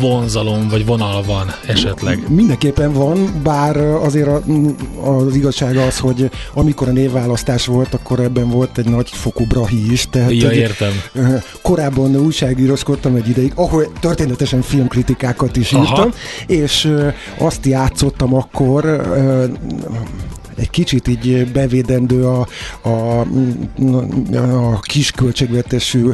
vonzalom 0.00 0.68
vagy 0.68 0.86
vonal 0.86 1.22
van 1.22 1.54
esetleg. 1.66 2.24
Mindenképpen 2.28 2.92
van, 2.92 3.40
bár 3.42 3.76
azért 3.76 4.28
a, 4.28 4.42
az 5.08 5.34
igazság 5.34 5.76
az, 5.76 5.98
hogy 5.98 6.30
amikor 6.54 6.88
a 6.88 6.92
névválasztás 6.92 7.66
volt, 7.66 7.94
akkor 7.94 8.20
ebben 8.20 8.48
volt 8.48 8.78
egy 8.78 8.88
nagy 8.88 9.08
fokú 9.10 9.44
brahi 9.46 9.92
is. 9.92 10.08
Tehát 10.10 10.32
ja, 10.32 10.50
értem. 10.50 10.92
Korábban 11.62 12.16
újságíroskodtam 12.16 13.14
egy 13.14 13.28
ideig, 13.28 13.52
ahol 13.54 13.92
történetesen 14.00 14.62
filmkritikákat 14.62 15.56
is 15.56 15.72
írtam, 15.72 15.92
Aha. 15.92 16.10
és 16.46 16.92
azt 17.38 17.66
játszottam 17.66 18.34
akkor 18.34 19.02
egy 20.60 20.70
kicsit 20.70 21.08
így 21.08 21.46
bevédendő 21.52 22.26
a, 22.26 22.46
a, 22.82 23.20
a 24.72 24.80
kis 24.80 25.10
költségvetésű 25.10 26.06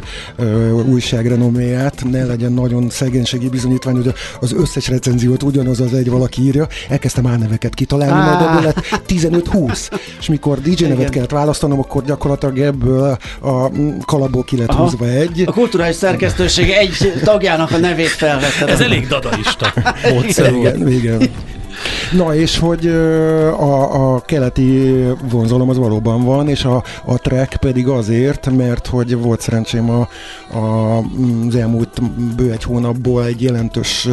újság 0.89 1.27
renoméját, 1.27 2.05
ne 2.11 2.25
legyen 2.25 2.53
nagyon 2.53 2.91
szegénységi 2.91 3.49
bizonyítvány, 3.49 3.95
hogy 3.95 4.15
az 4.41 4.53
összes 4.53 4.89
recenziót 4.89 5.43
ugyanaz 5.43 5.81
az 5.81 5.95
egy 5.95 6.11
valaki 6.11 6.43
írja, 6.43 6.67
elkezdtem 6.89 7.27
álneveket 7.27 7.75
kitalálni, 7.75 8.31
majd 8.31 8.49
ebből 8.49 8.63
lett 8.63 9.03
15-20, 9.09 9.91
és 10.21 10.29
mikor 10.29 10.61
DJ 10.61 10.83
nevet 10.83 10.99
Igen. 10.99 11.11
kellett 11.11 11.31
választanom, 11.31 11.79
akkor 11.79 12.05
gyakorlatilag 12.05 12.59
ebből 12.59 13.19
a 13.41 13.71
kalapból 14.05 14.45
ki 14.45 14.57
lett 14.57 14.69
Aha. 14.69 14.83
húzva 14.83 15.07
egy. 15.09 15.43
A 15.47 15.53
kulturális 15.53 15.97
szerkesztőség 15.97 16.71
egy 16.71 17.13
tagjának 17.25 17.71
a 17.71 17.77
nevét 17.77 18.09
felvette. 18.09 18.67
Ez 18.67 18.81
elég 18.81 19.07
dadaista 19.07 19.73
módszer 20.13 20.55
Igen, 20.55 20.89
igen. 20.89 21.31
Na 22.13 22.35
és 22.35 22.59
hogy 22.59 22.87
a, 22.87 24.15
a 24.15 24.21
keleti 24.21 25.05
vonzalom 25.31 25.69
az 25.69 25.77
valóban 25.77 26.25
van, 26.25 26.49
és 26.49 26.65
a, 26.65 26.83
a 27.05 27.19
track 27.19 27.57
pedig 27.57 27.89
azért, 27.89 28.51
mert 28.51 28.87
hogy 28.87 29.17
volt 29.17 29.41
szerencsém 29.41 29.91
a, 29.91 30.09
a, 30.57 30.99
az 31.47 31.55
elmúlt 31.55 32.03
bő 32.37 32.53
egy 32.53 32.63
hónapból 32.63 33.25
egy 33.25 33.43
jelentős 33.43 34.09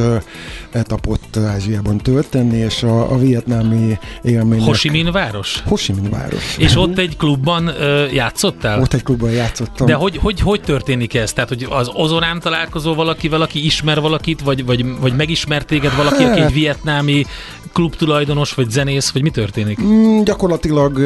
etapot 0.72 1.38
Ázsiában 1.38 1.98
tölteni, 1.98 2.58
és 2.58 2.84
a, 2.84 3.12
a 3.12 3.18
vietnámi 3.18 3.98
élmények... 4.22 4.66
Ho 4.66 4.72
Chi 4.72 4.90
Minh 4.90 5.12
város? 5.12 5.64
Ho 5.66 5.76
Chi 5.76 5.94
Minh 5.94 6.10
város. 6.10 6.58
És 6.58 6.76
ott 6.76 6.98
egy 6.98 7.18
klubban 7.18 7.68
ö, 7.68 8.06
játszottál? 8.12 8.82
Ott 8.82 8.94
egy 8.94 9.04
klubban 9.04 9.32
játszottam. 9.32 9.88
De 9.88 9.94
hogy, 9.94 10.18
hogy, 10.18 10.40
hogy 10.40 10.62
történik 10.62 11.14
ez? 11.14 11.34
Tehát, 11.34 11.50
hogy 11.50 11.68
az 11.70 11.90
ozonán 11.94 12.40
találkozó 12.40 12.94
valakivel, 12.94 13.42
aki 13.42 13.66
ismer 13.66 14.02
valakit, 14.02 14.42
vagy, 14.42 14.66
vagy, 14.66 14.86
vagy 15.00 15.16
megismert 15.16 15.68
téged 15.68 15.96
valaki, 15.96 16.24
hát. 16.24 16.32
aki 16.32 16.42
egy 16.42 16.54
vietnámi 16.54 17.26
klubtulajdonos, 17.74 18.54
vagy 18.54 18.70
zenész, 18.70 19.12
vagy 19.12 19.22
mi 19.22 19.30
történik? 19.30 19.82
Mm, 19.82 20.22
gyakorlatilag 20.22 20.98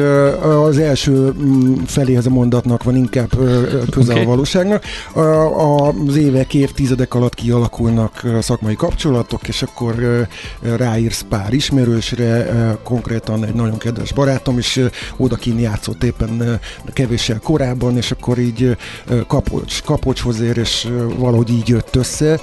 az 0.42 0.78
első 0.78 1.12
mm, 1.12 1.74
feléhez 1.86 2.26
a 2.26 2.30
mondatnak 2.30 2.82
van 2.82 2.96
inkább 2.96 3.30
közel 3.90 4.14
okay. 4.14 4.24
a 4.24 4.26
valóságnak. 4.26 4.84
Az 6.06 6.16
évek, 6.16 6.54
évtizedek 6.54 7.14
alatt 7.14 7.34
kialakulnak 7.34 8.26
szakmai 8.40 8.74
kapcsolatok, 8.74 9.48
és 9.48 9.62
akkor 9.62 10.26
ráírsz 10.60 11.24
pár 11.28 11.52
ismerősre, 11.52 12.46
konkrétan 12.82 13.44
egy 13.44 13.54
nagyon 13.54 13.78
kedves 13.78 14.12
barátom 14.12 14.58
is 14.58 14.80
odakin 15.16 15.58
játszott 15.58 16.02
éppen 16.04 16.60
kevéssel 16.92 17.40
korábban, 17.42 17.96
és 17.96 18.10
akkor 18.10 18.38
így 18.38 18.76
kapocs, 19.26 19.82
kapocshoz 19.82 20.40
ér, 20.40 20.56
és 20.56 20.88
valahogy 21.16 21.50
így 21.50 21.68
jött 21.68 21.96
össze. 21.96 22.40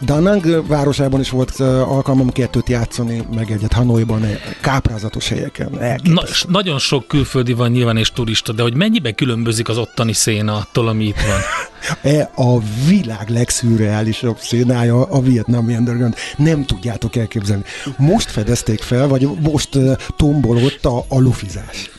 Danang 0.00 0.66
városában 0.66 1.20
is 1.20 1.30
volt 1.30 1.60
alkalmam 1.60 2.30
kettőt 2.30 2.68
játszani, 2.68 3.22
meg 3.34 3.50
egyet 3.50 3.72
Hanoiban, 3.72 4.22
káprázatos 4.60 5.28
helyeken. 5.28 6.00
Na, 6.02 6.22
nagyon 6.48 6.78
sok 6.78 7.06
külföldi 7.08 7.52
van 7.52 7.70
nyilván 7.70 7.96
és 7.96 8.10
turista, 8.10 8.52
de 8.52 8.62
hogy 8.62 8.74
mennyiben 8.74 9.14
különbözik 9.14 9.68
az 9.68 9.78
ottani 9.78 10.12
széna 10.12 10.56
attól, 10.56 10.88
ami 10.88 11.04
itt 11.04 11.20
van? 11.20 11.40
E 12.02 12.30
a 12.34 12.60
világ 12.88 13.28
legszürreálisabb 13.28 14.38
szénája 14.38 15.02
a 15.02 15.20
vietnami 15.20 15.74
underground. 15.76 16.14
Nem 16.36 16.64
tudjátok 16.64 17.16
elképzelni. 17.16 17.62
Most 17.96 18.30
fedezték 18.30 18.80
fel, 18.80 19.08
vagy 19.08 19.28
most 19.40 19.78
tombolott 20.16 20.84
a, 20.84 21.04
a 21.08 21.18
lufizás 21.18 21.90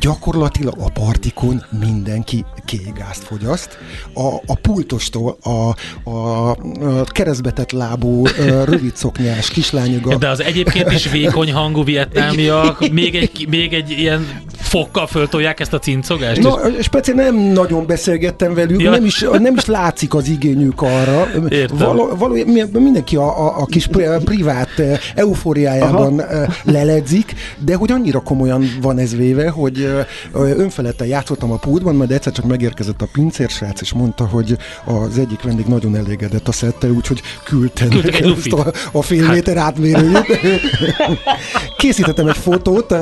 gyakorlatilag 0.00 0.74
a 0.78 0.90
partikon 0.90 1.64
mindenki 1.80 2.44
kék 2.64 2.92
gázt 2.98 3.24
fogyaszt. 3.24 3.78
A, 4.14 4.34
a 4.46 4.54
pultostól 4.62 5.36
a, 5.42 5.74
a, 6.10 6.50
a 6.50 7.04
keresztbetett 7.04 7.70
lábú, 7.72 8.26
rövid 8.64 8.96
szoknyás 8.96 9.50
kislányoga. 9.50 10.16
De 10.16 10.28
az 10.28 10.42
egyébként 10.42 10.92
is 10.92 11.10
vékony 11.10 11.52
hangú 11.52 11.84
vietnámiak 11.84 12.90
még 12.90 13.14
egy, 13.14 13.46
még 13.50 13.72
egy 13.72 13.90
ilyen 13.90 14.26
fokkal 14.70 15.06
föltolják 15.06 15.60
ezt 15.60 15.72
a 15.72 15.78
cincogást? 15.78 16.40
No, 16.40 16.56
speciál 16.80 17.16
nem 17.16 17.36
nagyon 17.36 17.86
beszélgettem 17.86 18.54
velük, 18.54 18.80
ja. 18.80 18.90
nem, 18.90 19.04
is, 19.04 19.26
nem 19.38 19.54
is 19.56 19.64
látszik 19.64 20.14
az 20.14 20.28
igényük 20.28 20.82
arra. 20.82 21.28
Való, 21.68 22.08
való, 22.18 22.34
mindenki 22.72 23.16
a, 23.16 23.46
a, 23.46 23.60
a 23.60 23.66
kis 23.66 23.88
privát 24.24 24.82
eufóriájában 25.14 26.18
Aha. 26.18 26.52
leledzik, 26.64 27.34
de 27.58 27.74
hogy 27.74 27.90
annyira 27.92 28.20
komolyan 28.20 28.78
van 28.80 28.98
ez 28.98 29.16
véve, 29.16 29.50
hogy 29.50 29.89
önfeledten 30.32 31.06
játszottam 31.06 31.52
a 31.52 31.56
pultban, 31.56 31.94
majd 31.94 32.10
egyszer 32.10 32.32
csak 32.32 32.44
megérkezett 32.44 33.02
a 33.02 33.08
pincérsrác, 33.12 33.80
és 33.80 33.92
mondta, 33.92 34.26
hogy 34.26 34.56
az 34.84 35.18
egyik 35.18 35.42
vendég 35.42 35.66
nagyon 35.66 35.96
elégedett 35.96 36.48
a 36.48 36.52
szettel, 36.52 36.90
úgyhogy 36.90 37.22
küldtem 37.44 37.88
ezt 38.04 38.52
a, 38.52 38.72
a 38.92 39.02
fél 39.02 39.24
hát. 39.24 39.34
méter 39.34 39.56
átmérőjét. 39.56 40.38
Készítettem 41.76 42.28
egy 42.28 42.36
fotót 42.36 42.94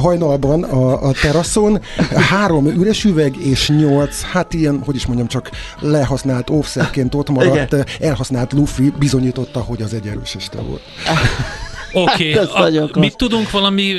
hajnalban 0.00 0.62
a, 0.62 1.02
a 1.02 1.12
teraszon, 1.12 1.80
három 2.30 2.66
üres 2.66 3.04
üveg 3.04 3.36
és 3.36 3.68
nyolc, 3.68 4.22
hát 4.22 4.54
ilyen, 4.54 4.82
hogy 4.84 4.94
is 4.94 5.06
mondjam, 5.06 5.28
csak 5.28 5.50
lehasznált 5.80 6.50
offsetként 6.50 7.14
ott 7.14 7.30
maradt, 7.30 7.72
Igen. 7.72 7.86
elhasznált 8.00 8.52
lufi 8.52 8.92
bizonyította, 8.98 9.60
hogy 9.60 9.82
az 9.82 9.94
egy 9.94 10.06
erős 10.06 10.34
este 10.34 10.60
volt. 10.60 10.82
Oké, 11.94 12.38
okay. 12.38 12.76
Hát 12.76 12.96
mit 12.96 13.16
tudunk 13.16 13.50
valami 13.50 13.92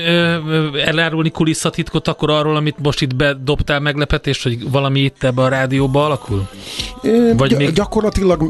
elárulni 0.86 1.30
kulisszatitkot 1.30 2.08
akkor 2.08 2.30
arról, 2.30 2.56
amit 2.56 2.76
most 2.78 3.02
itt 3.02 3.16
bedobtál 3.16 3.80
meglepetést, 3.80 4.44
hogy 4.44 4.70
valami 4.72 5.00
itt 5.00 5.24
ebbe 5.24 5.42
a 5.42 5.48
rádióba 5.48 6.06
alakul? 6.06 6.48
Vagy 7.34 7.50
Gy- 7.50 7.58
még... 7.58 7.72
Gyakorlatilag 7.74 8.42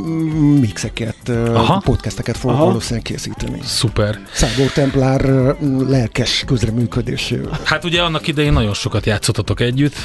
mixeket, 0.59 1.29
Aha. 1.53 1.81
podcasteket 1.85 2.37
fogok 2.37 2.55
Aha. 2.55 2.65
valószínűleg 2.65 3.03
készíteni. 3.03 3.59
Szuper. 3.63 4.19
Szágó 4.31 4.65
Templár 4.73 5.21
lelkes 5.87 6.43
közreműködésével. 6.47 7.59
Hát 7.63 7.83
ugye 7.83 8.01
annak 8.01 8.27
idején 8.27 8.53
nagyon 8.53 8.73
sokat 8.73 9.05
játszottatok 9.05 9.59
együtt, 9.59 9.95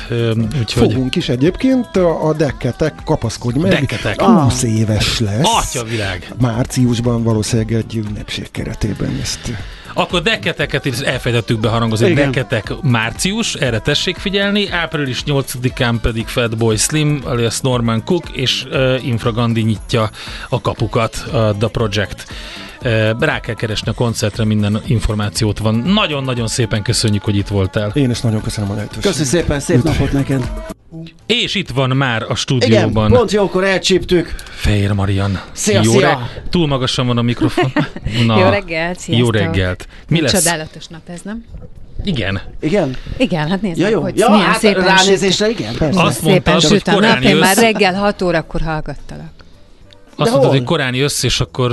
úgyhogy... 0.61 0.93
Fogunk 0.93 1.16
is 1.16 1.28
egyébként, 1.28 1.97
a 1.97 2.34
dekketek, 2.36 2.95
kapaszkodj 3.05 3.59
meg, 3.59 3.70
dekketek. 3.70 4.20
20 4.20 4.62
ah. 4.62 4.70
éves 4.70 5.18
lesz. 5.18 5.47
Atya 5.47 5.84
világ! 5.84 6.34
Márciusban 6.41 7.22
valószínűleg 7.22 7.72
egy 7.72 7.97
ünnepség 7.97 8.51
keretében 8.51 9.18
ezt 9.31 9.59
akkor 9.95 10.22
deketeket 10.22 10.85
is 10.85 10.99
elfejtettük 10.99 11.61
beharangozni. 11.61 12.11
Igen. 12.11 12.31
Deketek 12.31 12.72
március, 12.83 13.55
erre 13.55 13.78
tessék 13.78 14.16
figyelni. 14.16 14.70
Április 14.70 15.22
8-án 15.26 15.95
pedig 16.03 16.26
Fatboy 16.26 16.76
Slim, 16.76 17.20
alias 17.24 17.61
Norman 17.61 18.05
Cook 18.05 18.31
és 18.33 18.64
uh, 18.70 19.07
Infragandi 19.07 19.62
nyitja 19.62 20.11
a 20.49 20.61
kapukat, 20.61 21.24
a 21.33 21.55
The 21.59 21.68
Project. 21.68 22.24
Uh, 22.85 23.11
rá 23.20 23.41
kell 23.41 23.55
keresni 23.55 23.91
a 23.91 23.95
koncertre, 23.95 24.45
minden 24.45 24.83
információt 24.87 25.59
van. 25.59 25.74
Nagyon-nagyon 25.74 26.47
szépen 26.47 26.83
köszönjük, 26.83 27.24
hogy 27.24 27.37
itt 27.37 27.49
voltál. 27.49 27.91
Én 27.95 28.11
is 28.11 28.20
nagyon 28.20 28.43
köszönöm 28.43 28.70
a 28.70 28.74
lehetőséget. 28.74 29.07
Köszönöm 29.07 29.28
szépen, 29.28 29.61
szép 29.61 29.83
napot 29.83 30.12
neked! 30.12 30.78
És 31.26 31.55
itt 31.55 31.70
van 31.70 31.97
már 31.97 32.22
a 32.28 32.34
stúdióban. 32.34 33.07
Igen, 33.07 33.18
pont 33.18 33.32
jókor 33.32 33.64
elcsíptük. 33.64 34.34
Fehér 34.45 34.93
Marian. 34.93 35.41
Szia, 35.53 35.80
jó 35.82 35.93
szia. 35.93 36.09
Re- 36.09 36.43
Túl 36.51 36.66
magasan 36.66 37.07
van 37.07 37.18
a 37.18 37.22
mikrofon. 37.22 37.72
Na, 38.26 38.38
jó 38.38 38.49
reggelt, 38.49 38.99
sziasztok. 38.99 39.34
Jó 39.34 39.41
reggelt. 39.41 39.86
Mi 40.09 40.20
lesz? 40.20 40.32
Csodálatos 40.32 40.86
nap 40.86 41.09
ez, 41.09 41.20
nem? 41.22 41.45
Igen. 42.05 42.41
Igen? 42.61 42.97
Igen, 43.16 43.49
hát 43.49 43.62
nézd 43.62 43.78
ja, 43.78 43.88
jó. 43.88 44.01
hogy 44.01 44.18
ja, 44.18 44.30
milyen 44.30 44.47
hát 44.47 44.59
szépen 44.59 44.84
ránézésre 44.84 45.49
igen, 45.49 45.74
persze. 45.76 46.03
Azt 46.03 46.22
mondtad, 46.22 46.62
hogy 46.62 46.82
korán 46.82 47.22
Én 47.22 47.36
már 47.36 47.57
reggel 47.57 47.95
6 47.95 48.22
órakor 48.22 48.61
hallgattalak. 48.61 49.39
Azt 50.21 50.31
mondtad, 50.31 50.51
hogy 50.51 50.64
korán 50.64 50.95
jössz, 50.95 51.23
és 51.23 51.41
akkor 51.41 51.73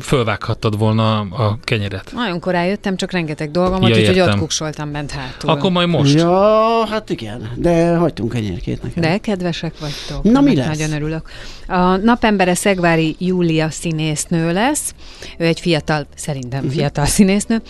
fölvághattad 0.00 0.78
volna 0.78 1.18
a 1.18 1.58
kenyeret. 1.64 2.12
Nagyon 2.14 2.40
korán 2.40 2.66
jöttem, 2.66 2.96
csak 2.96 3.12
rengeteg 3.12 3.50
dolgom 3.50 3.80
volt, 3.80 3.94
ja, 3.94 4.00
úgyhogy 4.00 4.20
ott 4.20 4.38
kuksoltam 4.38 4.92
bent 4.92 5.10
hátul. 5.10 5.50
Akkor 5.50 5.70
majd 5.70 5.88
most. 5.88 6.14
Ja, 6.18 6.86
hát 6.86 7.10
igen, 7.10 7.50
de 7.56 7.96
hagytunk 7.96 8.32
kenyérkét 8.32 8.82
nekem. 8.82 9.02
De 9.02 9.18
kedvesek 9.18 9.74
vagytok. 9.80 10.32
Na 10.32 10.40
mi 10.40 10.56
lesz? 10.56 10.66
Nagyon 10.66 10.92
örülök. 10.92 11.30
A 11.66 11.96
napembere 11.96 12.54
Szegvári 12.54 13.16
Júlia 13.18 13.70
színésznő 13.70 14.52
lesz. 14.52 14.94
Ő 15.38 15.44
egy 15.44 15.60
fiatal, 15.60 16.06
szerintem 16.14 16.58
uh-huh. 16.58 16.74
fiatal 16.74 17.04
színésznő, 17.04 17.62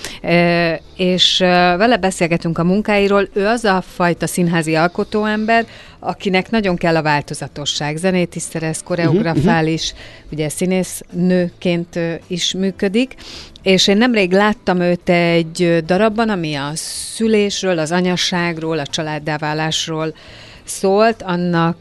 és 0.97 1.39
vele 1.39 1.97
beszélgetünk 1.97 2.59
a 2.59 2.65
munkáiról. 2.65 3.29
Ő 3.33 3.47
az 3.47 3.65
a 3.65 3.83
fajta 3.95 4.27
színházi 4.27 4.75
alkotóember, 4.75 5.67
akinek 6.05 6.51
nagyon 6.51 6.77
kell 6.77 6.97
a 6.97 7.03
változatosság. 7.03 7.97
Zenét 7.97 8.35
is 8.35 8.43
szerez, 8.43 8.83
koreografál 8.83 9.67
is, 9.67 9.93
uh-huh. 9.93 10.33
ugye 10.33 10.49
színésznőként 10.49 11.99
is 12.27 12.53
működik, 12.53 13.15
és 13.63 13.87
én 13.87 13.97
nemrég 13.97 14.33
láttam 14.33 14.81
őt 14.81 15.09
egy 15.09 15.85
darabban, 15.85 16.29
ami 16.29 16.55
a 16.55 16.71
szülésről, 16.75 17.79
az 17.79 17.93
anyasságról, 17.93 18.79
a 18.79 18.87
családdáválásról 18.87 20.15
szólt, 20.65 21.23
annak, 21.23 21.77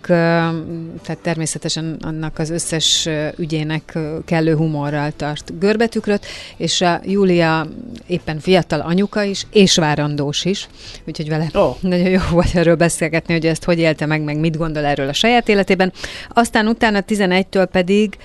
tehát 1.02 1.18
természetesen 1.22 1.98
annak 2.02 2.40
az 2.40 2.50
összes 2.50 3.10
ügyének 3.38 3.98
kellő 4.26 4.56
humorral 4.56 5.12
tart 5.16 5.60
görbetükröt, 5.60 6.26
és 6.58 6.82
a 6.82 7.00
Júlia 7.04 7.68
éppen 8.08 8.40
fiatal 8.40 8.80
anyuka 8.80 9.24
is, 9.24 9.46
és 9.52 9.76
várandós 9.76 10.46
is, 10.46 10.68
úgyhogy 11.06 11.30
vele 11.30 11.48
oh. 11.54 11.76
nagyon 11.80 12.10
jó 12.10 12.20
volt 12.32 12.56
erről 12.56 12.76
beszélgetni, 12.76 13.34
hogy 13.34 13.46
ezt 13.46 13.64
hogy 13.64 13.80
élte 13.80 14.06
meg, 14.06 14.22
meg 14.22 14.38
mit 14.38 14.58
gondol 14.58 14.86
erről 14.86 15.08
a 15.08 15.14
saját 15.14 15.50
életében. 15.50 15.94
Aztán 16.30 16.68
utána 16.68 17.04
11-től 17.08 17.68
pedig 17.72 18.18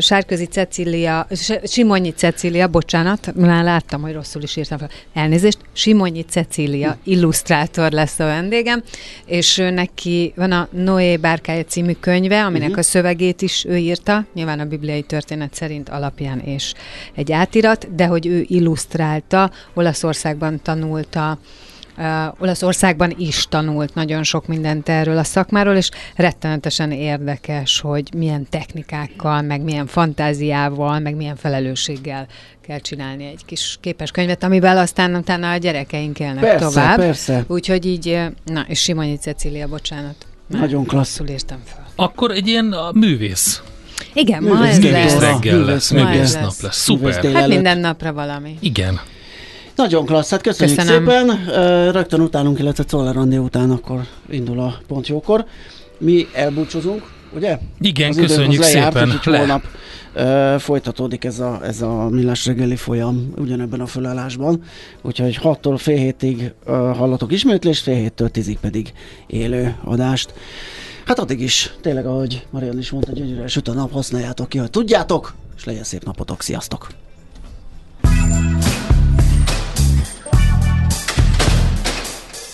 Sárközi 0.00 0.44
Cecília, 0.44 1.26
Simonyi 1.64 2.10
Cecília, 2.10 2.68
bocsánat, 2.68 3.34
már 3.34 3.64
láttam, 3.64 4.02
hogy 4.02 4.12
rosszul 4.12 4.42
is 4.42 4.56
írtam 4.56 4.78
fel. 4.78 4.90
Elnézést, 5.14 5.58
Simonyi 5.72 6.22
Cecília 6.22 6.96
illusztrátor 7.04 7.92
lesz 7.92 8.18
a 8.18 8.24
vendégem, 8.24 8.82
és 9.26 9.56
neki 9.56 10.32
van 10.36 10.52
a 10.52 10.68
Noé 10.70 11.16
Bárkája 11.16 11.64
című 11.64 11.92
könyve, 11.92 12.44
aminek 12.44 12.68
uh-huh. 12.68 12.78
a 12.78 12.82
szövegét 12.82 13.42
is 13.42 13.64
ő 13.64 13.76
írta, 13.76 14.24
nyilván 14.34 14.60
a 14.60 14.64
bibliai 14.64 15.02
történet 15.02 15.54
szerint 15.54 15.88
alapján 15.88 16.38
és 16.38 16.72
egy 17.14 17.32
átirat, 17.32 17.94
de 17.94 18.06
hogy 18.06 18.26
ő 18.26 18.44
illusztrálta, 18.46 19.50
Olaszországban 19.74 20.60
tanulta 20.62 21.38
uh, 21.98 22.40
Olaszországban 22.42 23.14
is 23.18 23.46
tanult 23.48 23.94
nagyon 23.94 24.22
sok 24.22 24.46
mindent 24.46 24.88
erről 24.88 25.18
a 25.18 25.24
szakmáról, 25.24 25.74
és 25.74 25.90
rettenetesen 26.16 26.92
érdekes, 26.92 27.80
hogy 27.80 28.08
milyen 28.16 28.46
technikákkal, 28.50 29.42
meg 29.42 29.60
milyen 29.60 29.86
fantáziával, 29.86 30.98
meg 30.98 31.16
milyen 31.16 31.36
felelősséggel 31.36 32.26
kell 32.66 32.78
csinálni 32.78 33.26
egy 33.26 33.44
kis 33.46 33.78
képes 33.80 34.10
könyvet, 34.10 34.42
amivel 34.42 34.78
aztán 34.78 35.14
utána 35.14 35.50
a 35.50 35.56
gyerekeink 35.56 36.20
élnek 36.20 36.40
persze, 36.40 36.66
tovább. 36.66 36.98
Persze, 36.98 37.44
Úgyhogy 37.46 37.86
így, 37.86 38.20
na, 38.44 38.64
és 38.68 38.80
Simonyi 38.80 39.16
Cecília, 39.16 39.68
bocsánat. 39.68 40.26
Nagyon 40.46 40.86
klassz. 40.86 41.20
írtam 41.28 41.58
fel. 41.64 41.86
Akkor 41.96 42.30
egy 42.30 42.48
ilyen 42.48 42.74
művész 42.94 43.62
igen, 44.14 44.42
ma 44.42 44.66
ez 44.66 44.82
lesz. 44.82 45.18
reggel 45.18 45.58
lesz, 45.58 45.90
művész 45.90 46.34
nap 46.34 46.54
lesz. 46.60 46.76
Szuper. 46.76 47.32
Hát 47.34 47.48
minden 47.48 47.78
napra 47.78 48.12
valami. 48.12 48.56
Igen. 48.60 49.00
Nagyon 49.78 50.06
klassz, 50.06 50.30
hát 50.30 50.40
köszönjük 50.40 50.78
Köszönöm. 50.78 51.06
szépen. 51.06 51.44
Rögtön 51.92 52.20
utánunk, 52.20 52.58
illetve 52.58 52.84
Czoller 52.84 53.16
után 53.16 53.70
akkor 53.70 54.00
indul 54.30 54.60
a 54.60 54.78
pont 54.86 55.06
jókor. 55.06 55.44
Mi 55.98 56.26
elbúcsozunk, 56.32 57.02
ugye? 57.34 57.58
Igen, 57.80 58.08
az 58.08 58.16
köszönjük 58.16 58.60
lejárt, 58.60 58.92
szépen. 58.96 59.20
Le. 59.24 59.38
holnap 59.38 59.62
uh, 60.14 60.60
folytatódik 60.60 61.24
ez 61.24 61.40
a, 61.40 61.60
ez 61.64 61.82
a 61.82 62.08
millás 62.08 62.46
reggeli 62.46 62.76
folyam 62.76 63.32
ugyanebben 63.36 63.80
a 63.80 63.86
fölállásban. 63.86 64.62
Úgyhogy 65.02 65.38
6-tól 65.42 65.74
fél 65.76 65.96
hétig 65.96 66.52
uh, 66.66 66.74
hallatok 66.96 67.32
ismétlést, 67.32 67.82
fél 67.82 67.96
héttől 67.96 68.28
tízig 68.30 68.58
pedig 68.58 68.92
élő 69.26 69.76
adást. 69.84 70.34
Hát 71.04 71.18
addig 71.18 71.40
is, 71.40 71.74
tényleg 71.80 72.06
ahogy 72.06 72.46
Marian 72.50 72.78
is 72.78 72.90
mondta, 72.90 73.12
gyönyörűen 73.12 73.48
süt 73.48 73.68
a 73.68 73.72
nap, 73.72 73.92
használjátok 73.92 74.48
ki, 74.48 74.58
hogy 74.58 74.70
tudjátok, 74.70 75.34
és 75.56 75.64
legyen 75.64 75.84
szép 75.84 76.04
napotok, 76.04 76.42
sziasztok! 76.42 76.88